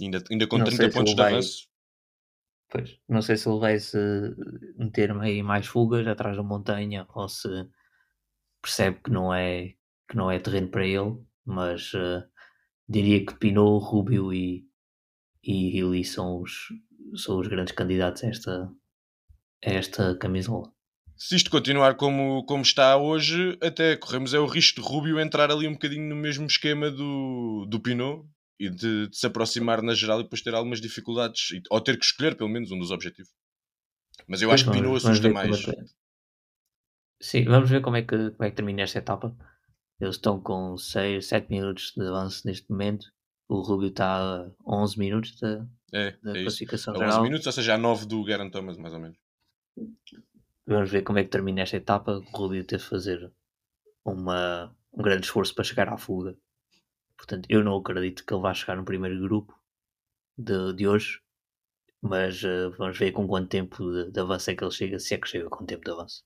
Ainda, 0.00 0.22
ainda 0.30 0.46
com 0.46 0.62
30 0.62 0.90
pontos 0.90 1.14
de 1.14 1.22
avanço. 1.22 1.68
Pois, 2.68 3.00
não 3.08 3.20
sei 3.20 3.36
se 3.36 3.48
ele 3.48 3.58
vai 3.58 3.78
se 3.80 3.98
meter 4.76 5.10
aí 5.18 5.42
mais 5.42 5.66
fugas 5.66 6.06
atrás 6.06 6.36
da 6.36 6.42
montanha 6.42 7.04
ou 7.14 7.28
se 7.28 7.48
percebe 8.62 9.00
que 9.02 9.10
não 9.10 9.34
é, 9.34 9.74
que 10.08 10.16
não 10.16 10.30
é 10.30 10.38
terreno 10.38 10.68
para 10.68 10.86
ele, 10.86 11.18
mas 11.44 11.92
uh, 11.94 12.22
diria 12.90 13.24
que 13.24 13.34
Pinot, 13.34 13.84
Rubio 13.84 14.32
e, 14.32 14.66
e 15.44 15.78
Hilly 15.78 16.04
são 16.04 16.42
os, 16.42 16.68
são 17.14 17.38
os 17.38 17.46
grandes 17.46 17.72
candidatos 17.72 18.24
a 18.24 18.26
esta, 18.26 18.72
esta 19.62 20.16
camisola. 20.16 20.72
Se 21.16 21.36
isto 21.36 21.50
continuar 21.50 21.94
como, 21.96 22.44
como 22.46 22.62
está 22.62 22.96
hoje, 22.96 23.56
até 23.62 23.96
corremos 23.96 24.34
é 24.34 24.40
o 24.40 24.46
risco 24.46 24.80
de 24.80 24.88
Rubio 24.88 25.20
entrar 25.20 25.50
ali 25.50 25.68
um 25.68 25.74
bocadinho 25.74 26.08
no 26.08 26.16
mesmo 26.16 26.46
esquema 26.46 26.90
do, 26.90 27.66
do 27.68 27.78
Pinot 27.78 28.26
e 28.58 28.68
de, 28.68 29.06
de 29.08 29.16
se 29.16 29.26
aproximar 29.26 29.82
na 29.82 29.94
geral 29.94 30.20
e 30.20 30.22
depois 30.24 30.42
ter 30.42 30.54
algumas 30.54 30.80
dificuldades, 30.80 31.48
ou 31.70 31.80
ter 31.80 31.98
que 31.98 32.04
escolher 32.04 32.36
pelo 32.36 32.50
menos 32.50 32.72
um 32.72 32.78
dos 32.78 32.90
objetivos. 32.90 33.30
Mas 34.26 34.42
eu 34.42 34.48
pois 34.48 34.62
acho 34.62 34.70
que 34.70 34.76
Pinot 34.76 34.96
assusta 34.96 35.28
mais. 35.30 35.68
É 35.68 35.84
Sim, 37.22 37.44
vamos 37.44 37.68
ver 37.68 37.82
como 37.82 37.96
é, 37.96 38.02
que, 38.02 38.30
como 38.30 38.44
é 38.44 38.50
que 38.50 38.56
termina 38.56 38.82
esta 38.82 38.98
etapa. 38.98 39.36
Eles 40.00 40.16
estão 40.16 40.40
com 40.40 40.76
6, 40.76 41.26
7 41.26 41.50
minutos 41.50 41.92
de 41.96 42.06
avanço 42.06 42.46
neste 42.46 42.70
momento. 42.70 43.12
O 43.48 43.60
Rubio 43.60 43.88
está 43.88 44.44
a 44.44 44.50
11 44.66 44.98
minutos 44.98 45.38
da, 45.38 45.66
é, 45.92 46.16
da 46.22 46.38
é 46.38 46.42
classificação 46.42 46.94
geral. 46.94 47.18
11 47.18 47.22
minutos, 47.22 47.46
ou 47.46 47.52
seja, 47.52 47.74
a 47.74 47.78
9 47.78 48.06
do 48.06 48.24
Geraint 48.24 48.50
Thomas, 48.50 48.78
mais 48.78 48.94
ou 48.94 49.00
menos. 49.00 49.18
Vamos 50.66 50.90
ver 50.90 51.02
como 51.02 51.18
é 51.18 51.24
que 51.24 51.30
termina 51.30 51.62
esta 51.62 51.76
etapa. 51.76 52.12
O 52.12 52.36
Rubio 52.36 52.64
teve 52.64 52.82
de 52.82 52.88
fazer 52.88 53.32
uma, 54.04 54.74
um 54.92 55.02
grande 55.02 55.26
esforço 55.26 55.54
para 55.54 55.64
chegar 55.64 55.88
à 55.88 55.98
fuga. 55.98 56.36
Portanto, 57.16 57.46
eu 57.50 57.62
não 57.62 57.76
acredito 57.76 58.24
que 58.24 58.32
ele 58.32 58.40
vá 58.42 58.54
chegar 58.54 58.76
no 58.76 58.84
primeiro 58.84 59.20
grupo 59.20 59.54
de, 60.38 60.72
de 60.72 60.88
hoje, 60.88 61.20
mas 62.00 62.42
uh, 62.42 62.70
vamos 62.78 62.98
ver 62.98 63.12
com 63.12 63.26
quanto 63.26 63.48
tempo 63.48 63.84
de, 63.92 64.10
de, 64.10 64.20
avanço 64.20 64.50
é 64.50 64.54
que 64.54 64.64
ele 64.64 64.70
chega, 64.70 64.98
se 64.98 65.14
é 65.14 65.18
que 65.18 65.28
chega 65.28 65.50
com 65.50 65.66
tempo 65.66 65.84
de 65.84 65.90
avanço. 65.90 66.24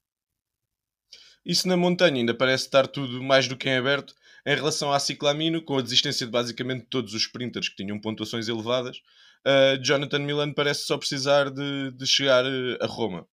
Isso 1.44 1.68
na 1.68 1.76
montanha 1.76 2.16
ainda 2.16 2.34
parece 2.34 2.64
estar 2.64 2.86
tudo 2.86 3.22
mais 3.22 3.46
do 3.46 3.56
que 3.56 3.68
em 3.68 3.76
aberto 3.76 4.14
em 4.46 4.54
relação 4.54 4.92
à 4.92 4.98
ciclamino, 4.98 5.62
com 5.62 5.78
a 5.78 5.82
desistência 5.82 6.26
de 6.26 6.32
basicamente 6.32 6.86
todos 6.90 7.14
os 7.14 7.22
sprinters 7.22 7.68
que 7.68 7.76
tinham 7.76 7.98
pontuações 7.98 8.48
elevadas. 8.48 8.98
Uh, 9.46 9.82
Jonathan 9.82 10.18
Milan 10.20 10.52
parece 10.52 10.86
só 10.86 10.98
precisar 10.98 11.50
de, 11.50 11.90
de 11.92 12.06
chegar 12.06 12.44
uh, 12.44 12.78
a 12.80 12.86
Roma. 12.86 13.26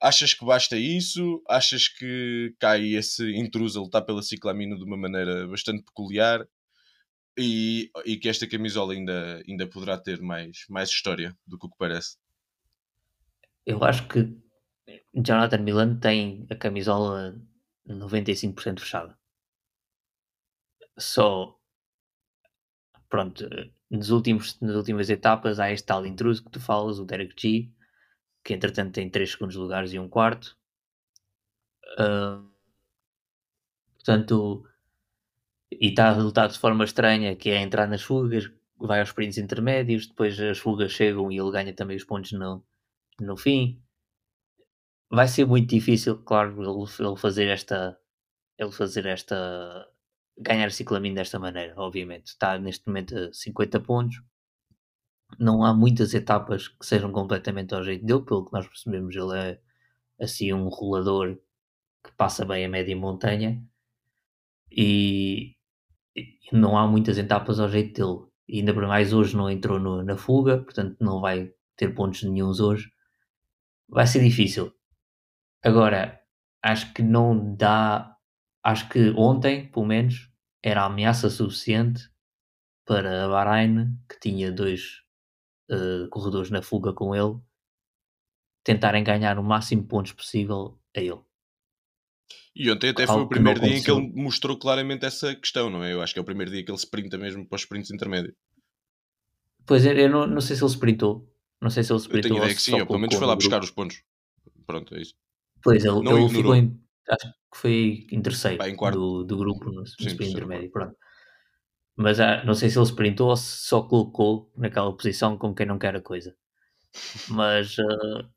Achas 0.00 0.34
que 0.34 0.44
basta 0.44 0.76
isso? 0.76 1.42
Achas 1.48 1.88
que 1.88 2.54
cai 2.58 2.94
esse 2.94 3.24
intruso 3.36 3.78
a 3.78 3.82
lutar 3.82 4.04
pela 4.04 4.22
ciclamino 4.22 4.76
de 4.76 4.84
uma 4.84 4.96
maneira 4.96 5.46
bastante 5.46 5.82
peculiar? 5.84 6.46
E, 7.38 7.90
e 8.04 8.16
que 8.16 8.28
esta 8.28 8.46
camisola 8.46 8.94
ainda, 8.94 9.42
ainda 9.46 9.66
poderá 9.66 9.98
ter 9.98 10.20
mais, 10.20 10.64
mais 10.68 10.88
história 10.88 11.36
do 11.46 11.58
que 11.58 11.66
o 11.66 11.70
que 11.70 11.76
parece? 11.78 12.16
Eu 13.66 13.84
acho 13.84 14.06
que 14.08 14.34
Jonathan 15.14 15.58
Milan 15.58 15.96
tem 15.96 16.46
a 16.50 16.54
camisola 16.54 17.34
95% 17.88 18.80
fechada. 18.80 19.18
Só 20.98 21.56
pronto, 23.08 23.44
nos 23.90 24.10
últimos, 24.10 24.60
nas 24.60 24.76
últimas 24.76 25.08
etapas 25.10 25.60
há 25.60 25.70
este 25.70 25.86
tal 25.86 26.06
intruso 26.06 26.44
que 26.44 26.50
tu 26.50 26.60
falas, 26.60 26.98
o 26.98 27.04
Derek 27.04 27.34
G, 27.40 27.70
que 28.44 28.54
entretanto 28.54 28.94
tem 28.94 29.10
3 29.10 29.30
segundos 29.30 29.56
lugares 29.56 29.92
e 29.92 29.98
um 29.98 30.08
quarto. 30.08 30.56
Uh, 31.98 32.48
portanto, 33.94 34.64
e 35.70 35.88
está 35.88 36.10
a 36.10 36.16
lutar 36.16 36.48
de 36.48 36.58
forma 36.58 36.84
estranha, 36.84 37.36
que 37.36 37.50
é 37.50 37.60
entrar 37.60 37.86
nas 37.88 38.02
fugas, 38.02 38.50
vai 38.78 39.00
aos 39.00 39.08
sprints 39.10 39.38
intermédios, 39.38 40.06
depois 40.06 40.38
as 40.40 40.58
fugas 40.58 40.92
chegam 40.92 41.30
e 41.30 41.38
ele 41.38 41.50
ganha 41.50 41.74
também 41.74 41.96
os 41.96 42.04
pontos 42.04 42.32
no, 42.32 42.64
no 43.20 43.36
fim. 43.36 43.80
Vai 45.10 45.28
ser 45.28 45.46
muito 45.46 45.70
difícil, 45.70 46.18
claro, 46.22 46.62
ele, 46.62 47.16
fazer 47.16 47.48
esta 47.48 47.98
ele 48.58 48.72
fazer 48.72 49.06
esta 49.06 49.86
ganhar 50.38 50.70
ciclamino 50.70 51.14
desta 51.16 51.38
maneira, 51.38 51.74
obviamente. 51.76 52.28
Está 52.28 52.58
neste 52.58 52.86
momento 52.88 53.16
a 53.16 53.32
50 53.32 53.80
pontos. 53.80 54.22
Não 55.38 55.64
há 55.64 55.74
muitas 55.74 56.14
etapas 56.14 56.68
que 56.68 56.86
sejam 56.86 57.12
completamente 57.12 57.74
ao 57.74 57.82
jeito 57.82 58.04
dele, 58.04 58.22
pelo 58.22 58.44
que 58.46 58.52
nós 58.52 58.66
percebemos, 58.66 59.14
ele 59.16 59.38
é 59.38 59.60
assim 60.20 60.52
um 60.52 60.68
rolador 60.68 61.36
que 62.04 62.12
passa 62.16 62.44
bem 62.44 62.64
a 62.64 62.68
média 62.68 62.96
montanha 62.96 63.62
e, 64.70 65.56
e 66.14 66.38
não 66.52 66.78
há 66.78 66.86
muitas 66.86 67.18
etapas 67.18 67.60
ao 67.60 67.68
jeito 67.68 67.94
dele. 67.94 68.30
E 68.48 68.60
ainda 68.60 68.72
por 68.74 68.86
mais 68.86 69.12
hoje 69.12 69.36
não 69.36 69.50
entrou 69.50 69.78
no, 69.80 70.02
na 70.02 70.16
fuga, 70.16 70.58
portanto 70.58 70.96
não 71.00 71.20
vai 71.20 71.52
ter 71.76 71.94
pontos 71.94 72.22
nenhums 72.22 72.60
hoje. 72.60 72.90
Vai 73.88 74.06
ser 74.06 74.22
difícil. 74.22 74.72
Agora, 75.66 76.22
acho 76.62 76.92
que 76.94 77.02
não 77.02 77.56
dá 77.56 78.16
acho 78.62 78.88
que 78.88 79.10
ontem, 79.16 79.66
pelo 79.66 79.86
menos, 79.86 80.30
era 80.62 80.84
ameaça 80.84 81.28
suficiente 81.28 82.08
para 82.84 83.24
a 83.24 83.28
Bahrein, 83.28 83.96
que 84.08 84.18
tinha 84.20 84.50
dois 84.50 85.02
uh, 85.70 86.08
corredores 86.08 86.50
na 86.50 86.62
fuga 86.62 86.92
com 86.92 87.14
ele, 87.14 87.36
tentarem 88.64 89.02
ganhar 89.02 89.38
o 89.38 89.42
máximo 89.42 89.82
de 89.82 89.88
pontos 89.88 90.12
possível 90.12 90.78
a 90.96 91.00
ele. 91.00 91.20
E 92.54 92.70
ontem 92.70 92.90
até 92.90 93.02
Algo 93.02 93.14
foi 93.14 93.22
o 93.24 93.28
primeiro 93.28 93.60
dia 93.60 93.76
em 93.76 93.82
que 93.82 93.90
ele 93.90 94.12
mostrou 94.14 94.56
claramente 94.56 95.04
essa 95.04 95.34
questão, 95.34 95.68
não 95.68 95.82
é? 95.82 95.92
Eu 95.92 96.00
acho 96.00 96.12
que 96.12 96.18
é 96.18 96.22
o 96.22 96.24
primeiro 96.24 96.50
dia 96.50 96.64
que 96.64 96.70
ele 96.70 96.78
sprinta 96.78 97.18
mesmo 97.18 97.46
para 97.46 97.56
os 97.56 97.62
sprints 97.62 97.90
intermédios. 97.90 98.34
Pois 99.66 99.84
é, 99.84 99.92
eu 100.00 100.08
não, 100.08 100.26
não 100.26 100.40
sei 100.40 100.54
se 100.54 100.62
ele 100.62 100.70
sprintou. 100.70 101.28
Não 101.60 101.70
sei 101.70 101.82
se 101.82 101.92
ele 101.92 102.00
sprintou. 102.00 102.18
Eu 102.18 102.22
tenho 102.22 102.38
ideia 102.38 102.54
que 102.54 102.62
sim, 102.62 102.80
ou 102.80 102.86
pelo 102.86 103.00
menos 103.00 103.16
foi 103.16 103.26
lá 103.26 103.34
buscar 103.34 103.62
os 103.62 103.70
pontos. 103.70 104.02
Pronto, 104.66 104.94
é 104.94 105.02
isso. 105.02 105.14
Pois, 105.66 105.84
ele, 105.84 106.08
ele 106.08 106.28
ficou 106.28 106.54
em, 106.54 106.80
acho 107.08 107.28
que 107.28 107.58
foi 107.58 108.06
em 108.12 108.22
terceiro 108.22 108.62
Bem, 108.62 108.74
em 108.74 108.90
do, 108.92 109.24
do 109.24 109.36
grupo 109.36 109.66
no, 109.66 109.80
no 109.80 109.82
sprint 109.82 110.30
intermédio. 110.30 110.70
Pronto. 110.70 110.96
Mas 111.96 112.20
ah, 112.20 112.44
não 112.44 112.54
sei 112.54 112.70
se 112.70 112.78
ele 112.78 112.86
sprintou 112.86 113.30
ou 113.30 113.36
se 113.36 113.66
só 113.66 113.82
colocou 113.82 114.52
naquela 114.56 114.94
posição 114.96 115.36
como 115.36 115.54
quem 115.54 115.66
não 115.66 115.78
quer 115.78 115.96
a 115.96 116.00
coisa. 116.00 116.36
Mas 117.28 117.78
uh, 117.78 118.28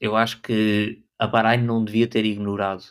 eu 0.00 0.16
acho 0.16 0.40
que 0.42 1.04
a 1.18 1.26
Bahrein 1.26 1.62
não 1.62 1.84
devia 1.84 2.08
ter 2.08 2.24
ignorado 2.24 2.84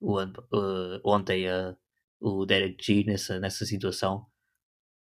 o, 0.00 0.22
uh, 0.22 1.00
ontem 1.04 1.48
uh, 1.50 1.76
o 2.20 2.46
Derek 2.46 2.84
G 2.84 3.04
nessa, 3.04 3.40
nessa 3.40 3.64
situação. 3.66 4.26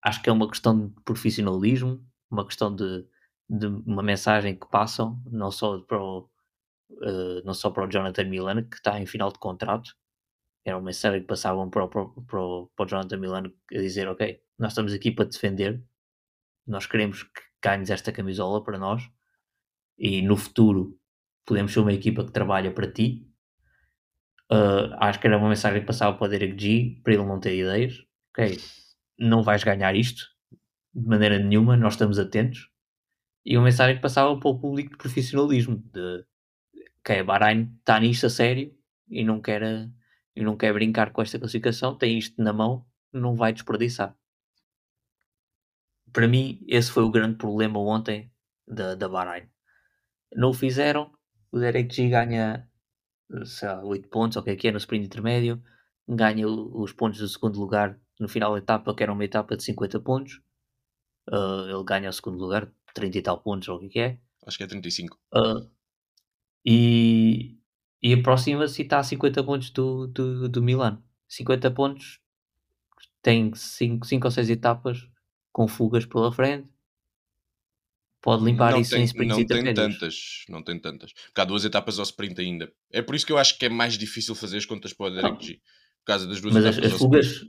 Acho 0.03 0.23
que 0.23 0.29
é 0.29 0.33
uma 0.33 0.49
questão 0.49 0.89
de 0.89 0.95
profissionalismo, 1.05 2.05
uma 2.31 2.45
questão 2.45 2.75
de, 2.75 3.07
de 3.49 3.67
uma 3.67 4.03
mensagem 4.03 4.59
que 4.59 4.69
passam, 4.69 5.23
não 5.31 5.51
só 5.51 5.79
para 5.81 6.03
o, 6.03 6.29
uh, 7.01 7.45
não 7.45 7.55
só 7.55 7.71
para 7.71 7.85
o 7.85 7.89
Jonathan 7.89 8.25
Milan, 8.25 8.65
que 8.65 8.77
está 8.77 9.01
em 9.01 9.07
final 9.07 9.33
de 9.33 9.39
contrato, 9.39 9.95
era 10.65 10.77
uma 10.77 10.87
mensagem 10.87 11.21
que 11.21 11.27
passavam 11.27 11.69
para 11.69 11.85
o, 11.85 11.89
para, 11.89 12.03
o, 12.41 12.71
para 12.77 12.85
o 12.85 12.87
Jonathan 12.87 13.17
Milan 13.17 13.53
a 13.73 13.79
dizer: 13.79 14.09
Ok, 14.09 14.41
nós 14.59 14.73
estamos 14.73 14.93
aqui 14.93 15.11
para 15.11 15.25
defender, 15.25 15.83
nós 16.67 16.87
queremos 16.87 17.23
que 17.23 17.43
ganhes 17.63 17.91
esta 17.91 18.13
camisola 18.13 18.63
para 18.63 18.79
nós 18.79 19.03
e 19.99 20.23
no 20.23 20.37
futuro 20.37 20.99
podemos 21.47 21.73
ser 21.73 21.81
uma 21.81 21.93
equipa 21.93 22.25
que 22.25 22.33
trabalha 22.33 22.73
para 22.73 22.91
ti. 22.91 23.29
Uh, 24.51 24.93
acho 24.99 25.19
que 25.19 25.27
era 25.27 25.39
uma 25.39 25.49
mensagem 25.49 25.81
que 25.81 25.87
passava 25.87 26.17
para 26.17 26.27
o 26.27 26.29
Derek 26.29 26.61
G 26.61 27.01
para 27.03 27.15
ele 27.15 27.25
não 27.25 27.41
ter 27.41 27.57
ideias. 27.57 28.05
Ok, 28.31 28.59
não 29.19 29.43
vais 29.43 29.65
ganhar 29.65 29.95
isto 29.95 30.27
de 30.95 31.07
maneira 31.09 31.39
nenhuma, 31.39 31.77
nós 31.77 31.95
estamos 31.95 32.19
atentos. 32.19 32.69
E 33.45 33.57
uma 33.57 33.65
mensagem 33.65 33.97
que 33.97 34.03
passava 34.03 34.39
para 34.39 34.51
o 34.51 34.59
público 34.59 34.91
de 34.91 34.97
profissionalismo, 34.97 35.83
de 35.93 36.25
que 37.05 37.13
é 37.13 37.23
Bahrein 37.23 37.75
está 37.79 37.99
nisto 38.01 38.27
a 38.27 38.31
sério 38.31 38.75
e 39.09 39.25
não 39.25 39.41
quer, 39.41 39.63
e 40.35 40.43
não 40.43 40.57
quer 40.57 40.73
brincar 40.73 41.13
com 41.13 41.23
esta 41.23 41.39
classificação, 41.39 41.97
tem 41.97 42.19
isto 42.19 42.41
na 42.43 42.53
mão, 42.53 42.87
não 43.13 43.37
vai 43.37 43.53
desperdiçar. 43.53 44.17
Para 46.13 46.29
mim, 46.29 46.65
esse 46.69 46.91
foi 46.91 47.03
o 47.03 47.11
grande 47.11 47.37
problema 47.39 47.79
ontem 47.79 48.31
da, 48.67 48.95
da 48.95 49.09
Bahrein. 49.09 49.49
Não 50.35 50.51
o 50.51 50.55
fizeram, 50.55 51.13
o 51.51 51.59
Derek 51.59 51.95
G 51.95 52.09
ganha 52.09 52.69
sei 53.45 53.69
lá, 53.69 53.83
8 53.83 54.09
pontos, 54.09 54.37
ou 54.37 54.43
o 54.43 54.45
que 54.45 54.51
é 54.51 54.57
que 54.57 54.69
é, 54.69 54.73
no 54.73 54.79
sprint 54.79 55.07
intermédio, 55.07 55.63
ganha 56.09 56.47
os 56.49 56.93
pontos 56.93 57.19
do 57.19 57.29
segundo 57.29 57.59
lugar 57.59 57.99
no 58.21 58.29
final 58.29 58.53
da 58.53 58.59
etapa, 58.59 58.95
que 58.95 59.03
era 59.03 59.13
uma 59.13 59.25
etapa 59.25 59.57
de 59.57 59.65
50 59.65 60.01
pontos. 60.01 60.41
Uh, 61.29 61.69
ele 61.69 61.85
ganha 61.85 62.11
o 62.11 62.13
segundo 62.13 62.39
lugar, 62.39 62.71
30 62.95 63.19
e 63.19 63.23
tal 63.23 63.41
pontos, 63.41 63.69
ou 63.69 63.77
o 63.77 63.81
que 63.81 63.87
é 63.87 63.89
que 63.89 64.01
é. 64.01 64.19
Acho 64.47 64.59
que 64.59 64.65
é 64.65 64.67
35. 64.67 65.19
Uh, 65.35 65.71
e, 66.65 67.59
e 68.03 68.15
aproxima-se 68.15 68.83
e 68.83 68.85
está 68.85 68.99
a 68.99 69.05
50 69.05 69.45
pontos 69.45 69.71
do, 69.71 70.07
do, 70.07 70.49
do 70.49 70.63
Milan. 70.63 71.03
50 71.29 71.71
pontos, 71.71 72.21
tem 73.23 73.53
5 73.55 74.07
ou 74.25 74.31
6 74.31 74.51
etapas 74.51 75.09
com 75.51 75.67
fugas 75.67 76.05
pela 76.05 76.33
frente. 76.33 76.69
Pode 78.21 78.45
limpar 78.45 78.73
não 78.73 78.81
isso 78.81 78.91
tem, 78.91 79.03
em 79.03 79.05
sprints 79.05 79.37
Não 79.37 79.47
tem 79.47 79.75
tantas, 79.75 80.45
não 80.49 80.63
tem 80.63 80.79
tantas. 80.79 81.13
Porque 81.13 81.41
há 81.41 81.45
duas 81.45 81.65
etapas 81.65 81.99
ao 81.99 82.05
sprint 82.05 82.41
ainda. 82.41 82.73
É 82.93 83.03
por 83.03 83.17
isso 83.17 83.27
que 83.27 83.33
eu 83.33 83.39
acho 83.39 83.59
que 83.59 83.67
é 83.67 83.69
mais 83.69 83.99
difícil 83.99 84.35
fazer 84.35 84.59
as 84.59 84.67
contas 84.67 84.93
para 84.93 85.07
o 85.07 85.11
Derek 85.11 85.45
G. 85.45 85.55
Por 85.55 86.07
causa 86.07 86.27
das 86.29 86.41
duas 86.41 86.55
mas 86.55 86.65
etapas 86.65 86.85
as, 86.87 86.93
as 86.93 86.99
fugas, 86.99 87.47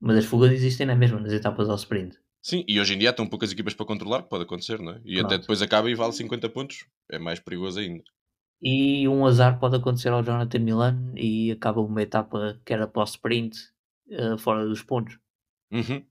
Mas 0.00 0.16
as 0.16 0.24
fugas 0.24 0.52
existem 0.52 0.86
na 0.86 0.94
mesma, 0.94 1.20
nas 1.20 1.32
etapas 1.32 1.68
ao 1.68 1.76
sprint. 1.76 2.16
Sim, 2.40 2.64
e 2.66 2.80
hoje 2.80 2.94
em 2.94 2.98
dia 2.98 3.10
há 3.10 3.12
tão 3.12 3.26
poucas 3.26 3.52
equipas 3.52 3.74
para 3.74 3.84
controlar 3.84 4.22
que 4.22 4.30
pode 4.30 4.44
acontecer, 4.44 4.78
não 4.78 4.92
é? 4.92 5.00
E 5.04 5.16
Pronto. 5.16 5.26
até 5.26 5.38
depois 5.38 5.60
acaba 5.60 5.90
e 5.90 5.94
vale 5.94 6.12
50 6.12 6.48
pontos. 6.48 6.86
É 7.10 7.18
mais 7.18 7.40
perigoso 7.40 7.80
ainda 7.80 8.04
e 8.60 9.08
um 9.08 9.24
azar 9.24 9.58
pode 9.58 9.76
acontecer 9.76 10.08
ao 10.08 10.22
Jonathan 10.22 10.58
Milan 10.58 11.12
e 11.14 11.52
acaba 11.52 11.80
uma 11.80 12.02
etapa 12.02 12.60
que 12.64 12.72
era 12.72 12.86
para 12.88 13.02
o 13.02 13.04
sprint 13.04 13.56
uh, 14.08 14.36
fora 14.38 14.66
dos 14.66 14.82
pontos. 14.82 15.18
Uhum. 15.70 16.04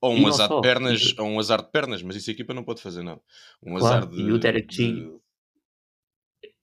Ou 0.00 0.14
um 0.14 0.26
azar 0.26 0.48
de 0.48 0.60
pernas, 0.60 1.00
e... 1.00 1.20
ou 1.20 1.28
um 1.28 1.38
azar 1.38 1.62
de 1.62 1.70
pernas, 1.70 2.02
mas 2.02 2.16
isso 2.16 2.30
a 2.30 2.32
equipa 2.32 2.52
não 2.52 2.64
pode 2.64 2.82
fazer 2.82 3.02
nada. 3.02 3.20
Um 3.62 3.76
claro, 3.76 3.96
azar 3.96 4.06
de. 4.08 4.20
E 4.20 4.32
o 4.32 4.38
Derek 4.38 4.74
G. 4.74 4.92
De... 4.92 5.22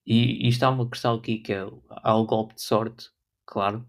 E, 0.05 0.45
e 0.45 0.49
está 0.49 0.69
uma 0.69 0.89
questão 0.89 1.15
aqui 1.15 1.38
que 1.38 1.53
é 1.53 1.65
há 1.89 2.15
o 2.15 2.25
golpe 2.25 2.55
de 2.55 2.61
sorte, 2.61 3.09
claro. 3.45 3.88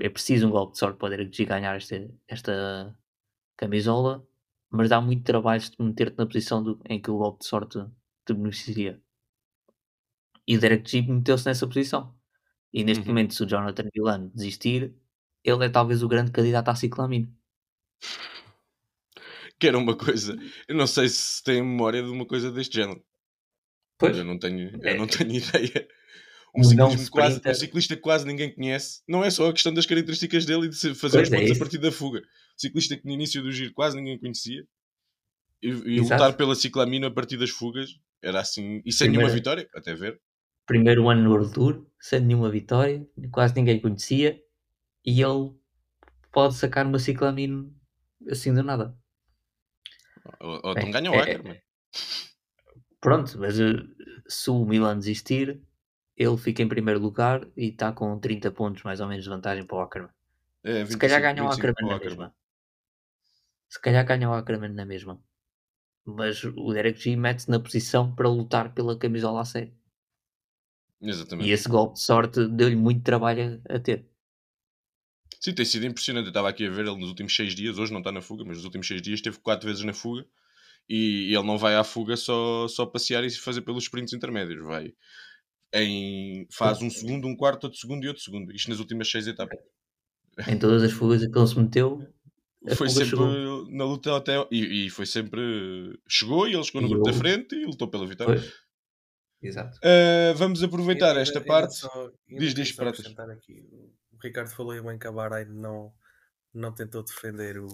É 0.00 0.08
preciso 0.08 0.46
um 0.46 0.50
golpe 0.50 0.72
de 0.72 0.78
sorte 0.78 0.96
para 0.96 1.06
o 1.06 1.10
Derek 1.10 1.36
G 1.36 1.44
ganhar 1.44 1.76
esta, 1.76 2.10
esta 2.26 2.96
camisola, 3.56 4.26
mas 4.70 4.88
dá 4.88 5.00
muito 5.00 5.24
trabalho 5.24 5.60
de 5.60 5.76
meter-te 5.78 6.16
na 6.16 6.26
posição 6.26 6.62
do, 6.62 6.80
em 6.88 7.00
que 7.00 7.10
o 7.10 7.18
golpe 7.18 7.40
de 7.40 7.46
sorte 7.46 7.84
te 8.24 8.32
beneficiaria. 8.32 9.00
E 10.50 10.56
o 10.56 10.60
Derek 10.60 10.90
Jeep 10.90 11.08
meteu-se 11.08 11.46
nessa 11.46 11.64
posição. 11.64 12.12
E 12.72 12.82
neste 12.82 13.02
uhum. 13.02 13.10
momento, 13.10 13.34
se 13.34 13.44
o 13.44 13.46
Jonathan 13.46 13.88
Milan 13.94 14.32
desistir, 14.34 14.92
ele 15.44 15.64
é 15.64 15.68
talvez 15.68 16.02
o 16.02 16.08
grande 16.08 16.32
candidato 16.32 16.68
a 16.70 16.74
ciclamino. 16.74 17.32
Que 19.60 19.68
era 19.68 19.78
uma 19.78 19.96
coisa. 19.96 20.36
Eu 20.66 20.74
não 20.74 20.88
sei 20.88 21.08
se 21.08 21.40
tem 21.44 21.62
memória 21.62 22.02
de 22.02 22.08
uma 22.08 22.26
coisa 22.26 22.50
deste 22.50 22.74
género. 22.74 23.00
Pois. 23.96 24.18
Eu 24.18 24.24
não 24.24 24.40
tenho, 24.40 24.70
eu 24.74 24.88
é. 24.88 24.98
não 24.98 25.06
tenho 25.06 25.30
ideia. 25.38 25.88
um, 26.52 26.64
ciclismo 26.64 27.10
quase, 27.12 27.40
um 27.46 27.54
ciclista 27.54 27.94
que 27.94 28.02
quase 28.02 28.26
ninguém 28.26 28.52
conhece, 28.52 29.04
não 29.06 29.22
é 29.22 29.30
só 29.30 29.48
a 29.48 29.52
questão 29.52 29.72
das 29.72 29.86
características 29.86 30.44
dele 30.44 30.66
e 30.66 30.70
de 30.70 30.94
fazer 30.96 31.18
pois 31.18 31.28
os 31.28 31.32
é 31.32 31.36
pontos 31.36 31.50
é 31.52 31.54
a 31.54 31.58
partir 31.60 31.78
da 31.78 31.92
fuga. 31.92 32.22
Ciclista 32.56 32.96
que 32.96 33.06
no 33.06 33.12
início 33.12 33.40
do 33.40 33.52
giro 33.52 33.72
quase 33.72 33.96
ninguém 33.96 34.18
conhecia 34.18 34.66
e, 35.62 35.68
e 35.68 36.00
lutar 36.00 36.36
pela 36.36 36.56
ciclamina 36.56 37.06
a 37.06 37.10
partir 37.12 37.36
das 37.36 37.50
fugas 37.50 37.90
era 38.20 38.40
assim, 38.40 38.82
e 38.84 38.92
sem 38.92 39.06
Primeiro, 39.06 39.28
nenhuma 39.28 39.32
vitória, 39.32 39.70
até 39.72 39.94
ver. 39.94 40.20
Primeiro 40.70 41.08
ano 41.08 41.22
no 41.22 41.30
World 41.30 41.52
Tour, 41.52 41.84
sem 41.98 42.20
nenhuma 42.20 42.48
vitória, 42.48 43.04
quase 43.32 43.56
ninguém 43.56 43.80
conhecia, 43.80 44.40
e 45.04 45.20
ele 45.20 45.52
pode 46.30 46.54
sacar 46.54 46.86
uma 46.86 47.00
ciclamina 47.00 47.68
assim 48.30 48.54
do 48.54 48.62
nada. 48.62 48.96
Ou, 50.38 50.60
ou 50.62 50.70
então 50.70 50.92
ganha 50.92 51.10
o 51.10 51.14
é, 51.14 51.22
Ackerman. 51.22 51.60
Pronto, 53.00 53.36
mas 53.36 53.58
eh, 53.58 53.82
se 54.28 54.48
o 54.48 54.64
Milan 54.64 54.96
desistir, 54.96 55.60
ele 56.16 56.36
fica 56.36 56.62
em 56.62 56.68
primeiro 56.68 57.00
lugar 57.00 57.48
e 57.56 57.70
está 57.70 57.90
com 57.90 58.16
30 58.20 58.52
pontos 58.52 58.84
mais 58.84 59.00
ou 59.00 59.08
menos 59.08 59.24
de 59.24 59.30
vantagem 59.30 59.66
para 59.66 59.76
o 59.76 59.80
Ackerman. 59.80 60.12
É, 60.62 60.84
25, 60.84 60.92
se 60.92 60.98
calhar 60.98 61.20
ganha 61.20 61.44
o 61.44 61.50
Ackerman 61.50 61.88
na 61.88 61.98
mesma. 61.98 62.34
Se 63.68 63.80
calhar 63.80 64.06
ganha 64.06 64.30
o 64.30 64.34
Ackerman 64.34 64.72
na 64.72 64.86
mesma. 64.86 65.20
Mas 66.04 66.44
o 66.44 66.72
Derek 66.72 67.00
G 67.00 67.16
mete-se 67.16 67.50
na 67.50 67.58
posição 67.58 68.14
para 68.14 68.28
lutar 68.28 68.72
pela 68.72 68.96
camisola 68.96 69.40
a 69.40 69.44
sério. 69.44 69.79
Exatamente. 71.02 71.48
E 71.48 71.52
esse 71.52 71.68
golpe 71.68 71.94
de 71.94 72.00
sorte 72.00 72.46
deu-lhe 72.46 72.76
muito 72.76 73.02
trabalho 73.02 73.60
a, 73.68 73.78
ter. 73.78 74.04
Sim, 75.40 75.54
tem 75.54 75.64
sido 75.64 75.86
impressionante. 75.86 76.26
Eu 76.26 76.30
estava 76.30 76.48
aqui 76.48 76.66
a 76.66 76.70
ver 76.70 76.86
ele 76.86 76.98
nos 76.98 77.08
últimos 77.08 77.34
6 77.34 77.54
dias, 77.54 77.78
hoje 77.78 77.92
não 77.92 78.00
está 78.00 78.12
na 78.12 78.20
fuga, 78.20 78.44
mas 78.44 78.58
nos 78.58 78.64
últimos 78.64 78.86
6 78.86 79.00
dias 79.00 79.18
esteve 79.18 79.38
4 79.38 79.66
vezes 79.66 79.82
na 79.84 79.94
fuga 79.94 80.26
e, 80.88 81.32
ele 81.34 81.46
não 81.46 81.56
vai 81.56 81.76
à 81.76 81.84
fuga 81.84 82.16
só, 82.16 82.68
só 82.68 82.84
passear 82.84 83.24
e 83.24 83.30
fazer 83.30 83.62
pelos 83.62 83.84
sprints 83.84 84.12
intermédios. 84.12 84.62
Vai 84.64 84.92
em, 85.72 86.46
faz 86.50 86.82
um 86.82 86.90
segundo, 86.90 87.26
um 87.26 87.36
quarto, 87.36 87.64
outro 87.64 87.78
segundo 87.78 88.04
e 88.04 88.08
outro 88.08 88.22
segundo. 88.22 88.52
Isto 88.52 88.70
nas 88.70 88.80
últimas 88.80 89.10
6 89.10 89.28
etapas. 89.28 89.58
Em 90.48 90.58
todas 90.58 90.82
as 90.82 90.92
fugas 90.92 91.24
que 91.24 91.38
ele 91.38 91.46
se 91.46 91.58
meteu, 91.58 92.06
foi 92.76 92.88
sempre 92.88 93.10
chegou. 93.10 93.70
na 93.70 93.84
luta 93.84 94.16
até 94.16 94.34
e, 94.50 94.86
e, 94.86 94.90
foi 94.90 95.06
sempre 95.06 95.98
chegou 96.08 96.46
e 96.46 96.54
ele 96.54 96.64
chegou 96.64 96.82
no 96.82 96.88
e 96.88 96.90
grupo 96.90 97.08
eu... 97.08 97.12
da 97.12 97.18
frente 97.18 97.54
e 97.54 97.64
lutou 97.64 97.88
pela 97.88 98.06
vitória. 98.06 98.40
Foi. 98.40 98.52
Exato. 99.42 99.78
Uh, 99.78 100.34
vamos 100.36 100.62
aproveitar 100.62 101.10
ainda, 101.10 101.22
esta 101.22 101.38
ainda 101.38 101.46
parte. 101.46 101.74
Só, 101.74 102.10
diz, 102.28 102.54
diz, 102.54 102.72
para 102.72 102.90
aqui. 102.90 103.66
O 104.12 104.18
Ricardo 104.22 104.50
falou 104.50 104.82
bem 104.82 104.98
que 104.98 105.06
a 105.06 105.12
Bahrein 105.12 105.46
não, 105.46 105.92
não 106.52 106.72
tentou 106.72 107.02
defender 107.02 107.58
o. 107.58 107.68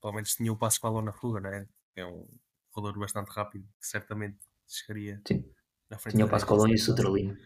Pelo 0.00 0.14
menos 0.14 0.34
tinha 0.34 0.52
o 0.52 0.56
Pascoal 0.56 1.00
na 1.02 1.12
fuga, 1.12 1.40
não 1.40 1.50
é? 1.50 1.66
É 1.96 2.04
um 2.04 2.26
rolador 2.72 3.00
bastante 3.00 3.28
rápido 3.28 3.64
que 3.80 3.86
certamente 3.86 4.38
chegaria 4.66 5.22
Sim. 5.26 5.44
na 5.88 5.98
frente. 5.98 6.16
Tinha 6.16 6.26
o 6.26 6.28
Pascoal 6.28 6.68
e 6.68 6.74
o 6.74 6.78
Sutralino. 6.78 7.36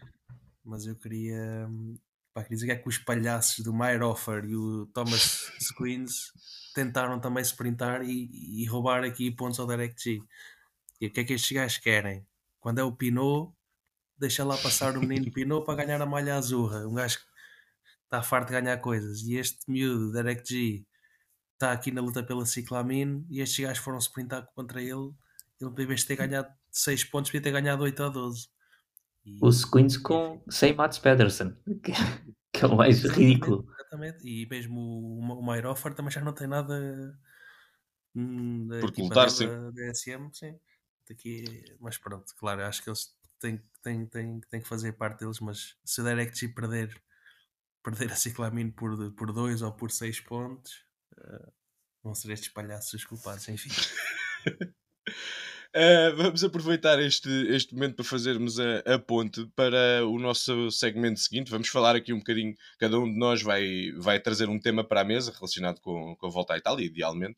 Mas 0.63 0.85
eu 0.85 0.95
queria. 0.95 1.69
Pá, 2.33 2.43
queria 2.43 2.55
dizer 2.55 2.65
que 2.65 2.71
é 2.71 2.75
que 2.75 2.89
os 2.89 2.97
palhaços 2.97 3.63
do 3.63 3.73
Meyerhofer 3.73 4.45
e 4.45 4.55
o 4.55 4.87
Thomas 4.87 5.51
Squeens 5.61 6.31
tentaram 6.73 7.19
também 7.19 7.43
sprintar 7.43 8.01
e, 8.03 8.29
e 8.31 8.65
roubar 8.65 9.03
aqui 9.03 9.29
pontos 9.31 9.59
ao 9.59 9.67
Direct 9.67 10.01
G. 10.01 10.19
E 10.99 11.07
o 11.07 11.11
que 11.11 11.19
é 11.21 11.23
que 11.23 11.33
estes 11.33 11.51
gajos 11.51 11.77
querem? 11.77 12.25
Quando 12.59 12.79
é 12.79 12.83
o 12.83 12.91
Pinot, 12.91 13.53
deixa 14.17 14.43
lá 14.43 14.57
passar 14.57 14.97
o 14.97 14.99
menino 14.99 15.31
Pinot 15.31 15.65
para 15.65 15.83
ganhar 15.83 16.01
a 16.01 16.05
malha 16.05 16.35
azurra. 16.35 16.85
Um 16.87 16.93
gajo 16.93 17.17
que 17.19 17.25
está 18.03 18.21
farto 18.21 18.47
de 18.47 18.61
ganhar 18.61 18.77
coisas. 18.77 19.21
E 19.21 19.35
este 19.35 19.59
miúdo, 19.69 20.11
Derek 20.11 20.47
G, 20.47 20.85
está 21.53 21.71
aqui 21.71 21.91
na 21.91 22.01
luta 22.01 22.21
pela 22.21 22.45
ciclamine 22.45 23.25
e 23.29 23.41
estes 23.41 23.63
gajos 23.63 23.83
foram 23.83 23.97
sprintar 23.99 24.45
contra 24.53 24.81
ele. 24.81 25.11
Ele, 25.59 25.83
em 25.83 25.87
vez 25.87 26.01
de 26.01 26.07
ter 26.07 26.15
ganhado 26.17 26.49
6 26.71 27.05
pontos, 27.05 27.31
podia 27.31 27.41
ter 27.41 27.51
ganhado 27.51 27.83
8 27.83 28.03
ou 28.03 28.11
12. 28.11 28.47
E, 29.25 29.39
o 29.41 30.01
com 30.01 30.41
sem 30.49 30.73
Mats 30.73 30.99
Pedersen, 30.99 31.55
que, 31.83 31.91
que, 32.53 32.63
é 32.63 32.67
o 32.67 32.75
mais 32.75 32.99
exatamente, 32.99 33.27
ridículo. 33.27 33.67
Exatamente, 33.73 34.27
e 34.27 34.47
mesmo 34.49 34.79
o, 34.79 35.19
o 35.19 35.45
Meyerhofer 35.45 35.93
também 35.93 36.11
já 36.11 36.21
não 36.21 36.33
tem 36.33 36.47
nada. 36.47 37.13
Hum, 38.15 38.69
Porque 38.79 39.01
lutar, 39.01 39.29
sim. 39.29 39.47
Da 39.47 39.93
SM, 39.93 40.29
sim 40.33 40.55
aqui, 41.11 41.63
mas 41.79 41.97
pronto, 41.97 42.33
claro, 42.35 42.63
acho 42.63 42.83
que 42.83 42.89
eles 42.89 43.13
têm, 43.39 43.61
têm, 43.81 44.05
têm, 44.05 44.41
têm 44.41 44.61
que 44.61 44.67
fazer 44.67 44.93
parte 44.93 45.19
deles, 45.21 45.39
mas 45.39 45.75
se 45.83 46.01
o 46.01 46.03
Direct 46.03 46.47
perder, 46.49 47.01
perder 47.83 48.11
a 48.11 48.15
Ciclamine 48.15 48.71
por, 48.71 49.11
por 49.13 49.31
dois 49.31 49.61
ou 49.61 49.71
por 49.71 49.91
seis 49.91 50.19
pontos, 50.19 50.83
uh, 51.17 51.51
vão 52.03 52.13
ser 52.13 52.31
estes 52.31 52.49
palhaços 52.49 52.93
os 52.93 53.05
culpados, 53.05 53.47
enfim. 53.47 53.69
Uh, 55.75 56.15
vamos 56.17 56.43
aproveitar 56.43 56.99
este, 57.01 57.29
este 57.47 57.73
momento 57.73 57.95
para 57.95 58.05
fazermos 58.05 58.59
a, 58.59 58.79
a, 58.79 58.99
ponte 58.99 59.45
para 59.55 60.05
o 60.05 60.19
nosso 60.19 60.71
segmento 60.71 61.19
seguinte. 61.19 61.51
Vamos 61.51 61.69
falar 61.69 61.95
aqui 61.95 62.13
um 62.13 62.19
bocadinho, 62.19 62.55
cada 62.77 62.99
um 62.99 63.11
de 63.11 63.17
nós 63.17 63.41
vai, 63.41 63.91
vai 63.97 64.19
trazer 64.19 64.49
um 64.49 64.59
tema 64.59 64.83
para 64.83 65.01
a 65.01 65.05
mesa 65.05 65.31
relacionado 65.31 65.79
com, 65.81 66.15
com 66.15 66.27
a 66.27 66.29
volta 66.29 66.53
à 66.53 66.57
Itália, 66.57 66.85
idealmente. 66.85 67.37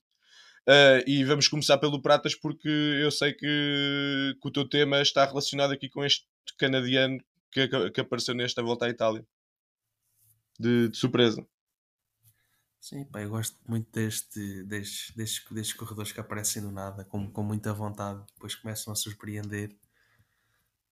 Uh, 0.67 1.01
e 1.07 1.23
vamos 1.23 1.47
começar 1.47 1.77
pelo 1.79 2.01
Pratas, 2.01 2.35
porque 2.35 2.69
eu 2.69 3.09
sei 3.09 3.33
que, 3.33 4.37
que, 4.39 4.47
o 4.47 4.51
teu 4.51 4.67
tema 4.67 5.01
está 5.01 5.25
relacionado 5.25 5.71
aqui 5.71 5.89
com 5.89 6.05
este 6.05 6.25
canadiano 6.57 7.19
que, 7.51 7.67
que 7.91 8.01
apareceu 8.01 8.35
nesta 8.35 8.61
volta 8.61 8.85
à 8.85 8.89
Itália. 8.89 9.25
De, 10.59 10.89
de 10.89 10.97
surpresa. 10.97 11.45
Sim, 12.79 13.05
pá, 13.05 13.21
eu 13.21 13.29
gosto 13.29 13.57
muito 13.67 13.91
deste, 13.91 14.63
destes, 14.63 15.15
destes, 15.15 15.45
destes 15.51 15.75
corredores 15.75 16.11
que 16.11 16.19
aparecem 16.19 16.61
do 16.61 16.71
nada, 16.71 17.05
com, 17.05 17.31
com 17.31 17.43
muita 17.43 17.73
vontade, 17.73 18.23
depois 18.33 18.55
começam 18.55 18.91
a 18.93 18.95
surpreender. 18.95 19.75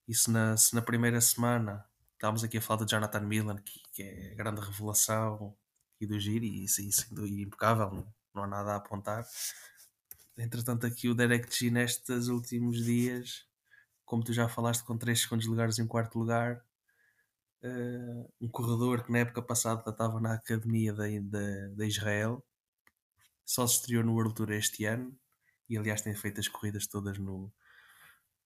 E 0.07 0.13
se 0.15 0.29
na, 0.31 0.57
se 0.57 0.73
na 0.73 0.81
primeira 0.81 1.21
semana 1.21 1.85
estávamos 2.13 2.43
aqui 2.43 2.57
a 2.57 2.61
falar 2.61 2.83
de 2.85 2.91
Jonathan 2.91 3.21
Milan, 3.21 3.57
que, 3.57 3.81
que 3.93 4.03
é 4.03 4.31
a 4.31 4.35
grande 4.35 4.61
revelação 4.61 5.55
e 5.99 6.07
do 6.07 6.19
giro, 6.19 6.45
e 6.45 6.63
isso, 6.65 6.81
isso 6.81 7.07
é 7.17 7.27
impecável, 7.41 8.05
não? 8.47 8.57
há 8.57 8.63
nada 8.63 8.73
a 8.73 8.75
apontar. 8.77 9.25
Entretanto, 10.37 10.85
aqui 10.85 11.09
o 11.09 11.15
Derek 11.15 11.53
G 11.53 11.69
nestes 11.69 12.27
últimos 12.27 12.83
dias, 12.83 13.45
como 14.05 14.23
tu 14.23 14.31
já 14.31 14.47
falaste, 14.47 14.83
com 14.83 14.97
3 14.97 15.21
segundos 15.21 15.45
lugares 15.45 15.79
em 15.79 15.87
quarto 15.87 16.17
lugar, 16.17 16.63
uh, 17.63 18.33
um 18.41 18.47
corredor 18.49 19.03
que 19.03 19.11
na 19.11 19.19
época 19.19 19.41
passada 19.41 19.89
estava 19.89 20.19
na 20.21 20.33
academia 20.33 20.93
da, 20.93 21.85
Israel, 21.85 22.43
só 23.45 23.67
se 23.67 23.75
estreou 23.75 24.03
no 24.03 24.13
World 24.13 24.35
Tour 24.35 24.51
este 24.51 24.85
ano 24.85 25.17
e 25.67 25.77
aliás 25.77 26.01
tem 26.01 26.15
feito 26.15 26.39
as 26.39 26.47
corridas 26.47 26.87
todas 26.87 27.17
no, 27.17 27.51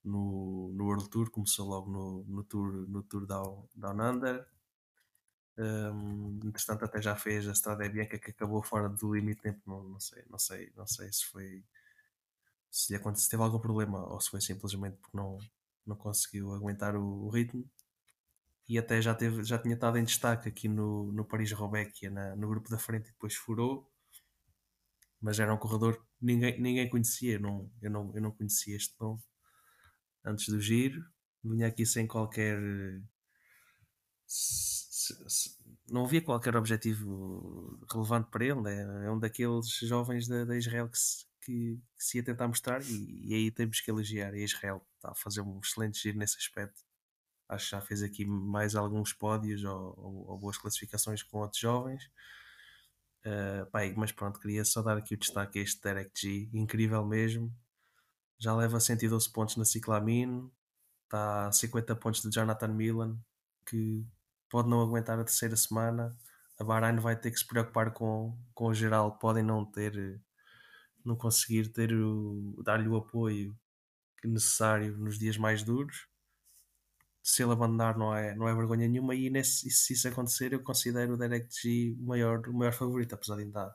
no, 0.02 0.72
no 0.74 0.84
World 0.84 1.08
Tour, 1.10 1.30
começou 1.30 1.68
logo 1.68 1.90
no, 1.90 2.24
no 2.24 2.44
Tour, 2.44 2.72
no 2.88 3.02
tour 3.02 3.26
Down, 3.26 3.68
Down 3.74 4.00
Under 4.00 4.53
um, 5.58 6.40
entretanto, 6.44 6.84
até 6.84 7.00
já 7.00 7.14
fez 7.16 7.46
a 7.48 7.52
Estrada 7.52 7.88
Bianca 7.88 8.18
que 8.18 8.30
acabou 8.30 8.62
fora 8.62 8.88
do 8.88 9.14
limite 9.14 9.42
tempo. 9.42 9.60
Não, 9.66 9.84
não, 9.84 10.00
sei, 10.00 10.24
não 10.28 10.38
sei, 10.38 10.72
não 10.76 10.86
sei 10.86 11.12
se 11.12 11.24
foi 11.26 11.64
se 12.70 12.92
lhe 12.92 12.96
aconteceu, 12.96 13.30
teve 13.30 13.42
algum 13.44 13.60
problema 13.60 14.04
ou 14.12 14.20
se 14.20 14.30
foi 14.30 14.40
simplesmente 14.40 14.96
porque 14.96 15.16
não, 15.16 15.38
não 15.86 15.94
conseguiu 15.94 16.52
aguentar 16.52 16.96
o, 16.96 17.26
o 17.26 17.30
ritmo. 17.30 17.64
E 18.68 18.78
até 18.78 19.00
já, 19.00 19.14
teve, 19.14 19.44
já 19.44 19.58
tinha 19.58 19.74
estado 19.74 19.98
em 19.98 20.04
destaque 20.04 20.48
aqui 20.48 20.68
no, 20.68 21.12
no 21.12 21.24
Paris-Roubaix, 21.24 22.00
no 22.36 22.48
grupo 22.48 22.70
da 22.70 22.78
frente, 22.78 23.08
e 23.08 23.12
depois 23.12 23.34
furou. 23.36 23.88
Mas 25.20 25.38
era 25.38 25.54
um 25.54 25.58
corredor 25.58 25.98
que 25.98 26.04
ninguém, 26.20 26.60
ninguém 26.60 26.88
conhecia. 26.88 27.38
Não, 27.38 27.70
eu, 27.80 27.90
não, 27.90 28.12
eu 28.14 28.22
não 28.22 28.32
conhecia 28.32 28.74
este 28.74 28.94
nome 28.98 29.20
antes 30.24 30.48
do 30.48 30.60
giro. 30.60 31.04
Vinha 31.44 31.68
aqui 31.68 31.86
sem 31.86 32.06
qualquer 32.06 32.58
não 35.90 36.04
havia 36.04 36.22
qualquer 36.22 36.56
objetivo 36.56 37.78
relevante 37.90 38.30
para 38.30 38.44
ele. 38.44 38.60
Né? 38.60 39.06
É 39.06 39.10
um 39.10 39.18
daqueles 39.18 39.68
jovens 39.82 40.26
da, 40.26 40.44
da 40.44 40.56
Israel 40.56 40.88
que 40.88 40.98
se, 40.98 41.26
que, 41.40 41.80
que 41.96 42.04
se 42.04 42.18
ia 42.18 42.24
tentar 42.24 42.48
mostrar 42.48 42.82
e, 42.82 43.28
e, 43.28 43.34
aí 43.34 43.50
temos 43.50 43.80
que 43.80 43.90
elogiar. 43.90 44.34
E 44.34 44.44
Israel 44.44 44.86
está 44.96 45.10
a 45.10 45.14
fazer 45.14 45.40
um 45.40 45.60
excelente 45.62 46.00
giro 46.00 46.18
nesse 46.18 46.36
aspecto. 46.38 46.82
Acho 47.48 47.66
que 47.66 47.70
já 47.72 47.80
fez 47.80 48.02
aqui 48.02 48.24
mais 48.24 48.74
alguns 48.74 49.12
pódios 49.12 49.62
ou, 49.64 49.94
ou, 49.98 50.30
ou 50.30 50.38
boas 50.38 50.56
classificações 50.56 51.22
com 51.22 51.38
outros 51.38 51.60
jovens. 51.60 52.04
Uh, 53.26 53.96
mas 53.96 54.12
pronto, 54.12 54.38
queria 54.38 54.64
só 54.64 54.82
dar 54.82 54.98
aqui 54.98 55.14
o 55.14 55.18
destaque 55.18 55.58
a 55.58 55.62
este 55.62 55.80
Derek 55.82 56.10
G, 56.14 56.48
incrível 56.52 57.04
mesmo. 57.06 57.54
Já 58.38 58.54
leva 58.54 58.80
112 58.80 59.30
pontos 59.30 59.56
na 59.56 59.64
Ciclamino, 59.64 60.52
está 61.04 61.46
a 61.46 61.52
50 61.52 61.96
pontos 61.96 62.22
de 62.22 62.30
Jonathan 62.30 62.68
Milan, 62.68 63.18
que 63.64 64.04
pode 64.54 64.68
não 64.68 64.80
aguentar 64.80 65.18
a 65.18 65.24
terceira 65.24 65.56
semana. 65.56 66.16
A 66.60 66.62
Bahrein 66.62 67.00
vai 67.00 67.16
ter 67.16 67.32
que 67.32 67.38
se 67.40 67.44
preocupar 67.44 67.92
com, 67.92 68.38
com 68.54 68.66
o 68.66 68.74
geral, 68.74 69.18
podem 69.18 69.42
não 69.42 69.64
ter, 69.64 70.22
não 71.04 71.16
conseguir 71.16 71.72
ter 71.72 71.90
dar-lhe 72.62 72.86
o 72.88 72.94
apoio 72.94 73.58
necessário 74.22 74.96
nos 74.96 75.18
dias 75.18 75.36
mais 75.36 75.64
duros. 75.64 76.06
Se 77.20 77.42
ele 77.42 77.50
abandonar, 77.50 77.98
não 77.98 78.14
é, 78.14 78.32
não 78.36 78.46
é 78.46 78.54
vergonha 78.54 78.86
nenhuma. 78.86 79.16
E 79.16 79.28
nesse, 79.28 79.68
se 79.70 79.94
isso 79.94 80.06
acontecer, 80.06 80.52
eu 80.52 80.62
considero 80.62 81.14
o 81.14 81.16
Derek 81.16 81.48
G 81.50 81.96
o 81.98 82.06
maior, 82.06 82.48
o 82.48 82.54
maior 82.54 82.72
favorito, 82.72 83.12
apesar 83.12 83.34
de 83.34 83.42
ainda, 83.42 83.74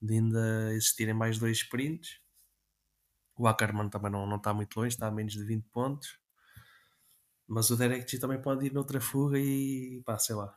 de 0.00 0.14
ainda 0.14 0.72
existirem 0.72 1.12
mais 1.12 1.38
dois 1.38 1.58
sprints. 1.58 2.18
O 3.36 3.46
Ackerman 3.46 3.90
também 3.90 4.10
não, 4.10 4.26
não 4.26 4.38
está 4.38 4.54
muito 4.54 4.74
longe, 4.74 4.94
está 4.94 5.08
a 5.08 5.10
menos 5.10 5.34
de 5.34 5.44
20 5.44 5.64
pontos. 5.70 6.18
Mas 7.48 7.70
o 7.70 7.76
Derek 7.76 8.08
G 8.10 8.18
também 8.18 8.40
pode 8.40 8.66
ir 8.66 8.72
noutra 8.72 9.00
fuga 9.00 9.38
e 9.38 10.02
pá, 10.04 10.18
sei 10.18 10.36
lá. 10.36 10.56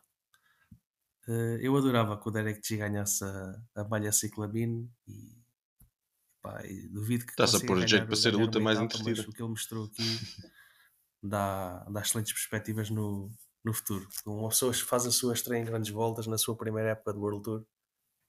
Eh, 1.27 1.59
eu 1.61 1.75
adorava 1.77 2.19
que 2.19 2.27
o 2.27 2.31
Derek 2.31 2.61
G 2.67 2.77
ganhasse 2.77 3.23
a, 3.23 3.63
a 3.75 3.83
malha 3.85 4.11
ciclamine 4.11 4.91
e, 5.07 5.37
pá, 6.41 6.65
e 6.65 6.87
duvido 6.89 7.25
que 7.25 7.31
Está-se 7.31 7.57
a 7.57 7.59
pôr 7.65 7.79
ganhar- 7.85 8.05
para 8.05 8.15
ser 8.15 8.33
a 8.33 8.37
luta 8.37 8.59
mais 8.59 8.79
entretida. 8.79 9.21
O 9.21 9.31
que 9.33 9.41
ele 9.41 9.49
mostrou 9.49 9.85
aqui 9.85 10.03
dá, 11.23 11.83
dá 11.85 12.01
excelentes 12.01 12.33
perspectivas 12.33 12.89
no, 12.89 13.31
no 13.63 13.73
futuro. 13.73 14.07
Uma 14.25 14.49
pessoa 14.49 14.73
faz 14.73 15.05
a 15.05 15.11
sua 15.11 15.33
estreia 15.33 15.61
em 15.61 15.65
grandes 15.65 15.91
voltas 15.91 16.27
na 16.27 16.37
sua 16.37 16.57
primeira 16.57 16.89
época 16.91 17.13
de 17.13 17.19
World 17.19 17.43
Tour, 17.43 17.65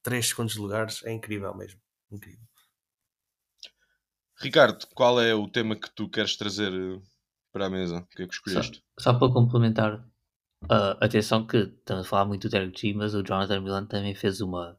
3 0.02 0.28
segundos 0.28 0.54
de 0.54 0.60
lugares, 0.60 1.02
é 1.04 1.12
incrível 1.12 1.54
mesmo. 1.56 1.80
Incrível. 2.10 2.46
Ricardo, 4.36 4.86
qual 4.94 5.20
é 5.20 5.34
o 5.34 5.48
tema 5.48 5.76
que 5.76 5.88
tu 5.94 6.08
queres 6.10 6.36
trazer 6.36 6.72
eh, 6.72 7.00
para 7.52 7.66
a 7.66 7.70
mesa? 7.70 7.98
O 7.98 8.06
que 8.16 8.22
é 8.22 8.26
que 8.26 8.34
escolheste? 8.34 8.82
Só 8.98 9.14
para 9.18 9.32
complementar, 9.32 10.04
ah, 10.68 10.96
atenção 11.00 11.46
que 11.46 11.56
estamos 11.58 12.06
a 12.06 12.08
falar 12.08 12.24
muito 12.26 12.48
do 12.48 12.50
Derek 12.50 12.78
G, 12.80 12.94
mas 12.94 13.14
o 13.14 13.22
Jonathan 13.22 13.60
Milan 13.60 13.86
também 13.86 14.14
fez 14.14 14.40
uma, 14.40 14.78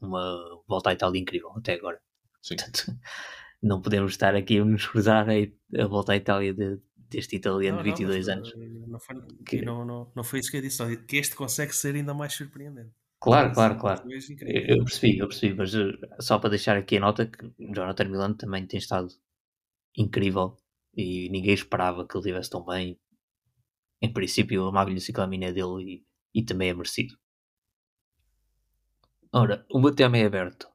uma 0.00 0.62
volta 0.68 0.90
à 0.90 0.92
Itália 0.92 1.20
incrível 1.20 1.50
até 1.56 1.74
agora. 1.74 2.00
Sim. 2.42 2.56
Portanto, 2.56 2.84
não 3.62 3.80
podemos 3.80 4.12
estar 4.12 4.34
aqui 4.34 4.58
a 4.58 4.64
nos 4.64 4.86
cruzar 4.86 5.26
a, 5.28 5.82
a 5.82 5.86
volta 5.86 6.12
à 6.12 6.16
Itália 6.16 6.54
de- 6.54 6.78
deste 7.10 7.36
italiano 7.36 7.78
Não, 7.78 7.82
de 7.82 7.90
não, 7.90 7.96
22 7.96 8.26
mas, 8.28 8.36
anos. 8.36 8.52
eh, 8.54 8.86
Não 8.86 9.00
foi, 9.00 9.16
Que- 9.44 9.62
não, 9.62 9.84
não, 9.84 10.12
não 10.14 10.22
foi 10.24 10.38
isso 10.40 10.50
que 10.50 10.56
eu 10.58 10.62
disse, 10.62 10.76
só 10.76 10.86
que 10.96 11.16
este 11.16 11.34
consegue 11.34 11.74
ser 11.74 11.94
ainda 11.96 12.14
mais 12.14 12.32
surpreendente. 12.34 12.90
Claro, 13.22 13.52
claro, 13.52 13.76
claro. 13.78 14.02
dois 14.04 14.30
Eu, 14.30 14.76
eu 14.78 14.84
percebi, 14.84 15.18
eu 15.18 15.28
percebi, 15.28 15.54
mas 15.54 15.74
eh, 15.74 15.90
só 16.20 16.38
para 16.38 16.50
deixar 16.50 16.76
aqui 16.78 16.96
a 16.96 17.00
nota 17.00 17.26
que 17.26 17.44
o 17.44 17.74
Jonathan 17.74 18.04
Milan 18.08 18.32
também 18.34 18.64
tem 18.66 18.78
estado 18.78 19.08
incrível 19.96 20.56
e 20.96 21.28
ninguém 21.30 21.54
esperava 21.54 22.06
que 22.06 22.16
ele 22.16 22.20
estivesse 22.26 22.50
tão 22.50 22.64
bem. 22.64 22.98
Em 24.02 24.12
princípio, 24.12 24.66
a 24.66 24.72
maglia 24.72 25.00
ciclamina 25.00 25.46
é 25.46 25.52
dele 25.54 26.04
e, 26.34 26.40
e 26.40 26.44
também 26.44 26.68
é 26.68 26.74
merecido. 26.74 27.16
Ora, 29.32 29.66
o 29.68 29.80
meu 29.80 29.92
tema 29.92 30.18
é 30.18 30.24
aberto. 30.24 30.68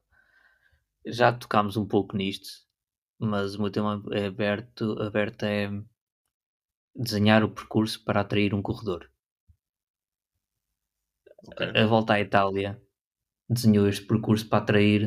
Já 1.06 1.32
tocámos 1.32 1.78
um 1.78 1.86
pouco 1.88 2.14
nisto, 2.18 2.48
mas 3.18 3.54
o 3.54 3.62
meu 3.62 3.70
tema 3.70 4.02
é 4.12 4.26
aberto, 4.26 5.00
aberto 5.02 5.44
é 5.44 5.70
desenhar 6.94 7.42
o 7.42 7.48
percurso 7.48 8.04
para 8.04 8.20
atrair 8.20 8.52
um 8.52 8.60
corredor. 8.60 9.08
Ok. 11.48 11.60
A 11.82 11.86
volta 11.92 12.12
à 12.14 12.20
Itália 12.20 12.70
desenhou 13.54 13.86
este 13.88 14.06
percurso 14.10 14.48
para 14.48 14.62
atrair 14.64 15.02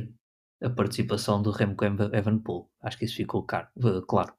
a 0.68 0.70
participação 0.80 1.42
do 1.44 1.52
Remco 1.52 1.86
Evenepoel. 2.20 2.70
Acho 2.82 2.98
que 3.00 3.06
isso 3.06 3.18
ficou 3.22 3.44
caro- 3.52 3.70
eh, 3.90 4.02
claro. 4.12 4.34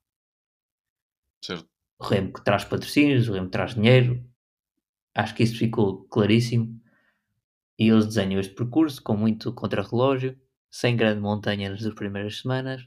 Certo. 1.40 1.68
O 1.98 2.04
Remco 2.04 2.42
traz 2.42 2.64
patrocínios, 2.64 3.28
o 3.28 3.32
Remco 3.32 3.50
traz 3.50 3.74
dinheiro. 3.74 4.24
Acho 5.14 5.34
que 5.34 5.42
isso 5.42 5.58
ficou 5.58 6.04
claríssimo. 6.04 6.80
E 7.78 7.88
eles 7.88 8.06
desenham 8.06 8.40
este 8.40 8.54
percurso 8.54 9.02
com 9.02 9.16
muito 9.16 9.52
contrarrelógio, 9.54 10.38
sem 10.70 10.96
grande 10.96 11.20
montanha 11.20 11.70
nas 11.70 11.80
duas 11.80 11.94
primeiras 11.94 12.40
semanas, 12.40 12.86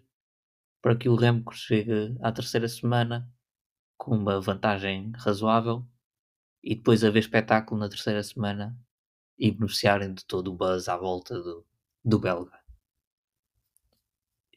para 0.82 0.96
que 0.96 1.10
o 1.10 1.16
Remco 1.16 1.54
chegue 1.54 2.16
à 2.22 2.32
terceira 2.32 2.68
semana 2.68 3.30
com 3.98 4.16
uma 4.16 4.40
vantagem 4.40 5.12
razoável 5.16 5.88
e 6.64 6.76
depois 6.76 7.04
haver 7.04 7.20
espetáculo 7.20 7.80
na 7.80 7.90
terceira 7.90 8.24
semana 8.24 8.78
e 9.38 9.52
beneficiarem 9.52 10.14
de 10.14 10.26
todo 10.26 10.52
o 10.52 10.56
buzz 10.56 10.88
à 10.88 10.98
volta 10.98 11.40
do, 11.42 11.66
do 12.04 12.20
belga. 12.20 12.60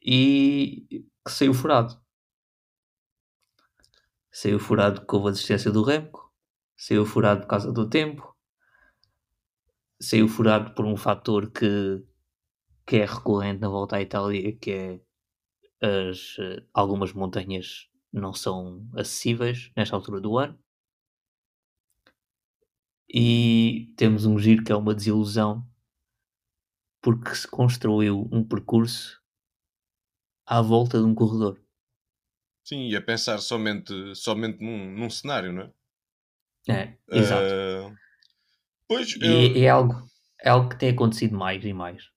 E 0.01 1.05
que 1.25 1.31
saiu 1.31 1.53
furado. 1.53 1.99
Saiu 4.39 4.59
furado 4.59 4.99
porque 5.01 5.15
houve 5.15 5.29
a 5.29 5.31
desistência 5.31 5.71
do 5.71 5.81
Remco, 5.81 6.31
saiu 6.77 7.07
furado 7.07 7.41
por 7.41 7.47
causa 7.47 7.71
do 7.71 7.89
tempo, 7.89 8.37
saiu 9.99 10.27
furado 10.27 10.75
por 10.75 10.85
um 10.85 10.95
fator 10.95 11.49
que, 11.49 12.05
que 12.85 12.97
é 12.97 13.05
recorrente 13.05 13.61
na 13.61 13.67
volta 13.67 13.95
à 13.95 14.01
Itália, 14.03 14.55
que 14.55 14.71
é 14.71 15.01
as, 15.81 16.37
eh, 16.37 16.63
algumas 16.71 17.13
montanhas 17.13 17.89
não 18.13 18.31
são 18.31 18.87
acessíveis 18.93 19.71
nesta 19.75 19.95
altura 19.95 20.21
do 20.21 20.37
ano. 20.37 20.55
E 23.09 23.91
temos 23.97 24.27
um 24.27 24.37
giro 24.37 24.63
que 24.63 24.71
é 24.71 24.75
uma 24.75 24.93
desilusão 24.93 25.67
porque 27.01 27.33
se 27.33 27.47
construiu 27.47 28.29
um 28.31 28.47
percurso 28.47 29.19
à 30.45 30.61
volta 30.61 30.99
de 30.99 31.05
um 31.05 31.15
corredor. 31.15 31.59
Sim, 32.67 32.89
e 32.89 32.95
a 32.97 33.01
pensar 33.01 33.37
somente, 33.39 33.93
somente 34.13 34.61
num, 34.61 34.91
num 34.91 35.09
cenário, 35.09 35.53
não 35.53 35.61
é? 35.63 35.71
É, 36.69 36.97
exato. 37.11 37.55
Eh, 37.55 37.91
pois, 38.87 39.15
E 39.21 39.57
eu, 39.57 39.63
é 39.63 39.69
algo, 39.69 39.93
é 40.41 40.49
algo 40.49 40.69
que 40.69 40.77
tem 40.79 40.89
acontecido 40.89 41.37
mais 41.37 41.63
e 41.63 41.73
mais 41.73 42.09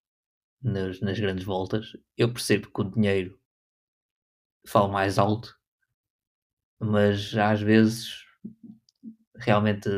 nas, 0.62 1.00
nas 1.00 1.18
grandes 1.20 1.44
voltas. 1.44 1.86
Eu 2.16 2.32
percebo 2.32 2.70
que 2.72 2.80
o 2.80 2.90
dinheiro 2.90 3.38
fala 4.66 4.88
mais 4.88 5.18
alto, 5.18 5.54
mas 6.80 7.34
às 7.36 7.60
vezes 7.60 8.24
realmente 9.36 9.88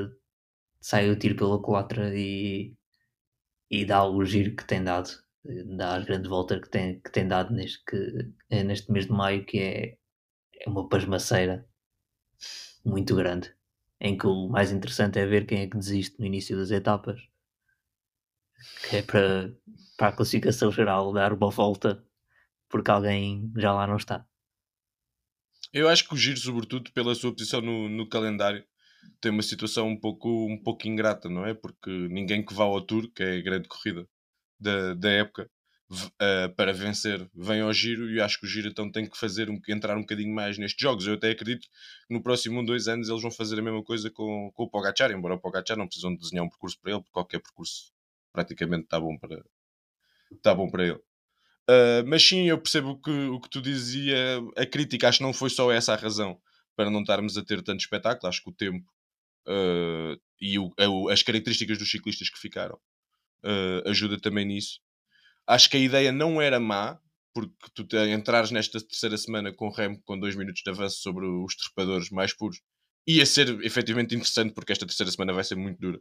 sai 0.80 1.10
o 1.10 1.18
tiro 1.18 1.36
pela 1.36 1.60
culatra 1.62 2.12
e, 2.16 2.74
e 3.70 3.84
dá 3.84 4.04
o 4.04 4.24
giro 4.24 4.56
que 4.56 4.66
tem 4.66 4.82
dado, 4.84 5.10
dá 5.76 5.96
as 5.96 6.04
grandes 6.04 6.28
voltas 6.30 6.60
que 6.60 6.70
tem, 6.70 7.00
que 7.00 7.12
tem 7.12 7.26
dado 7.28 7.52
neste, 7.54 7.84
que, 7.84 8.32
neste 8.64 8.90
mês 8.92 9.06
de 9.06 9.12
maio, 9.12 9.44
que 9.46 9.58
é, 9.58 9.98
é 10.64 10.70
uma 10.70 10.88
pasmaceira 10.88 11.68
muito 12.84 13.14
grande, 13.14 13.54
em 14.00 14.16
que 14.16 14.26
o 14.26 14.48
mais 14.48 14.70
interessante 14.72 15.18
é 15.18 15.26
ver 15.26 15.46
quem 15.46 15.60
é 15.62 15.66
que 15.68 15.76
desiste 15.76 16.18
no 16.18 16.26
início 16.26 16.56
das 16.56 16.70
etapas, 16.70 17.20
que 18.88 18.96
é 18.96 19.02
para, 19.02 19.52
para 19.96 20.08
a 20.08 20.12
classificação 20.12 20.70
geral 20.70 21.12
dar 21.12 21.32
uma 21.32 21.50
volta 21.50 22.04
porque 22.68 22.90
alguém 22.90 23.52
já 23.56 23.72
lá 23.72 23.86
não 23.86 23.96
está. 23.96 24.26
eu 25.72 25.88
acho 25.88 26.08
que 26.08 26.14
o 26.14 26.16
Giro, 26.16 26.38
sobretudo 26.38 26.90
pela 26.92 27.14
sua 27.14 27.32
posição 27.32 27.60
no, 27.60 27.88
no 27.88 28.08
calendário, 28.08 28.64
tem 29.20 29.30
uma 29.30 29.42
situação 29.42 29.88
um 29.88 29.98
pouco, 29.98 30.28
um 30.46 30.60
pouco 30.62 30.88
ingrata, 30.88 31.28
não 31.28 31.44
é? 31.44 31.54
Porque 31.54 31.90
ninguém 32.08 32.44
que 32.44 32.54
vá 32.54 32.64
ao 32.64 32.80
Tour, 32.80 33.10
que 33.12 33.22
é 33.22 33.38
a 33.38 33.42
grande 33.42 33.68
corrida 33.68 34.08
da, 34.58 34.94
da 34.94 35.10
época, 35.10 35.50
eh, 36.20 36.48
para 36.48 36.72
vencer, 36.72 37.28
vem 37.34 37.60
ao 37.60 37.72
Giro 37.72 38.10
e 38.10 38.20
acho 38.20 38.38
que 38.40 38.46
o 38.46 38.48
Giro 38.48 38.68
então 38.68 38.90
tem 38.90 39.08
que 39.08 39.16
fazer 39.18 39.50
um, 39.50 39.60
entrar 39.68 39.96
um 39.96 40.00
bocadinho 40.00 40.34
mais 40.34 40.58
nestes 40.58 40.80
jogos. 40.80 41.06
Eu 41.06 41.14
até 41.14 41.30
acredito 41.30 41.62
que 41.62 42.14
no 42.14 42.22
próximo 42.22 42.60
um, 42.60 42.64
dois 42.64 42.88
anos 42.88 43.08
eles 43.08 43.22
vão 43.22 43.30
fazer 43.30 43.58
a 43.58 43.62
mesma 43.62 43.82
coisa 43.82 44.10
com, 44.10 44.50
com 44.54 44.64
o 44.64 44.70
Pogacar, 44.70 45.10
embora 45.10 45.34
o 45.34 45.40
Pogacar 45.40 45.76
não 45.76 45.86
precisam 45.86 46.12
de 46.14 46.20
desenhar 46.20 46.44
um 46.44 46.48
percurso 46.48 46.78
para 46.80 46.92
ele, 46.92 47.00
porque 47.00 47.12
qualquer 47.12 47.40
percurso 47.40 47.92
praticamente 48.32 48.84
está 48.84 48.98
bom 49.00 49.16
para, 49.18 49.44
está 50.32 50.54
bom 50.54 50.70
para 50.70 50.84
ele. 50.86 51.00
Uh, 51.70 52.02
mas 52.06 52.22
sim, 52.26 52.48
eu 52.48 52.58
percebo 52.58 53.00
que, 53.00 53.10
o 53.10 53.40
que 53.40 53.48
tu 53.50 53.62
dizia. 53.62 54.16
A 54.56 54.66
crítica, 54.66 55.08
acho 55.08 55.18
que 55.18 55.24
não 55.24 55.32
foi 55.32 55.50
só 55.50 55.70
essa 55.72 55.92
a 55.94 55.96
razão 55.96 56.40
para 56.76 56.90
não 56.90 57.00
estarmos 57.02 57.36
a 57.38 57.44
ter 57.44 57.62
tanto 57.62 57.80
espetáculo. 57.80 58.28
Acho 58.28 58.42
que 58.42 58.50
o 58.50 58.54
tempo 58.54 58.86
uh, 59.48 60.20
e 60.40 60.58
o- 60.58 60.72
as 61.10 61.22
características 61.22 61.78
dos 61.78 61.90
ciclistas 61.90 62.28
que 62.30 62.38
ficaram 62.38 62.76
uh, 63.44 63.88
ajuda 63.88 64.18
também 64.20 64.44
nisso. 64.46 64.80
Acho 65.46 65.68
que 65.70 65.76
a 65.76 65.80
ideia 65.80 66.12
não 66.12 66.40
era 66.40 66.60
má, 66.60 66.98
porque 67.34 67.54
tu 67.74 67.84
te, 67.84 67.96
entrares 68.08 68.50
nesta 68.50 68.80
terceira 68.80 69.16
semana 69.16 69.52
com 69.52 69.66
o 69.66 69.72
Remo 69.72 70.00
com 70.04 70.18
dois 70.18 70.36
minutos 70.36 70.62
de 70.64 70.70
avanço 70.70 70.98
sobre 71.00 71.26
os 71.26 71.54
trepadores 71.56 72.10
mais 72.10 72.34
puros 72.34 72.60
ia 73.06 73.26
ser 73.26 73.48
efetivamente 73.64 74.14
interessante, 74.14 74.54
porque 74.54 74.72
esta 74.72 74.86
terceira 74.86 75.10
semana 75.10 75.32
vai 75.32 75.44
ser 75.44 75.56
muito 75.56 75.78
dura 75.80 76.00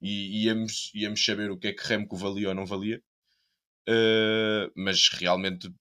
e 0.00 0.44
íamos, 0.44 0.90
íamos 0.94 1.24
saber 1.24 1.50
o 1.50 1.58
que 1.58 1.68
é 1.68 1.72
que 1.72 1.86
Remco 1.86 2.16
valia 2.16 2.50
ou 2.50 2.54
não 2.54 2.66
valia. 2.66 3.02
Uh, 3.88 4.70
mas 4.76 5.08
realmente, 5.08 5.72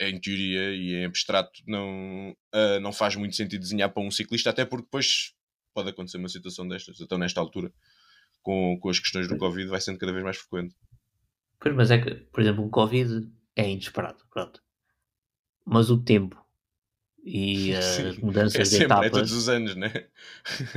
em 0.00 0.20
teoria 0.20 0.74
e 0.74 0.94
em 0.94 1.04
abstrato, 1.04 1.62
não, 1.66 2.32
uh, 2.54 2.80
não 2.80 2.92
faz 2.92 3.16
muito 3.16 3.36
sentido 3.36 3.60
desenhar 3.60 3.92
para 3.92 4.02
um 4.02 4.10
ciclista, 4.10 4.50
até 4.50 4.64
porque 4.64 4.84
depois 4.84 5.32
pode 5.74 5.90
acontecer 5.90 6.18
uma 6.18 6.28
situação 6.28 6.68
destas. 6.68 7.00
Então, 7.00 7.18
nesta 7.18 7.40
altura, 7.40 7.72
com, 8.42 8.78
com 8.80 8.88
as 8.88 8.98
questões 8.98 9.28
do 9.28 9.38
Covid, 9.38 9.68
vai 9.68 9.80
sendo 9.80 9.98
cada 9.98 10.12
vez 10.12 10.24
mais 10.24 10.36
frequente. 10.36 10.74
Pois, 11.60 11.74
mas 11.78 11.90
é 11.90 11.98
que, 12.02 12.12
por 12.32 12.40
exemplo, 12.40 12.62
o 12.64 12.70
Covid 12.78 13.10
é 13.62 13.64
inesperado, 13.74 14.20
pronto. 14.32 14.58
Mas 15.66 15.90
o 15.90 16.02
tempo 16.02 16.36
e 17.24 17.74
as 18.08 18.18
Sim, 18.18 18.18
mudanças 18.18 18.68
É 18.70 18.70
de 18.70 18.76
é 19.04 19.10
etapas, 19.10 19.10
todos 19.10 19.32
os 19.32 19.48
anos, 19.48 19.74
né? 19.76 19.90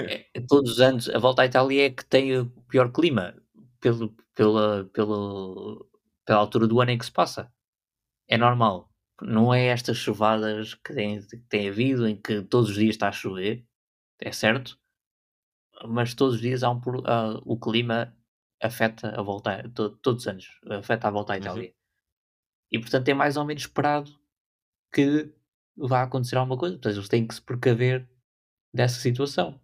é- 0.06 0.28
é 0.34 0.42
todos 0.48 0.72
os 0.74 0.80
anos, 0.82 1.10
a 1.10 1.20
volta 1.20 1.42
à 1.42 1.46
Itália 1.46 1.86
é 1.88 1.90
que 1.90 2.06
tem 2.06 2.38
o 2.40 2.46
pior 2.70 2.92
clima 2.92 3.36
pelo, 3.80 4.16
pela, 4.36 4.86
pelo, 4.94 5.88
pela 6.26 6.40
altura 6.40 6.68
do 6.68 6.80
ano 6.82 6.92
em 6.92 6.98
que 6.98 7.06
se 7.06 7.12
passa. 7.12 7.52
É 8.30 8.38
normal. 8.38 8.92
Não 9.22 9.54
é 9.54 9.68
estas 9.68 9.98
chuvadas 9.98 10.76
que 10.76 10.94
tem, 10.94 11.22
que 11.22 11.38
tem 11.50 11.70
havido 11.70 12.08
em 12.08 12.16
que 12.22 12.44
todos 12.44 12.72
os 12.72 12.76
dias 12.78 12.96
está 12.96 13.10
a 13.10 13.14
chover, 13.14 13.66
é 14.22 14.32
certo, 14.32 14.80
mas 15.88 16.14
todos 16.14 16.36
os 16.36 16.42
dias 16.42 16.64
há 16.64 16.70
um, 16.72 16.82
ah, 17.06 17.40
o 17.46 17.58
clima 17.60 18.16
afeta 18.62 19.10
a 19.20 19.22
volta, 19.22 19.52
a- 19.62 19.70
to- 19.70 19.98
todos 19.98 20.24
os 20.24 20.28
anos, 20.28 20.60
afeta 20.70 21.08
a 21.08 21.12
volta 21.12 21.34
à 21.34 21.36
Uhum. 21.38 21.42
Itália. 21.42 21.74
E 22.72 22.80
portanto 22.80 23.08
é 23.10 23.14
mais 23.14 23.38
ou 23.38 23.46
menos 23.46 23.64
esperado 23.64 24.12
que 24.94 25.34
vá 25.76 26.04
acontecer 26.04 26.36
alguma 26.38 26.58
coisa. 26.58 26.76
Portanto, 26.76 26.96
eles 26.96 27.10
têm 27.10 27.28
que 27.28 27.36
se 27.36 27.42
precaver 27.42 28.10
dessa 28.74 29.00
situação. 29.00 29.60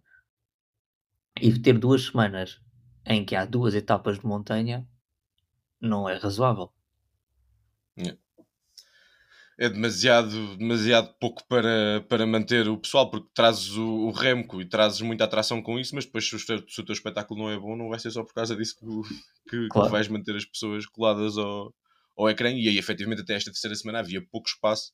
E 1.40 1.58
ter 1.60 1.78
duas 1.78 2.06
semanas 2.06 2.60
em 3.04 3.24
que 3.24 3.34
há 3.36 3.44
duas 3.44 3.74
etapas 3.74 4.18
de 4.18 4.26
montanha 4.26 4.88
não 5.80 6.08
é 6.08 6.14
razoável. 6.16 6.72
É 9.58 9.68
demasiado, 9.68 10.56
demasiado 10.56 11.14
pouco 11.20 11.46
para, 11.46 12.04
para 12.08 12.26
manter 12.26 12.68
o 12.68 12.76
pessoal, 12.76 13.08
porque 13.10 13.28
trazes 13.32 13.70
o, 13.76 14.08
o 14.08 14.10
Remco 14.10 14.60
e 14.60 14.68
trazes 14.68 15.00
muita 15.00 15.24
atração 15.24 15.62
com 15.62 15.78
isso, 15.78 15.94
mas 15.94 16.04
depois 16.04 16.28
se 16.28 16.34
o, 16.34 16.44
teu- 16.44 16.64
se 16.68 16.80
o 16.80 16.84
teu 16.84 16.92
espetáculo 16.92 17.40
não 17.40 17.50
é 17.50 17.56
bom, 17.58 17.76
não 17.76 17.88
vai 17.88 17.98
ser 18.00 18.10
só 18.10 18.24
por 18.24 18.34
causa 18.34 18.56
disso 18.56 18.74
que, 18.78 18.84
que, 19.50 19.68
que 19.68 19.68
Claro. 19.68 19.90
vais 19.90 20.08
manter 20.08 20.34
as 20.34 20.44
pessoas 20.44 20.86
coladas 20.86 21.38
ao, 21.38 21.72
ao 22.16 22.28
ecrã. 22.28 22.50
E 22.50 22.68
aí, 22.68 22.78
efetivamente, 22.78 23.22
até 23.22 23.34
esta 23.34 23.50
terceira 23.52 23.76
semana 23.76 24.00
havia 24.00 24.20
pouco 24.28 24.48
espaço 24.48 24.92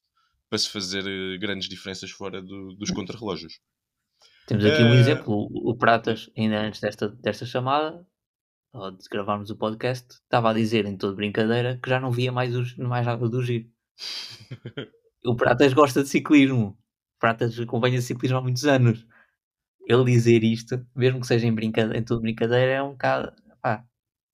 para 0.51 0.59
se 0.59 0.69
fazer 0.69 1.07
eh, 1.07 1.39
grandes 1.39 1.69
diferenças 1.69 2.11
fora 2.11 2.43
do- 2.43 2.75
dos 2.75 2.91
contrarrelógios. 2.91 3.61
Temos 4.47 4.65
aqui 4.65 4.83
um 4.83 4.93
Eh, 4.93 5.01
exemplo, 5.01 5.33
o, 5.33 5.71
o 5.71 5.77
Pratas, 5.77 6.29
ainda 6.37 6.61
antes 6.61 6.81
desta, 6.81 7.09
desta 7.09 7.47
chamada, 7.47 8.05
ou 8.75 8.91
de 8.91 9.05
gravarmos 9.11 9.49
o 9.51 9.57
podcast, 9.57 10.07
estava 10.15 10.51
a 10.51 10.55
dizer 10.55 10.85
em 10.87 10.97
toda 10.99 11.15
brincadeira 11.17 11.79
que 11.83 11.89
já 11.89 11.99
não 12.01 12.11
via 12.11 12.31
mais, 12.33 12.55
os, 12.55 12.77
mais 12.77 13.07
nada 13.07 13.29
do 13.29 13.43
giro. 13.43 13.69
O 15.25 15.37
Pratas 15.37 15.73
gosta 15.75 16.03
de 16.03 16.09
ciclismo. 16.09 16.69
O 16.69 17.19
Pratas 17.21 17.59
acompanha 17.61 18.01
ciclismo 18.01 18.39
há 18.39 18.41
muitos 18.41 18.65
anos. 18.65 19.07
Ele 19.87 20.05
dizer 20.05 20.43
isto, 20.45 20.87
mesmo 20.97 21.21
que 21.21 21.27
seja 21.27 21.47
em, 21.47 21.55
brincadeira, 21.55 21.99
em 21.99 22.05
toda 22.05 22.23
brincadeira, 22.23 22.73
é 22.73 22.83
um 22.83 22.93
bocado. 22.93 23.33
Pá, 23.61 23.85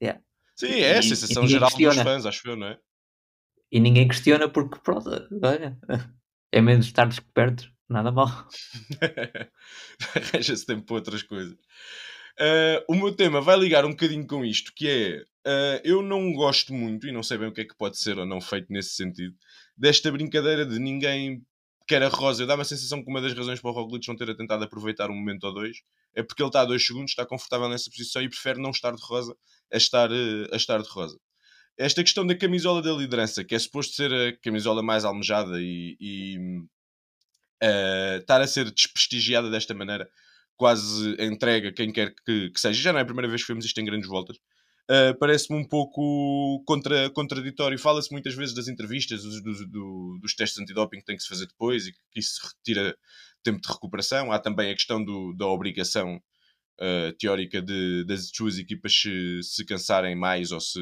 yeah. 0.03 0.21
Sim, 0.55 0.69
é 0.81 0.93
a 0.93 0.97
E- 0.97 1.01
e 1.01 1.03
sensação 1.03 1.47
geral 1.49 1.69
dos 1.71 1.79
questiona. 1.79 2.05
fãs, 2.05 2.27
acho 2.27 2.49
eu, 2.49 2.57
não 2.57 2.69
é? 2.69 2.79
E 3.73 3.81
ninguém 3.81 4.07
questiona 4.07 4.49
porque, 4.49 4.79
pronto, 4.81 5.11
olha, 5.43 5.77
é 6.53 6.61
menos 6.61 6.87
estar 6.87 7.07
descobertos, 7.07 7.71
nada 7.89 8.12
mal. 8.12 8.29
Arranja-se 10.14 10.67
tempo 10.67 10.85
para 10.87 10.97
outras 10.97 11.23
coisas. 11.23 11.57
Ah, 12.39 12.85
o 12.89 12.95
meu 12.95 13.12
tema 13.14 13.41
vai 13.41 13.59
ligar 13.59 13.85
um 13.85 13.91
bocadinho 13.91 14.27
com 14.27 14.45
isto, 14.45 14.73
que 14.75 14.89
é 14.89 15.25
ah, 15.47 15.81
eu 15.85 16.03
não 16.03 16.33
gosto 16.33 16.73
muito, 16.73 17.07
e 17.07 17.12
não 17.12 17.23
sei 17.23 17.39
bem 17.39 17.49
o 17.49 17.53
que 17.53 17.62
é 17.62 17.64
que 17.64 17.77
pode 17.77 17.99
ser 17.99 18.19
ou 18.19 18.27
não 18.27 18.41
feito 18.41 18.73
nesse 18.73 18.91
sentido, 18.95 19.35
desta 19.77 20.11
brincadeira 20.11 20.64
de 20.64 20.79
ninguém 20.79 21.45
quer 21.87 22.03
a 22.03 22.09
Rosa. 22.09 22.47
Dá-me 22.47 22.62
a 22.62 22.64
sensação 22.64 23.03
que 23.03 23.11
uma 23.11 23.20
das 23.20 23.35
razões 23.35 23.61
para 23.61 23.70
o 23.70 23.74
Roglic 23.74 24.07
não 24.09 24.16
ter 24.16 24.35
tentado 24.37 24.64
aproveitar 24.64 25.11
um 25.11 25.14
momento 25.14 25.45
ou 25.45 25.55
dois 25.55 25.79
é 26.14 26.22
porque 26.22 26.43
ele 26.43 26.49
está 26.49 26.62
a 26.62 26.64
dois 26.64 26.85
segundos, 26.85 27.11
está 27.11 27.27
confortável 27.27 27.68
nessa 27.68 27.91
posição 27.91 28.22
e 28.22 28.29
prefere 28.29 28.61
não 28.61 28.70
estar 28.70 28.93
de 28.95 29.03
rosa 29.03 29.37
a 29.72 29.77
estar, 29.77 30.11
eh, 30.11 30.49
a 30.51 30.57
estar 30.57 30.83
de 30.83 30.89
rosa. 30.89 31.18
Esta 31.77 32.03
questão 32.03 32.27
da 32.27 32.35
camisola 32.35 32.81
da 32.81 32.93
liderança, 32.93 33.45
que 33.45 33.55
é 33.55 33.59
suposto 33.59 33.95
ser 33.95 34.12
a 34.12 34.37
camisola 34.39 34.83
mais 34.83 35.05
almejada 35.05 35.61
e, 35.61 35.97
e 36.01 36.39
eh, 37.62 38.18
estar 38.20 38.41
a 38.41 38.47
ser 38.47 38.70
desprestigiada 38.70 39.51
desta 39.51 39.74
maneira, 39.74 40.09
quase 40.57 41.14
entrega 41.20 41.72
quem 41.72 41.93
quer 41.93 42.14
que, 42.24 42.51
que 42.51 42.61
seja. 42.61 42.81
Já 42.81 42.93
não 42.93 42.99
é 42.99 43.03
a 43.03 43.07
primeira 43.07 43.29
vez 43.29 43.43
que 43.43 43.49
vemos 43.49 43.66
isto 43.66 43.79
em 43.79 43.85
grandes 43.85 44.09
voltas. 44.09 44.39
Uh, 44.89 45.18
parece-me 45.18 45.59
um 45.59 45.66
pouco 45.66 46.62
contra, 46.64 47.11
contraditório. 47.11 47.78
Fala-se 47.78 48.12
muitas 48.12 48.34
vezes 48.34 48.55
das 48.55 48.68
entrevistas, 48.68 49.22
dos, 49.22 49.43
dos, 49.43 49.68
do- 49.68 50.18
dos 50.22 50.34
testes 50.34 50.61
antidoping 50.62 50.99
que 51.01 51.05
tem 51.05 51.16
que 51.16 51.22
se 51.22 51.28
fazer 51.28 51.47
depois 51.47 51.87
e 51.89 51.93
que 52.12 52.20
isso 52.20 52.41
retira 52.47 52.97
tempo 53.43 53.61
de 53.61 53.68
recuperação. 53.68 54.30
Há 54.30 54.39
também 54.39 54.70
a 54.70 54.74
questão 54.74 55.05
do- 55.05 55.34
da 55.37 55.47
obrigação 55.47 56.22
uh, 56.80 57.12
teórica 57.18 57.61
de, 57.61 58.05
das 58.05 58.30
duas 58.30 58.59
equipas 58.59 58.93
se, 58.95 59.41
se 59.43 59.64
cansarem 59.64 60.14
mais 60.14 60.53
ou, 60.53 60.61
se, 60.61 60.80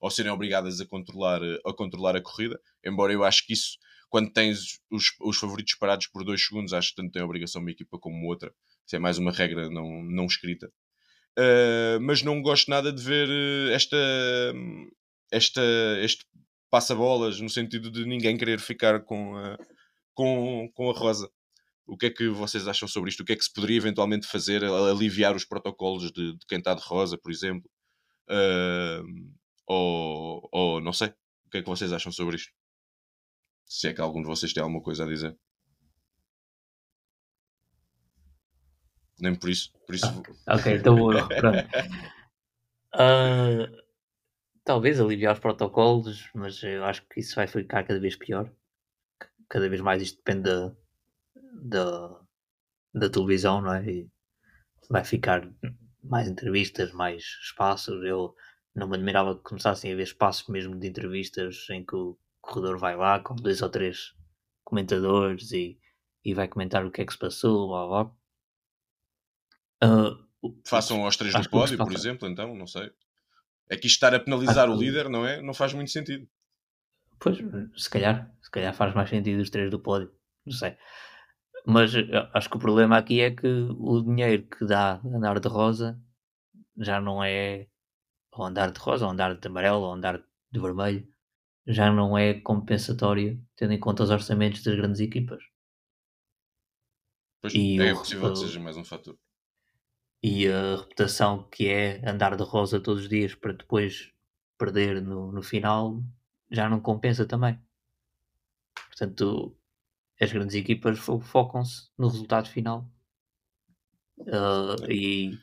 ou 0.00 0.10
serem 0.10 0.32
obrigadas 0.32 0.80
a 0.80 0.86
controlar, 0.86 1.40
a 1.64 1.72
controlar 1.72 2.16
a 2.16 2.22
corrida. 2.22 2.60
Embora 2.84 3.12
eu 3.12 3.22
acho 3.24 3.46
que 3.46 3.52
isso, 3.52 3.78
quando 4.08 4.32
tens 4.32 4.80
os, 4.90 5.06
os 5.20 5.36
favoritos 5.38 5.74
parados 5.76 6.08
por 6.08 6.24
dois 6.24 6.44
segundos, 6.44 6.72
acho 6.72 6.90
que 6.90 6.96
tanto 6.96 7.12
tem 7.12 7.22
a 7.22 7.24
obrigação 7.24 7.60
uma 7.62 7.70
equipa 7.70 7.98
como 8.00 8.26
outra. 8.26 8.52
Isso 8.86 8.96
é 8.96 8.98
mais 8.98 9.16
uma 9.18 9.30
regra 9.32 9.70
não, 9.70 10.02
não 10.02 10.26
escrita. 10.26 10.72
Uh, 11.38 12.00
mas 12.00 12.22
não 12.22 12.40
gosto 12.40 12.70
nada 12.70 12.92
de 12.92 13.02
ver 13.02 13.28
uh, 13.28 13.72
esta, 13.72 13.96
esta, 15.32 15.62
este 16.00 16.24
passa-bolas 16.70 17.40
no 17.40 17.50
sentido 17.50 17.90
de 17.90 18.04
ninguém 18.04 18.36
querer 18.36 18.60
ficar 18.60 19.00
com 19.04 19.36
a, 19.36 19.58
com, 20.14 20.70
com 20.74 20.90
a 20.90 20.92
rosa. 20.92 21.28
O 21.86 21.96
que 21.96 22.06
é 22.06 22.10
que 22.10 22.28
vocês 22.28 22.66
acham 22.66 22.88
sobre 22.88 23.10
isto? 23.10 23.20
O 23.20 23.24
que 23.24 23.32
é 23.32 23.36
que 23.36 23.44
se 23.44 23.52
poderia 23.52 23.76
eventualmente 23.76 24.26
fazer? 24.26 24.64
Aliviar 24.64 25.36
os 25.36 25.44
protocolos 25.44 26.10
de, 26.12 26.32
de 26.32 26.46
quem 26.48 26.58
está 26.58 26.72
de 26.74 26.82
rosa, 26.82 27.18
por 27.18 27.30
exemplo? 27.30 27.70
Uh, 28.30 29.04
ou, 29.66 30.48
ou 30.52 30.80
não 30.80 30.92
sei. 30.92 31.08
O 31.46 31.50
que 31.50 31.58
é 31.58 31.62
que 31.62 31.68
vocês 31.68 31.92
acham 31.92 32.10
sobre 32.10 32.36
isto? 32.36 32.52
Se 33.66 33.88
é 33.88 33.92
que 33.92 34.00
algum 34.00 34.22
de 34.22 34.28
vocês 34.28 34.52
tem 34.52 34.62
alguma 34.62 34.82
coisa 34.82 35.04
a 35.04 35.06
dizer. 35.06 35.36
Nem 39.20 39.34
por 39.34 39.48
isso. 39.50 39.72
Por 39.86 39.94
isso 39.94 40.06
Ok, 40.48 40.72
então 40.74 40.96
vou- 40.96 41.12
pronto. 41.28 41.68
Ah, 42.96 43.66
talvez 44.64 45.00
aliviar 45.00 45.34
os 45.34 45.40
protocolos, 45.40 46.30
mas 46.34 46.62
eu 46.62 46.84
acho 46.84 47.02
que 47.08 47.20
isso 47.20 47.34
vai 47.36 47.46
ficar 47.46 47.84
cada 47.84 48.00
vez 48.00 48.16
pior. 48.16 48.50
Cada 49.48 49.68
vez 49.68 49.80
mais 49.80 50.02
isto 50.02 50.18
depende 50.18 50.42
da, 50.42 50.74
da, 51.52 52.20
da 52.94 53.10
televisão, 53.10 53.60
não 53.60 53.74
é? 53.74 53.84
E 53.88 54.10
vai 54.90 55.04
ficar 55.04 55.48
mais 56.02 56.28
entrevistas, 56.28 56.92
mais 56.92 57.22
espaços. 57.42 58.02
Eu 58.04 58.34
não 58.74 58.88
me 58.88 58.96
admirava 58.96 59.36
que 59.36 59.42
começassem 59.42 59.90
a 59.90 59.94
haver 59.94 60.04
espaços 60.04 60.48
mesmo 60.48 60.78
de 60.78 60.88
entrevistas 60.88 61.66
em 61.70 61.84
que 61.84 61.96
o 61.96 62.18
corredor 62.40 62.78
vai 62.78 62.96
lá 62.96 63.20
com 63.20 63.34
dois 63.34 63.62
ou 63.62 63.70
três 63.70 64.14
comentadores 64.64 65.52
e, 65.52 65.78
e 66.24 66.34
vai 66.34 66.48
comentar 66.48 66.84
o 66.86 66.90
que 66.90 67.02
é 67.02 67.06
que 67.06 67.12
se 67.12 67.18
passou, 67.18 67.68
blá 67.68 67.86
blá. 68.04 68.16
Ah, 69.80 70.16
Façam 70.66 71.04
aos 71.04 71.16
três 71.16 71.34
Acho 71.34 71.48
do 71.48 71.50
que 71.50 71.56
o 71.56 71.60
que 71.60 71.66
pódio, 71.66 71.78
por 71.84 71.92
exemplo, 71.92 72.28
então, 72.28 72.54
não 72.54 72.66
sei. 72.66 72.90
É 73.68 73.76
que 73.76 73.86
isto 73.86 73.96
estar 73.96 74.14
a 74.14 74.20
penalizar 74.20 74.64
Acho 74.68 74.76
o 74.76 74.80
líder, 74.80 75.08
não 75.08 75.26
é? 75.26 75.40
Não 75.40 75.54
faz 75.54 75.72
muito 75.72 75.90
sentido. 75.90 76.28
Pois, 77.18 77.38
se 77.76 77.88
calhar, 77.90 78.30
se 78.42 78.50
calhar 78.50 78.74
faz 78.74 78.94
mais 78.94 79.08
sentido 79.08 79.40
os 79.40 79.50
três 79.50 79.70
do 79.70 79.80
pódio, 79.80 80.12
não 80.44 80.52
sei. 80.52 80.76
Mas 81.66 81.94
eh, 81.94 82.04
acho 82.34 82.50
que 82.50 82.56
o 82.56 82.60
problema 82.60 82.98
aqui 82.98 83.20
é 83.20 83.30
que 83.30 83.46
o 83.46 84.02
dinheiro 84.02 84.44
que 84.46 84.66
dá 84.66 85.00
andar 85.04 85.40
de 85.40 85.48
rosa 85.48 85.98
já 86.78 87.00
não 87.00 87.22
é 87.24 87.68
ou 88.32 88.44
andar 88.44 88.70
de 88.72 88.80
rosa, 88.80 89.06
ou 89.06 89.12
andar 89.12 89.34
de 89.36 89.48
amarelo, 89.48 89.80
ou 89.82 89.92
andar 89.94 90.18
de 90.52 90.60
vermelho, 90.60 91.06
já 91.66 91.92
não 91.92 92.18
é 92.18 92.34
compensatório 92.34 93.40
tendo 93.56 93.72
em 93.74 93.80
conta 93.80 94.02
os 94.04 94.10
orçamentos 94.10 94.62
das 94.62 94.74
grandes 94.76 95.00
equipas. 95.00 95.42
Pois 97.40 97.54
E 97.54 97.78
é 97.80 97.92
o- 97.92 97.98
possível 98.00 98.32
que 98.32 98.38
seja 98.40 98.58
mais 98.60 98.76
um 98.76 98.84
fator. 98.84 99.16
E 100.26 100.48
a 100.48 100.76
reputação 100.76 101.46
que 101.50 101.68
é 101.68 102.00
andar 102.08 102.34
de 102.34 102.42
rosa 102.42 102.80
todos 102.80 103.02
os 103.02 103.08
dias 103.10 103.34
para 103.34 103.52
depois 103.52 104.10
perder 104.56 105.02
no, 105.02 105.30
no 105.30 105.42
final 105.42 106.02
já 106.50 106.66
não 106.68 106.80
compensa 106.80 107.26
também. 107.26 107.60
Portanto, 108.86 109.54
as 110.18 110.32
grandes 110.32 110.54
equipas 110.54 110.98
fo- 110.98 111.20
focam-se 111.20 111.90
no 111.98 112.08
resultado 112.08 112.48
final 112.48 112.88
Ah, 114.32 114.76
e 114.88 115.36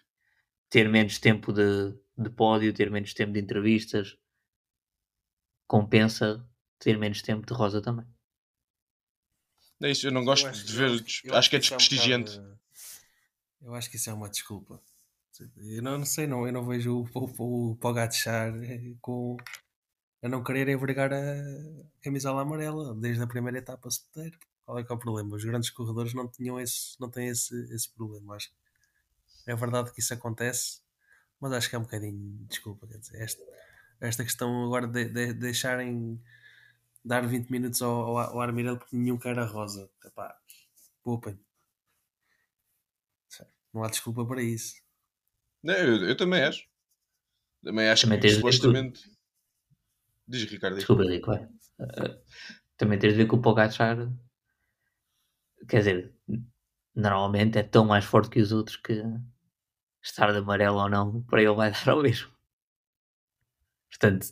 ter 0.70 0.90
menos 0.90 1.20
tempo 1.20 1.52
de, 1.54 1.92
de 2.18 2.30
pódio, 2.32 2.74
ter 2.74 2.90
menos 2.90 3.14
tempo 3.14 3.34
de 3.34 3.40
entrevistas, 3.40 4.18
compensa 5.68 6.44
ter 6.80 6.98
menos 6.98 7.22
tempo 7.22 7.46
de 7.46 7.54
rosa 7.54 7.82
também. 7.82 8.08
É 9.84 9.92
isso, 9.92 10.08
eu 10.08 10.12
não 10.12 10.24
gosto 10.24 10.48
Eu 10.48 10.52
de 10.54 10.74
ver. 10.74 10.90
acho- 11.34 11.50
que 11.50 11.56
é 11.58 11.58
um 11.58 11.60
desprestigiante. 11.60 12.38
bocado- 12.40 12.61
eu 13.62 13.74
acho 13.76 13.90
que 13.90 13.96
isso 13.98 14.10
é 14.10 14.14
uma 14.14 14.30
desculpa. 14.30 14.82
Eu 15.58 15.82
não, 15.82 15.98
não 15.98 16.06
sei, 16.06 16.28
não, 16.28 16.46
eu 16.46 16.54
não 16.54 16.66
vejo 16.66 17.08
o, 17.14 17.72
o, 17.72 17.76
Pogacar 17.78 18.54
eh, 18.64 18.96
com 19.02 19.38
a 20.22 20.30
não 20.30 20.44
querer 20.44 20.68
envergar 20.70 21.12
a 21.14 21.18
camisola 22.02 22.42
amarela 22.42 22.94
desde 22.96 23.24
a 23.24 23.28
primeira 23.28 23.58
etapa 23.58 23.90
solteiro. 23.90 24.38
Qual 24.66 24.78
é 24.78 24.84
que 24.84 24.92
é 24.92 24.96
o 24.96 25.00
problema? 25.00 25.36
Os 25.36 25.44
grandes 25.44 25.70
corredores 25.72 26.14
não 26.14 26.28
tinham 26.28 26.60
esse, 26.60 27.00
não 27.00 27.10
têm 27.10 27.28
esse, 27.30 27.56
esse 27.74 27.90
problema. 27.90 28.36
Acho. 28.36 28.52
É 29.48 29.56
verdade 29.56 29.92
que 29.94 30.00
isso 30.00 30.14
acontece, 30.14 30.82
mas 31.40 31.52
acho 31.54 31.70
que 31.70 31.76
é 31.76 31.80
um 31.80 31.84
bocadinho 31.84 32.38
de 32.38 32.46
desculpa. 32.46 32.88
Quer 32.88 33.00
dizer, 33.00 33.22
esta, 33.22 33.44
esta 34.00 34.24
questão 34.24 34.66
agora 34.66 34.88
de, 34.88 35.06
de 35.06 35.34
deixarem 35.34 36.22
dar 37.04 37.26
20 37.28 37.50
minutos 37.50 37.82
ao, 37.82 37.92
ao, 37.92 38.18
ao 38.18 38.42
Armirel 38.42 38.78
porque 38.78 38.96
nenhum 38.96 39.18
quer 39.18 39.40
a 39.40 39.46
rosa. 39.46 39.90
Epá, 40.06 40.36
poupem. 41.04 41.40
Não 43.74 43.84
há 43.84 43.88
desculpa 43.88 44.26
para 44.26 44.42
isso. 44.42 44.76
Não, 45.64 45.74
eu, 45.74 46.10
eu 46.10 46.18
também 46.18 46.44
acho. 46.44 46.66
Também 47.64 47.88
acho 47.90 48.04
Também 48.04 48.20
que 48.20 48.28
tens 48.28 48.36
supostamente. 48.36 49.02
Diz 50.28 50.44
Ricardo. 50.50 50.76
Desculpa, 50.76 51.04
Rico. 51.04 51.28
vai. 51.28 51.48
Ah, 51.80 52.18
também 52.78 52.98
tens 52.98 53.14
de 53.14 53.18
ver 53.18 53.28
que 53.28 53.36
o 53.36 53.42
Pogacar, 53.42 53.98
quer 55.68 55.78
dizer, 55.80 56.16
normalmente 56.96 57.58
é 57.58 57.64
tão 57.64 57.86
mais 57.86 58.06
forte 58.06 58.30
que 58.30 58.42
os 58.42 58.52
outros 58.52 58.78
que 58.78 59.04
estar 60.04 60.32
de 60.32 60.40
amarelo 60.40 60.78
ou 60.78 60.90
não, 60.90 61.22
para 61.24 61.42
ele 61.42 61.54
vai 61.54 61.72
dar 61.86 61.90
ao 61.90 62.02
mesmo. 62.02 62.32
Portanto, 63.90 64.28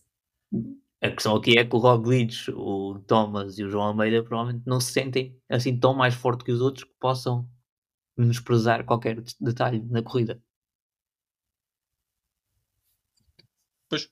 a 1.02 1.10
questão 1.12 1.36
aqui 1.36 1.58
é 1.58 1.66
que 1.66 1.76
o 1.76 1.80
Roglic, 1.80 2.50
o 2.52 3.00
Thomas 3.08 3.58
e 3.58 3.64
o 3.64 3.70
João 3.70 3.86
Almeida 3.86 4.24
provavelmente 4.24 4.66
não 4.66 4.80
se 4.80 4.92
sentem 4.92 5.40
assim 5.48 5.78
tão 5.80 5.94
mais 5.94 6.16
forte 6.16 6.44
que 6.44 6.52
os 6.52 6.62
outros 6.62 6.86
que 6.86 6.94
possam 7.00 7.50
menosprezar 8.20 8.86
qualquer 8.86 9.22
detalhe 9.40 9.82
na 9.90 10.04
corrida. 10.04 10.42
Pois 13.90 14.10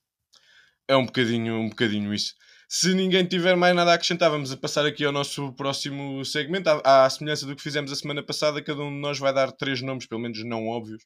é 0.87 0.95
um 0.95 1.05
bocadinho, 1.05 1.55
um 1.55 1.69
bocadinho 1.69 2.13
isso. 2.13 2.33
Se 2.69 2.93
ninguém 2.93 3.25
tiver 3.25 3.55
mais 3.55 3.75
nada 3.75 3.91
a 3.91 3.93
acrescentar, 3.95 4.29
vamos 4.29 4.51
a 4.51 4.57
passar 4.57 4.85
aqui 4.85 5.05
ao 5.05 5.11
nosso 5.11 5.53
próximo 5.53 6.23
segmento. 6.25 6.69
À, 6.69 7.05
à 7.05 7.09
semelhança 7.09 7.45
do 7.45 7.55
que 7.55 7.61
fizemos 7.61 7.91
a 7.91 7.95
semana 7.95 8.23
passada, 8.23 8.61
cada 8.61 8.81
um 8.81 8.93
de 8.93 8.99
nós 8.99 9.19
vai 9.19 9.33
dar 9.33 9.51
três 9.51 9.81
nomes, 9.81 10.05
pelo 10.05 10.21
menos 10.21 10.43
não 10.43 10.67
óbvios. 10.67 11.05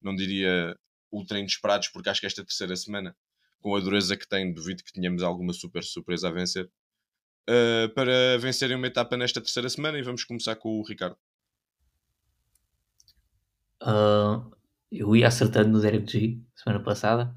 Não 0.00 0.14
diria 0.14 0.76
ultra 1.10 1.38
inesperados, 1.38 1.88
porque 1.88 2.08
acho 2.08 2.20
que 2.20 2.26
esta 2.26 2.44
terceira 2.44 2.74
semana, 2.76 3.14
com 3.60 3.74
a 3.76 3.80
dureza 3.80 4.16
que 4.16 4.26
tem, 4.26 4.52
duvido 4.52 4.82
que 4.82 4.92
tenhamos 4.92 5.22
alguma 5.22 5.52
super 5.52 5.82
surpresa 5.84 6.28
a 6.28 6.32
vencer. 6.32 6.70
Uh, 7.48 7.92
para 7.94 8.38
vencerem 8.38 8.76
uma 8.76 8.86
etapa 8.86 9.16
nesta 9.16 9.40
terceira 9.40 9.68
semana, 9.68 9.98
e 9.98 10.02
vamos 10.02 10.24
começar 10.24 10.56
com 10.56 10.80
o 10.80 10.82
Ricardo. 10.82 11.16
Uh, 13.82 14.54
eu 14.90 15.16
ia 15.16 15.26
acertando 15.26 15.70
no 15.70 15.80
Derek 15.80 16.10
G 16.10 16.40
semana 16.54 16.82
passada, 16.82 17.36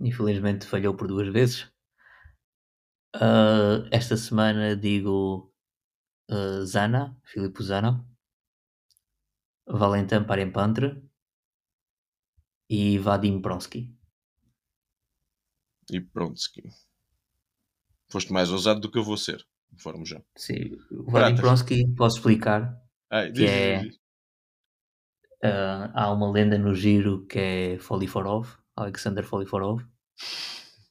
infelizmente 0.00 0.66
falhou 0.66 0.96
por 0.96 1.06
duas 1.06 1.28
vezes. 1.28 1.70
Uh, 3.14 3.86
esta 3.92 4.16
semana 4.16 4.76
digo 4.76 5.54
uh, 6.30 6.64
Zana, 6.64 7.16
Filipe 7.24 7.62
Zana, 7.62 8.04
Valentin 9.66 10.24
Parempantre 10.24 11.02
e 12.68 12.98
Vadim 12.98 13.40
Pronsky. 13.40 13.96
E 15.90 16.00
Pronsky. 16.00 16.68
Foste 18.10 18.32
mais 18.32 18.50
ousado 18.50 18.80
do 18.80 18.90
que 18.90 18.98
eu 18.98 19.04
vou 19.04 19.16
ser, 19.16 19.46
informo 19.72 20.04
já. 20.04 20.20
Sim, 20.36 20.76
o 20.90 21.10
Vadim 21.10 21.36
Pronsky 21.36 21.86
posso 21.94 22.16
explicar. 22.16 22.76
Ai, 23.08 23.30
que 23.30 23.46
é, 23.46 23.88
uh, 25.46 25.90
há 25.94 26.12
uma 26.12 26.30
lenda 26.30 26.58
no 26.58 26.74
giro 26.74 27.26
que 27.26 27.38
é 27.38 27.78
Foliforov, 27.78 28.48
Alexander 28.76 29.24
Foliforov, 29.24 29.82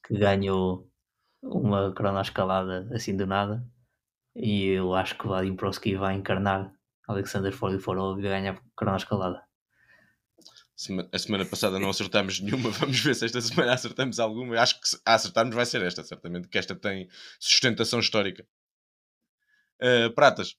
que 0.05 0.17
ganhou 0.17 0.89
uma 1.43 1.93
cronoescalada 1.93 2.89
assim 2.93 3.15
do 3.15 3.25
nada. 3.25 3.65
E 4.35 4.67
eu 4.67 4.93
acho 4.93 5.17
que 5.17 5.25
o 5.25 5.29
Vadim 5.29 5.55
Pronsky 5.55 5.95
vai 5.95 6.15
encarnar 6.15 6.73
Alexander 7.07 7.51
Foliforov 7.51 8.19
e 8.19 8.23
ganhar 8.23 8.55
a 8.55 8.61
cronoescalada. 8.75 9.43
A 11.11 11.17
semana 11.17 11.45
passada 11.45 11.79
não 11.79 11.89
acertámos 11.91 12.39
nenhuma, 12.41 12.69
vamos 12.69 12.99
ver 12.99 13.15
se 13.15 13.25
esta 13.25 13.39
semana 13.39 13.73
acertamos 13.73 14.19
alguma. 14.19 14.55
Eu 14.55 14.61
acho 14.61 14.79
que 14.81 14.89
se 14.89 14.99
acertarmos 15.05 15.55
vai 15.55 15.65
ser 15.65 15.81
esta, 15.81 16.03
certamente, 16.03 16.47
que 16.49 16.57
esta 16.57 16.75
tem 16.75 17.07
sustentação 17.39 17.99
histórica. 17.99 18.45
Uh, 19.81 20.13
pratas. 20.13 20.57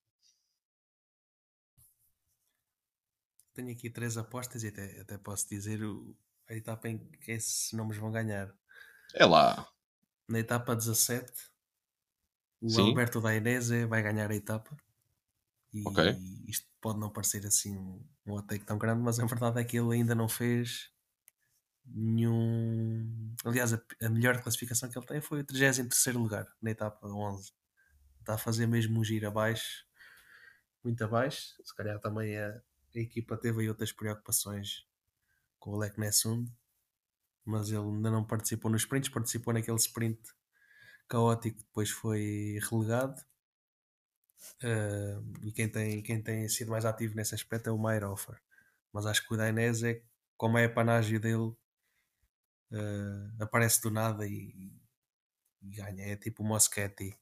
Tenho 3.56 3.72
aqui 3.72 3.88
três 3.88 4.18
apostas 4.18 4.62
e 4.62 4.68
até, 4.68 5.00
até 5.00 5.16
posso 5.16 5.48
dizer 5.48 5.82
o, 5.82 6.14
a 6.46 6.54
etapa 6.54 6.90
em 6.90 6.98
que 6.98 7.32
esses 7.32 7.72
nomes 7.72 7.96
vão 7.96 8.12
ganhar. 8.12 8.54
É 9.14 9.24
lá. 9.24 9.66
Na 10.28 10.38
etapa 10.38 10.76
17, 10.76 11.32
o 12.60 12.68
Sim. 12.68 12.82
Alberto 12.82 13.18
Dainese 13.18 13.86
vai 13.86 14.02
ganhar 14.02 14.30
a 14.30 14.34
etapa. 14.34 14.76
E 15.72 15.88
okay. 15.88 16.16
isto 16.46 16.68
pode 16.82 16.98
não 16.98 17.08
parecer 17.08 17.46
assim 17.46 17.78
um, 17.78 18.06
um 18.26 18.42
take 18.42 18.66
tão 18.66 18.76
grande, 18.76 19.00
mas 19.00 19.18
a 19.18 19.24
verdade 19.24 19.58
é 19.58 19.64
que 19.64 19.78
ele 19.78 19.94
ainda 19.94 20.14
não 20.14 20.28
fez 20.28 20.90
nenhum. 21.86 23.34
Aliás, 23.42 23.72
a, 23.72 23.80
a 24.02 24.08
melhor 24.10 24.38
classificação 24.42 24.90
que 24.90 24.98
ele 24.98 25.06
tem 25.06 25.22
foi 25.22 25.40
o 25.40 25.44
33 25.44 26.14
lugar 26.14 26.46
na 26.60 26.72
etapa 26.72 27.08
11. 27.08 27.54
Está 28.20 28.34
a 28.34 28.38
fazer 28.38 28.66
mesmo 28.66 29.00
um 29.00 29.04
giro 29.04 29.28
abaixo, 29.28 29.86
muito 30.84 31.02
abaixo. 31.02 31.54
Se 31.64 31.74
calhar 31.74 31.98
também 32.00 32.36
a, 32.36 32.60
a 32.96 33.02
equipa 33.02 33.36
teve 33.36 33.62
aí 33.62 33.68
outras 33.68 33.92
preocupações 33.92 34.86
com 35.58 35.72
o 35.72 35.78
Lek 35.78 35.98
Nessund, 35.98 36.50
mas 37.44 37.68
ele 37.68 37.78
ainda 37.78 38.10
não 38.10 38.24
participou 38.24 38.70
nos 38.70 38.82
sprints, 38.82 39.08
participou 39.08 39.52
naquele 39.52 39.76
sprint 39.76 40.20
caótico, 41.08 41.58
depois 41.58 41.90
foi 41.90 42.58
relegado. 42.70 43.20
Uh, 44.62 45.46
e 45.46 45.52
quem 45.52 45.68
tem, 45.68 46.02
quem 46.02 46.22
tem 46.22 46.48
sido 46.48 46.70
mais 46.70 46.84
ativo 46.84 47.14
nesse 47.14 47.34
aspecto 47.34 47.68
é 47.68 47.72
o 47.72 47.78
Meyerhofer. 47.78 48.40
Mas 48.92 49.06
acho 49.06 49.26
que 49.26 49.34
o 49.34 49.36
Dainese, 49.36 49.88
é, 49.88 50.02
como 50.36 50.58
é 50.58 50.64
a 50.64 50.72
panágio 50.72 51.20
dele, 51.20 51.54
uh, 52.72 53.42
aparece 53.42 53.80
do 53.82 53.90
nada 53.90 54.26
e, 54.26 54.72
e, 55.62 55.76
ganha. 55.76 56.06
É 56.06 56.16
tipo 56.16 56.42
o 56.42 56.46
Moschetti, 56.46 57.16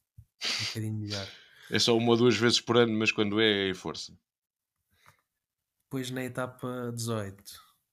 um 0.45 0.64
bocadinho 0.66 0.95
melhor. 0.95 1.29
É 1.70 1.79
só 1.79 1.97
uma 1.97 2.11
ou 2.11 2.16
duas 2.16 2.37
vezes 2.37 2.61
por 2.61 2.77
ano, 2.77 2.93
mas 2.99 3.11
quando 3.11 3.41
é, 3.41 3.70
é 3.70 3.75
força. 3.75 4.16
Depois 5.95 6.11
na 6.11 6.24
etapa 6.24 6.90
18, 6.92 7.40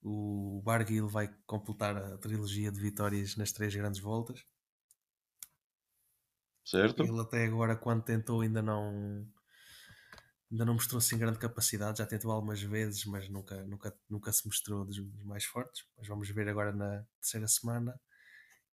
o 0.02 0.60
Barguil 0.66 1.08
vai 1.08 1.32
completar 1.46 1.96
a 1.96 2.18
trilogia 2.18 2.72
de 2.72 2.82
vitórias 2.82 3.36
nas 3.36 3.52
três 3.52 3.76
grandes 3.76 4.02
voltas. 4.02 4.44
Certo. 6.66 7.04
Ele 7.04 7.20
até 7.20 7.46
agora, 7.46 7.76
quando 7.76 8.02
tentou, 8.02 8.42
ainda 8.42 8.60
não 8.60 9.32
ainda 10.52 10.66
não 10.66 10.74
mostrou 10.74 10.98
assim 10.98 11.16
grande 11.16 11.38
capacidade. 11.38 12.00
Já 12.00 12.08
tentou 12.08 12.32
algumas 12.32 12.60
vezes, 12.64 13.06
mas 13.06 13.30
nunca, 13.30 13.64
nunca, 13.68 13.96
nunca 14.10 14.34
se 14.34 14.48
mostrou 14.48 14.84
dos 14.84 14.98
mais 15.24 15.46
fortes. 15.46 15.86
Mas 15.96 16.08
vamos 16.08 16.28
ver 16.28 16.50
agora 16.50 16.72
na 16.72 17.06
terceira 17.20 17.48
semana. 17.48 18.02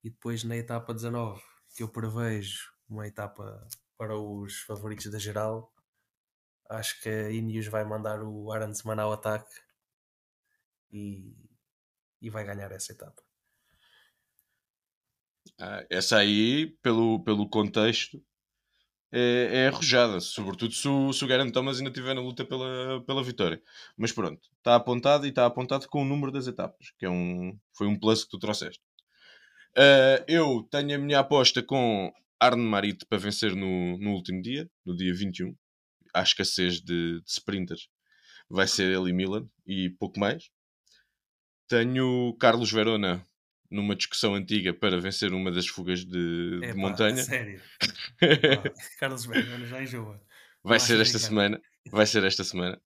E 0.02 0.08
depois 0.08 0.42
na 0.42 0.56
etapa 0.56 0.94
19, 0.94 1.38
que 1.76 1.82
eu 1.82 1.88
prevejo 1.90 2.72
uma 2.88 3.06
etapa 3.06 3.68
para 3.98 4.18
os 4.18 4.60
favoritos 4.60 5.10
da 5.10 5.18
geral. 5.18 5.70
Acho 6.68 7.00
que 7.00 7.08
a 7.08 7.30
Ineos 7.30 7.66
vai 7.66 7.84
mandar 7.84 8.22
o 8.22 8.52
Arandsman 8.52 9.00
ao 9.00 9.12
ataque 9.12 9.54
e, 10.92 11.34
e 12.20 12.28
vai 12.28 12.44
ganhar 12.44 12.70
essa 12.72 12.92
etapa. 12.92 13.22
Ah, 15.58 15.84
essa 15.90 16.18
aí, 16.18 16.76
pelo, 16.82 17.22
pelo 17.24 17.48
contexto, 17.48 18.22
é, 19.10 19.64
é 19.64 19.68
arrojada, 19.68 20.20
sobretudo 20.20 20.74
se 20.74 20.86
o, 20.86 21.12
se 21.12 21.24
o 21.24 21.52
Thomas 21.52 21.78
ainda 21.78 21.90
estiver 21.90 22.14
na 22.14 22.20
luta 22.20 22.44
pela, 22.44 23.02
pela 23.06 23.24
vitória. 23.24 23.60
Mas 23.96 24.12
pronto, 24.12 24.40
está 24.58 24.74
apontado 24.74 25.26
e 25.26 25.30
está 25.30 25.46
apontado 25.46 25.88
com 25.88 26.02
o 26.02 26.04
número 26.04 26.30
das 26.30 26.46
etapas, 26.46 26.92
que 26.98 27.06
é 27.06 27.10
um, 27.10 27.58
foi 27.72 27.86
um 27.86 27.98
plus 27.98 28.24
que 28.24 28.30
tu 28.30 28.38
trouxeste. 28.38 28.82
Uh, 29.76 30.24
eu 30.26 30.68
tenho 30.70 30.94
a 30.94 30.98
minha 30.98 31.20
aposta 31.20 31.62
com 31.62 32.12
Arne 32.40 32.62
Marit 32.62 33.06
para 33.06 33.18
vencer 33.18 33.54
no, 33.54 33.98
no 33.98 34.12
último 34.12 34.42
dia, 34.42 34.68
no 34.84 34.94
dia 34.96 35.14
21, 35.14 35.54
à 36.14 36.22
escassez 36.22 36.80
de, 36.80 37.20
de 37.20 37.30
sprinters. 37.30 37.88
Vai 38.48 38.66
ser 38.66 38.90
ele 38.90 39.10
e 39.10 39.12
Milan 39.12 39.48
e 39.66 39.90
pouco 39.90 40.18
mais. 40.18 40.50
Tenho 41.68 42.34
Carlos 42.40 42.72
Verona 42.72 43.24
numa 43.70 43.94
discussão 43.94 44.34
antiga 44.34 44.72
para 44.72 45.00
vencer 45.00 45.32
uma 45.32 45.50
das 45.50 45.66
fugas 45.66 46.04
de, 46.04 46.60
de 46.60 46.74
montanha. 46.74 47.22
Sério? 47.22 47.60
Carlos 48.98 49.26
Verona 49.26 49.66
já 49.66 49.82
enjoa. 49.82 50.20
Vai 50.62 50.80
ser 50.80 51.00
esta 51.00 51.18
semana. 51.18 51.60
Vai 51.90 52.06
ser 52.06 52.24
esta 52.24 52.44
semana. 52.44 52.80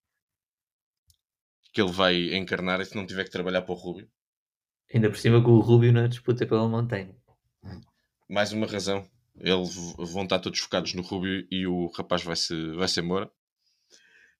Que 1.72 1.80
ele 1.80 1.92
vai 1.92 2.34
encarnar 2.34 2.80
e 2.80 2.84
se 2.84 2.96
não 2.96 3.06
tiver 3.06 3.24
que 3.24 3.30
trabalhar 3.30 3.62
para 3.62 3.72
o 3.72 3.76
Rubio. 3.76 4.10
Ainda 4.92 5.08
por 5.08 5.16
cima 5.16 5.42
com 5.42 5.52
o 5.52 5.60
Rubio 5.60 5.92
na 5.92 6.06
disputa 6.06 6.46
pela 6.46 6.68
montanha. 6.68 7.16
Mais 8.28 8.52
uma 8.52 8.66
razão. 8.66 9.08
Eles 9.36 9.74
vão 9.96 10.24
estar 10.24 10.38
todos 10.38 10.58
focados 10.60 10.94
no 10.94 11.02
Rubio 11.02 11.46
e 11.50 11.66
o 11.66 11.86
rapaz 11.96 12.22
vai, 12.22 12.36
-se, 12.36 12.74
vai 12.74 12.88
ser 12.88 13.02
Moura. 13.02 13.30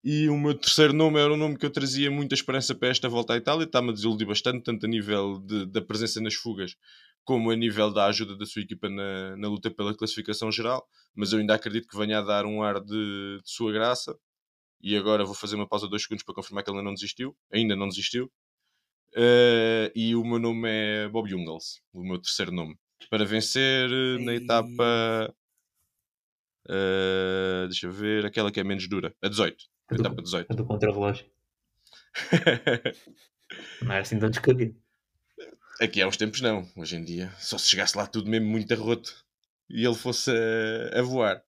E 0.05 0.29
o 0.29 0.37
meu 0.37 0.55
terceiro 0.55 0.93
nome 0.93 1.21
era 1.21 1.33
um 1.33 1.37
nome 1.37 1.57
que 1.57 1.65
eu 1.65 1.71
trazia 1.71 2.11
muita 2.11 2.35
esperança 2.35 2.75
para 2.75 2.89
esta 2.89 3.09
volta 3.09 3.35
à 3.35 3.37
Itália. 3.37 3.65
Está-me 3.65 3.91
a 3.91 3.93
desiludir 3.93 4.27
bastante, 4.27 4.65
tanto 4.65 4.85
a 4.85 4.89
nível 4.89 5.39
de, 5.39 5.67
da 5.67 5.81
presença 5.81 6.21
nas 6.21 6.35
fugas, 6.35 6.77
como 7.25 7.51
a 7.53 7.57
nível 7.57 7.93
da 7.93 8.07
ajuda 8.07 8.37
da 8.37 8.45
sua 8.45 8.63
equipa 8.63 8.89
na, 8.89 9.37
na 9.37 9.49
luta 9.49 9.71
pela 9.71 9.97
classificação 9.97 10.51
geral. 10.51 10.85
Mas 11.15 11.33
eu 11.33 11.39
ainda 11.39 11.55
acredito 11.55 11.87
que 11.87 11.97
venha 11.97 12.19
a 12.19 12.23
dar 12.23 12.47
um 12.47 12.63
ar 12.63 12.81
de, 12.81 13.41
de 13.45 13.51
sua 13.51 13.73
graça. 13.73 14.19
E 14.81 14.97
agora 14.97 15.25
vou 15.25 15.35
fazer 15.35 15.55
uma 15.55 15.69
pausa 15.69 15.87
de 15.87 15.91
dois 15.91 16.03
segundos 16.03 16.25
para 16.25 16.35
confirmar 16.35 16.65
que 16.65 16.71
ele 16.71 16.83
não 16.83 16.95
desistiu. 16.95 17.37
Ainda 17.53 17.77
não 17.77 17.89
desistiu. 17.89 18.27
Uh, 19.15 19.93
e 19.95 20.17
o 20.17 20.25
meu 20.25 20.41
nome 20.41 20.69
é 20.69 21.09
Bob 21.09 21.29
Jungels, 21.29 21.81
o 21.93 22.03
meu 22.03 22.19
terceiro 22.21 22.51
nome. 22.51 22.77
Para 23.11 23.25
vencer 23.25 23.91
uh, 23.91 24.25
na 24.25 24.35
etapa. 24.35 25.35
Uh, 26.69 27.67
deixa 27.69 27.87
eu 27.87 27.93
ver, 27.93 28.25
aquela 28.25 28.51
que 28.51 28.61
é 28.61 28.65
menos 28.65 28.89
dura, 28.89 29.15
a 29.21 29.29
18. 29.29 29.65
A 29.91 29.95
etapa 29.95 30.23
18. 30.23 30.51
A 30.51 30.55
do 30.55 30.65
contra-relógio. 30.65 31.27
não 33.83 33.93
é 33.93 34.01
assim 34.01 34.19
tão 34.19 34.31
descabido. 34.31 34.77
Aqui 35.81 36.01
há 36.01 36.07
uns 36.07 36.17
tempos 36.17 36.41
não. 36.41 36.69
Hoje 36.77 36.97
em 36.97 37.05
dia, 37.05 37.33
só 37.39 37.59
se 37.59 37.69
chegasse 37.69 37.97
lá 37.97 38.07
tudo 38.07 38.31
mesmo 38.31 38.47
muito 38.47 38.73
arroto 38.73 39.13
e 39.69 39.85
ele 39.85 39.95
fosse 39.95 40.31
a, 40.31 41.01
a 41.01 41.03
voar. 41.03 41.43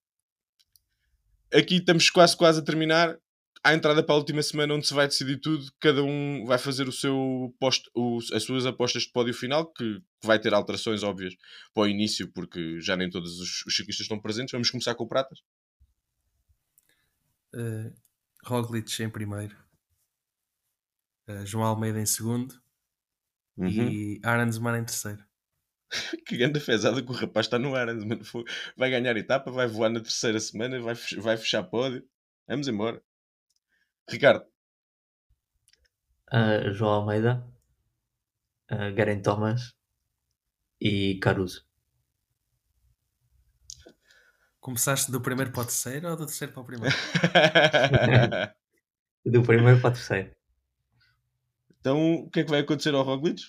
Aqui 1.52 1.76
estamos 1.76 2.10
quase 2.10 2.36
quase 2.36 2.60
a 2.60 2.64
terminar. 2.64 3.16
À 3.64 3.72
entrada 3.72 4.02
para 4.02 4.14
a 4.14 4.18
última 4.18 4.42
semana 4.42 4.74
onde 4.74 4.86
se 4.86 4.92
vai 4.92 5.08
decidir 5.08 5.40
tudo, 5.40 5.72
cada 5.80 6.02
um 6.02 6.44
vai 6.44 6.58
fazer 6.58 6.86
o 6.86 6.92
seu 6.92 7.54
posto, 7.58 7.90
o, 7.94 8.18
as 8.34 8.42
suas 8.42 8.66
apostas 8.66 9.04
de 9.04 9.10
pódio 9.10 9.32
final, 9.32 9.72
que, 9.72 10.00
que, 10.20 10.26
vai 10.26 10.38
ter 10.38 10.52
alterações 10.52 11.02
óbvias 11.02 11.34
para 11.72 11.84
o 11.84 11.88
início, 11.88 12.30
porque 12.30 12.78
já 12.78 12.94
nem 12.94 13.08
todos 13.08 13.40
os, 13.40 13.64
os 13.64 13.74
ciclistas 13.74 14.04
estão 14.04 14.20
presentes. 14.20 14.52
Vamos 14.52 14.68
começar 14.68 14.94
com 14.94 15.04
o 15.04 15.08
Pratas. 15.08 15.38
Uh, 17.54 17.90
Roglic 18.44 19.02
em 19.02 19.08
primeiro, 19.08 19.56
uh, 21.30 21.46
João 21.46 21.64
Almeida 21.64 21.98
em 21.98 22.06
segundo 22.06 22.60
uhum. 23.56 23.68
e 23.68 24.20
Arandsman 24.22 24.78
em 24.78 24.84
terceiro. 24.84 25.24
que 26.26 26.36
grande 26.36 26.60
fezada 26.60 27.02
que 27.02 27.10
o 27.10 27.14
rapaz 27.14 27.46
está 27.46 27.58
no 27.58 27.74
ar. 27.74 27.86
Vai 28.76 28.90
ganhar 28.90 29.16
etapa, 29.16 29.50
vai 29.50 29.66
voar 29.66 29.88
na 29.88 30.00
terceira 30.00 30.38
semana, 30.38 30.78
vai, 30.80 30.94
vai 31.16 31.36
fechar 31.38 31.62
pódio. 31.62 32.06
Vamos 32.46 32.68
embora. 32.68 33.02
Ricardo. 34.08 34.44
Uh, 36.32 36.72
João 36.72 36.92
Almeida, 36.92 37.46
uh, 38.70 38.94
Garen 38.94 39.20
Thomas 39.22 39.74
e 40.80 41.18
Caruso. 41.20 41.66
Começaste 44.60 45.12
do 45.12 45.20
primeiro 45.20 45.52
para 45.52 45.62
o 45.62 45.64
terceiro 45.64 46.08
ou 46.08 46.16
do 46.16 46.26
terceiro 46.26 46.52
para 46.52 46.62
o 46.62 46.64
primeiro? 46.64 46.96
do 49.24 49.42
primeiro 49.42 49.80
para 49.80 49.90
o 49.90 49.92
terceiro. 49.92 50.34
Então, 51.78 52.14
o 52.14 52.30
que 52.30 52.40
é 52.40 52.44
que 52.44 52.50
vai 52.50 52.60
acontecer 52.60 52.94
ao 52.94 53.02
Roglic? 53.02 53.42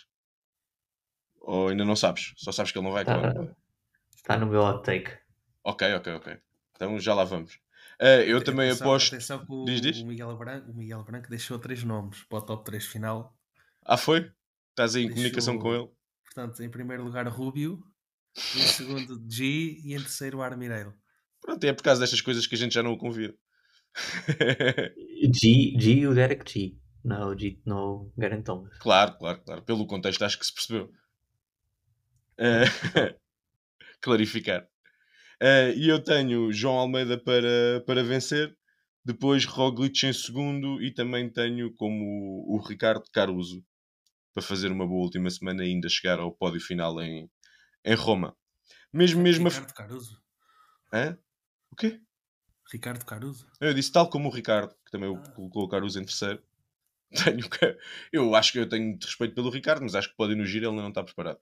Ou 1.39 1.69
ainda 1.69 1.85
não 1.85 1.95
sabes? 1.95 2.33
Só 2.35 2.51
sabes 2.51 2.71
que 2.71 2.77
ele 2.77 2.85
não 2.85 2.93
vai 2.93 3.03
acabar? 3.03 3.55
Está 4.13 4.37
no 4.37 4.45
meu 4.45 4.61
hot 4.61 4.83
take. 4.83 5.11
Ok, 5.63 5.93
ok, 5.93 6.13
ok. 6.15 6.41
Então 6.75 6.99
já 6.99 7.13
lá 7.13 7.23
vamos. 7.23 7.59
Uh, 8.01 8.05
eu 8.05 8.37
atenção, 8.37 8.41
também 8.41 8.71
aposto. 8.71 9.15
Atenção 9.15 9.45
que 9.45 9.51
o, 9.51 9.65
diz, 9.65 9.81
diz? 9.81 9.99
O, 9.99 10.05
Miguel 10.05 10.37
Branco, 10.37 10.71
o 10.71 10.75
Miguel 10.75 11.03
Branco 11.03 11.29
deixou 11.29 11.57
três 11.57 11.83
nomes 11.83 12.23
para 12.23 12.39
o 12.39 12.41
top 12.41 12.65
3 12.65 12.85
final. 12.85 13.37
Ah, 13.85 13.97
foi? 13.97 14.31
Estás 14.71 14.95
aí 14.95 15.03
em 15.03 15.05
deixou, 15.05 15.15
comunicação 15.15 15.57
com 15.57 15.73
ele? 15.73 15.89
Portanto, 16.25 16.61
em 16.61 16.69
primeiro 16.69 17.03
lugar, 17.03 17.27
Rubio. 17.27 17.79
Em 18.55 18.67
segundo, 18.67 19.23
G. 19.29 19.45
E 19.83 19.93
em 19.93 19.99
terceiro, 19.99 20.41
Armireiro. 20.41 20.93
Pronto, 21.41 21.63
é 21.63 21.71
por 21.71 21.83
causa 21.83 22.01
destas 22.01 22.21
coisas 22.21 22.45
que 22.45 22.55
a 22.55 22.57
gente 22.57 22.73
já 22.73 22.83
não 22.83 22.93
o 22.93 22.97
convida. 22.97 23.33
G, 25.33 25.73
G 25.79 25.93
e 25.93 26.07
o 26.07 26.13
Derek 26.13 26.51
G. 26.51 26.77
Não, 27.03 27.29
o 27.29 27.39
G, 27.39 27.61
não 27.65 28.11
Thomas. 28.43 28.77
Claro, 28.79 29.17
claro, 29.17 29.41
claro. 29.45 29.61
Pelo 29.61 29.87
contexto, 29.87 30.23
acho 30.23 30.39
que 30.39 30.45
se 30.45 30.53
percebeu. 30.53 30.91
Uh, 32.39 33.15
clarificar. 34.01 34.67
Uh, 35.41 35.75
e 35.75 35.89
eu 35.89 36.01
tenho 36.01 36.51
João 36.51 36.77
Almeida 36.77 37.17
para, 37.17 37.83
para 37.85 38.03
vencer, 38.03 38.55
depois 39.03 39.45
Roglic 39.45 40.05
em 40.05 40.13
segundo 40.13 40.81
e 40.81 40.91
também 40.91 41.29
tenho 41.29 41.73
como 41.75 42.45
o, 42.47 42.57
Ricardo 42.57 43.03
Caruso 43.11 43.63
para 44.33 44.41
fazer 44.41 44.71
uma 44.71 44.87
boa 44.87 45.03
última 45.03 45.29
semana 45.29 45.63
e 45.63 45.69
ainda 45.69 45.87
chegar 45.89 46.19
ao 46.19 46.31
pódio 46.31 46.59
final 46.59 46.99
em, 47.01 47.29
em 47.83 47.95
Roma. 47.95 48.35
Mesmo, 48.91 49.21
mesmo 49.21 49.47
Ricardo 49.47 49.69
a... 49.69 49.73
Caruso? 49.73 50.21
Hã? 50.91 51.17
O 51.71 51.75
quê? 51.75 52.01
Ricardo 52.71 53.05
Caruso? 53.05 53.47
Eu 53.61 53.73
disse 53.73 53.91
tal 53.91 54.09
como 54.09 54.29
o 54.29 54.31
Ricardo, 54.31 54.73
que 54.85 54.91
também 54.91 55.13
ah. 55.13 55.29
colocou 55.31 55.63
o 55.63 55.69
Caruso 55.69 55.99
em 55.99 56.05
terceiro. 56.05 56.41
Tenho 57.23 57.47
que... 57.49 57.77
Eu 58.11 58.33
acho 58.35 58.51
que 58.51 58.59
eu 58.59 58.67
tenho 58.67 58.97
respeito 58.99 59.35
pelo 59.35 59.51
Ricardo, 59.51 59.83
mas 59.83 59.93
acho 59.93 60.09
que 60.09 60.15
pode 60.15 60.33
ir 60.33 60.35
no 60.35 60.45
giro 60.45 60.65
ele 60.65 60.75
não 60.75 60.89
está 60.89 61.03
preparado. 61.03 61.39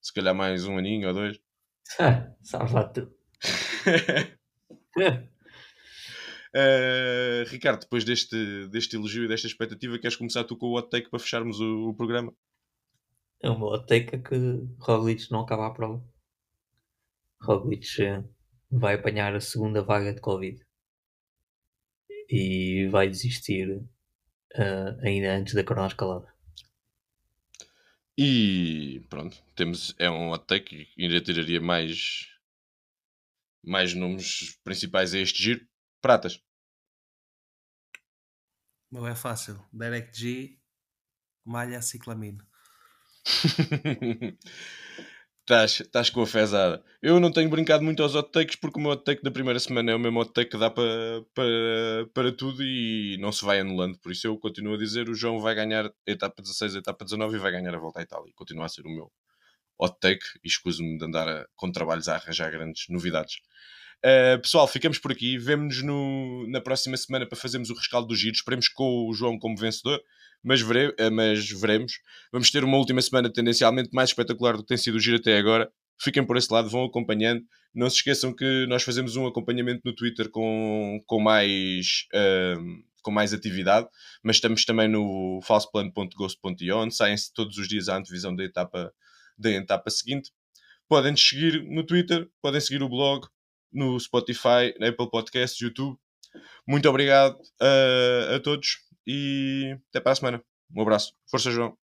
Se 0.00 0.12
calhar 0.12 0.34
mais 0.34 0.64
um 0.66 0.78
aninho 0.78 1.08
ou 1.08 1.14
dois. 1.14 1.38
Salva 2.42 2.88
tu. 2.88 3.21
Uh, 6.54 7.44
Ricardo, 7.50 7.80
depois 7.80 8.04
deste, 8.04 8.66
deste 8.68 8.96
elogio 8.96 9.24
e 9.24 9.28
desta 9.28 9.46
expectativa, 9.46 9.98
queres 9.98 10.16
começar 10.16 10.44
tu 10.44 10.56
com 10.56 10.66
o 10.66 10.76
hot 10.76 10.88
take 10.90 11.10
para 11.10 11.18
fecharmos 11.18 11.60
o, 11.60 11.90
o 11.90 11.94
programa? 11.94 12.34
É 13.42 13.50
o 13.50 13.58
meu 13.58 13.68
hot 13.68 13.86
take 13.86 14.14
é 14.14 14.18
que 14.18 14.36
Roglic 14.78 15.30
não 15.30 15.40
acaba 15.40 15.66
a 15.66 15.70
prova. 15.70 16.02
Roglic 17.40 18.00
eh, 18.00 18.22
vai 18.70 18.94
apanhar 18.94 19.34
a 19.34 19.40
segunda 19.40 19.82
vaga 19.82 20.14
de 20.14 20.20
Covid 20.20 20.64
e 22.30 22.86
vai 22.88 23.08
desistir 23.08 23.68
uh, 23.72 25.00
ainda 25.02 25.34
antes 25.34 25.54
da 25.54 25.64
cronoescalada. 25.64 26.32
E 28.16 29.04
pronto, 29.10 29.42
temos, 29.56 29.94
é 29.98 30.08
um 30.08 30.30
hot 30.30 30.46
take 30.46 30.88
ainda 30.98 31.20
tiraria 31.20 31.60
mais 31.60 32.31
mais 33.62 33.94
nomes 33.94 34.58
principais 34.64 35.14
a 35.14 35.18
este 35.18 35.42
giro. 35.42 35.66
Pratas. 36.00 36.40
Não 38.90 39.06
é 39.06 39.14
fácil. 39.14 39.62
Derek 39.72 40.16
G, 40.16 40.58
Malha 41.44 41.80
Ciclamino. 41.80 42.46
Estás 45.50 46.08
com 46.08 46.22
a 46.22 46.26
fezada. 46.26 46.84
Eu 47.02 47.18
não 47.18 47.32
tenho 47.32 47.50
brincado 47.50 47.82
muito 47.82 48.02
aos 48.02 48.14
hot 48.14 48.30
takes 48.30 48.56
porque 48.56 48.78
o 48.78 48.82
meu 48.82 48.92
hot 48.92 49.02
take 49.04 49.22
da 49.22 49.30
primeira 49.30 49.58
semana 49.58 49.90
é 49.90 49.94
o 49.94 49.98
mesmo 49.98 50.20
hot 50.20 50.32
take 50.32 50.50
que 50.50 50.56
dá 50.56 50.70
para, 50.70 51.24
para, 51.34 52.06
para 52.14 52.32
tudo 52.32 52.62
e 52.62 53.18
não 53.18 53.32
se 53.32 53.44
vai 53.44 53.58
anulando. 53.60 53.98
Por 53.98 54.12
isso 54.12 54.26
eu 54.26 54.38
continuo 54.38 54.74
a 54.74 54.78
dizer: 54.78 55.08
o 55.08 55.14
João 55.14 55.40
vai 55.40 55.54
ganhar 55.54 55.92
etapa 56.06 56.40
16, 56.40 56.76
a 56.76 56.78
etapa 56.78 57.04
19 57.04 57.36
e 57.36 57.40
vai 57.40 57.50
ganhar 57.50 57.74
a 57.74 57.78
volta 57.78 58.00
à 58.00 58.02
Itália. 58.02 58.32
Continua 58.34 58.66
a 58.66 58.68
ser 58.68 58.86
o 58.86 58.90
meu 58.90 59.10
hot 59.78 59.96
take 60.00 60.24
e 60.44 60.48
escuso-me 60.48 60.98
de 60.98 61.04
andar 61.04 61.28
a, 61.28 61.46
com 61.56 61.70
trabalhos 61.70 62.08
a 62.08 62.16
arranjar 62.16 62.50
grandes 62.50 62.84
novidades. 62.88 63.36
Uh, 64.04 64.40
pessoal, 64.40 64.66
ficamos 64.66 64.98
por 64.98 65.12
aqui. 65.12 65.38
Vemo-nos 65.38 65.82
na 66.48 66.60
próxima 66.60 66.96
semana 66.96 67.26
para 67.26 67.38
fazermos 67.38 67.70
o 67.70 67.74
rescaldo 67.74 68.08
do 68.08 68.16
giro. 68.16 68.34
Esperemos 68.34 68.68
com 68.68 69.08
o 69.08 69.14
João 69.14 69.38
como 69.38 69.56
vencedor, 69.56 70.02
mas, 70.42 70.60
vere, 70.60 70.88
uh, 70.88 71.10
mas 71.12 71.48
veremos. 71.48 71.92
Vamos 72.32 72.50
ter 72.50 72.64
uma 72.64 72.76
última 72.76 73.00
semana 73.00 73.32
tendencialmente 73.32 73.90
mais 73.92 74.10
espetacular 74.10 74.56
do 74.56 74.62
que 74.62 74.68
tem 74.68 74.76
sido 74.76 74.96
o 74.96 75.00
giro 75.00 75.18
até 75.18 75.38
agora. 75.38 75.70
Fiquem 76.00 76.26
por 76.26 76.36
esse 76.36 76.52
lado, 76.52 76.68
vão 76.68 76.84
acompanhando. 76.84 77.42
Não 77.72 77.88
se 77.88 77.96
esqueçam 77.96 78.34
que 78.34 78.66
nós 78.66 78.82
fazemos 78.82 79.14
um 79.14 79.26
acompanhamento 79.26 79.82
no 79.84 79.94
Twitter 79.94 80.28
com, 80.30 81.00
com, 81.06 81.20
mais, 81.20 82.06
uh, 82.12 82.82
com 83.02 83.12
mais 83.12 83.32
atividade, 83.32 83.86
mas 84.22 84.36
estamos 84.36 84.64
também 84.64 84.88
no 84.88 85.40
falseplano.ghost.io, 85.44 86.76
onde 86.76 86.94
saem-se 86.94 87.32
todos 87.32 87.56
os 87.56 87.68
dias 87.68 87.88
a 87.88 87.96
antevisão 87.96 88.34
da 88.34 88.42
etapa, 88.42 88.92
da 89.38 89.50
etapa 89.50 89.90
seguinte. 89.90 90.30
Podem 90.88 91.12
nos 91.12 91.26
seguir 91.26 91.62
no 91.64 91.84
Twitter, 91.84 92.28
podem 92.40 92.60
seguir 92.60 92.82
o 92.82 92.88
blog, 92.88 93.26
no 93.72 93.98
Spotify, 93.98 94.74
na 94.78 94.88
Apple 94.88 95.10
Podcasts, 95.10 95.60
YouTube. 95.60 95.98
Muito 96.66 96.88
obrigado 96.88 97.38
a, 97.60 98.36
a 98.36 98.40
todos 98.40 98.78
e 99.06 99.76
até 99.88 100.00
para 100.00 100.12
a 100.12 100.16
semana. 100.16 100.44
Um 100.74 100.82
abraço. 100.82 101.14
Força, 101.30 101.50
João. 101.50 101.81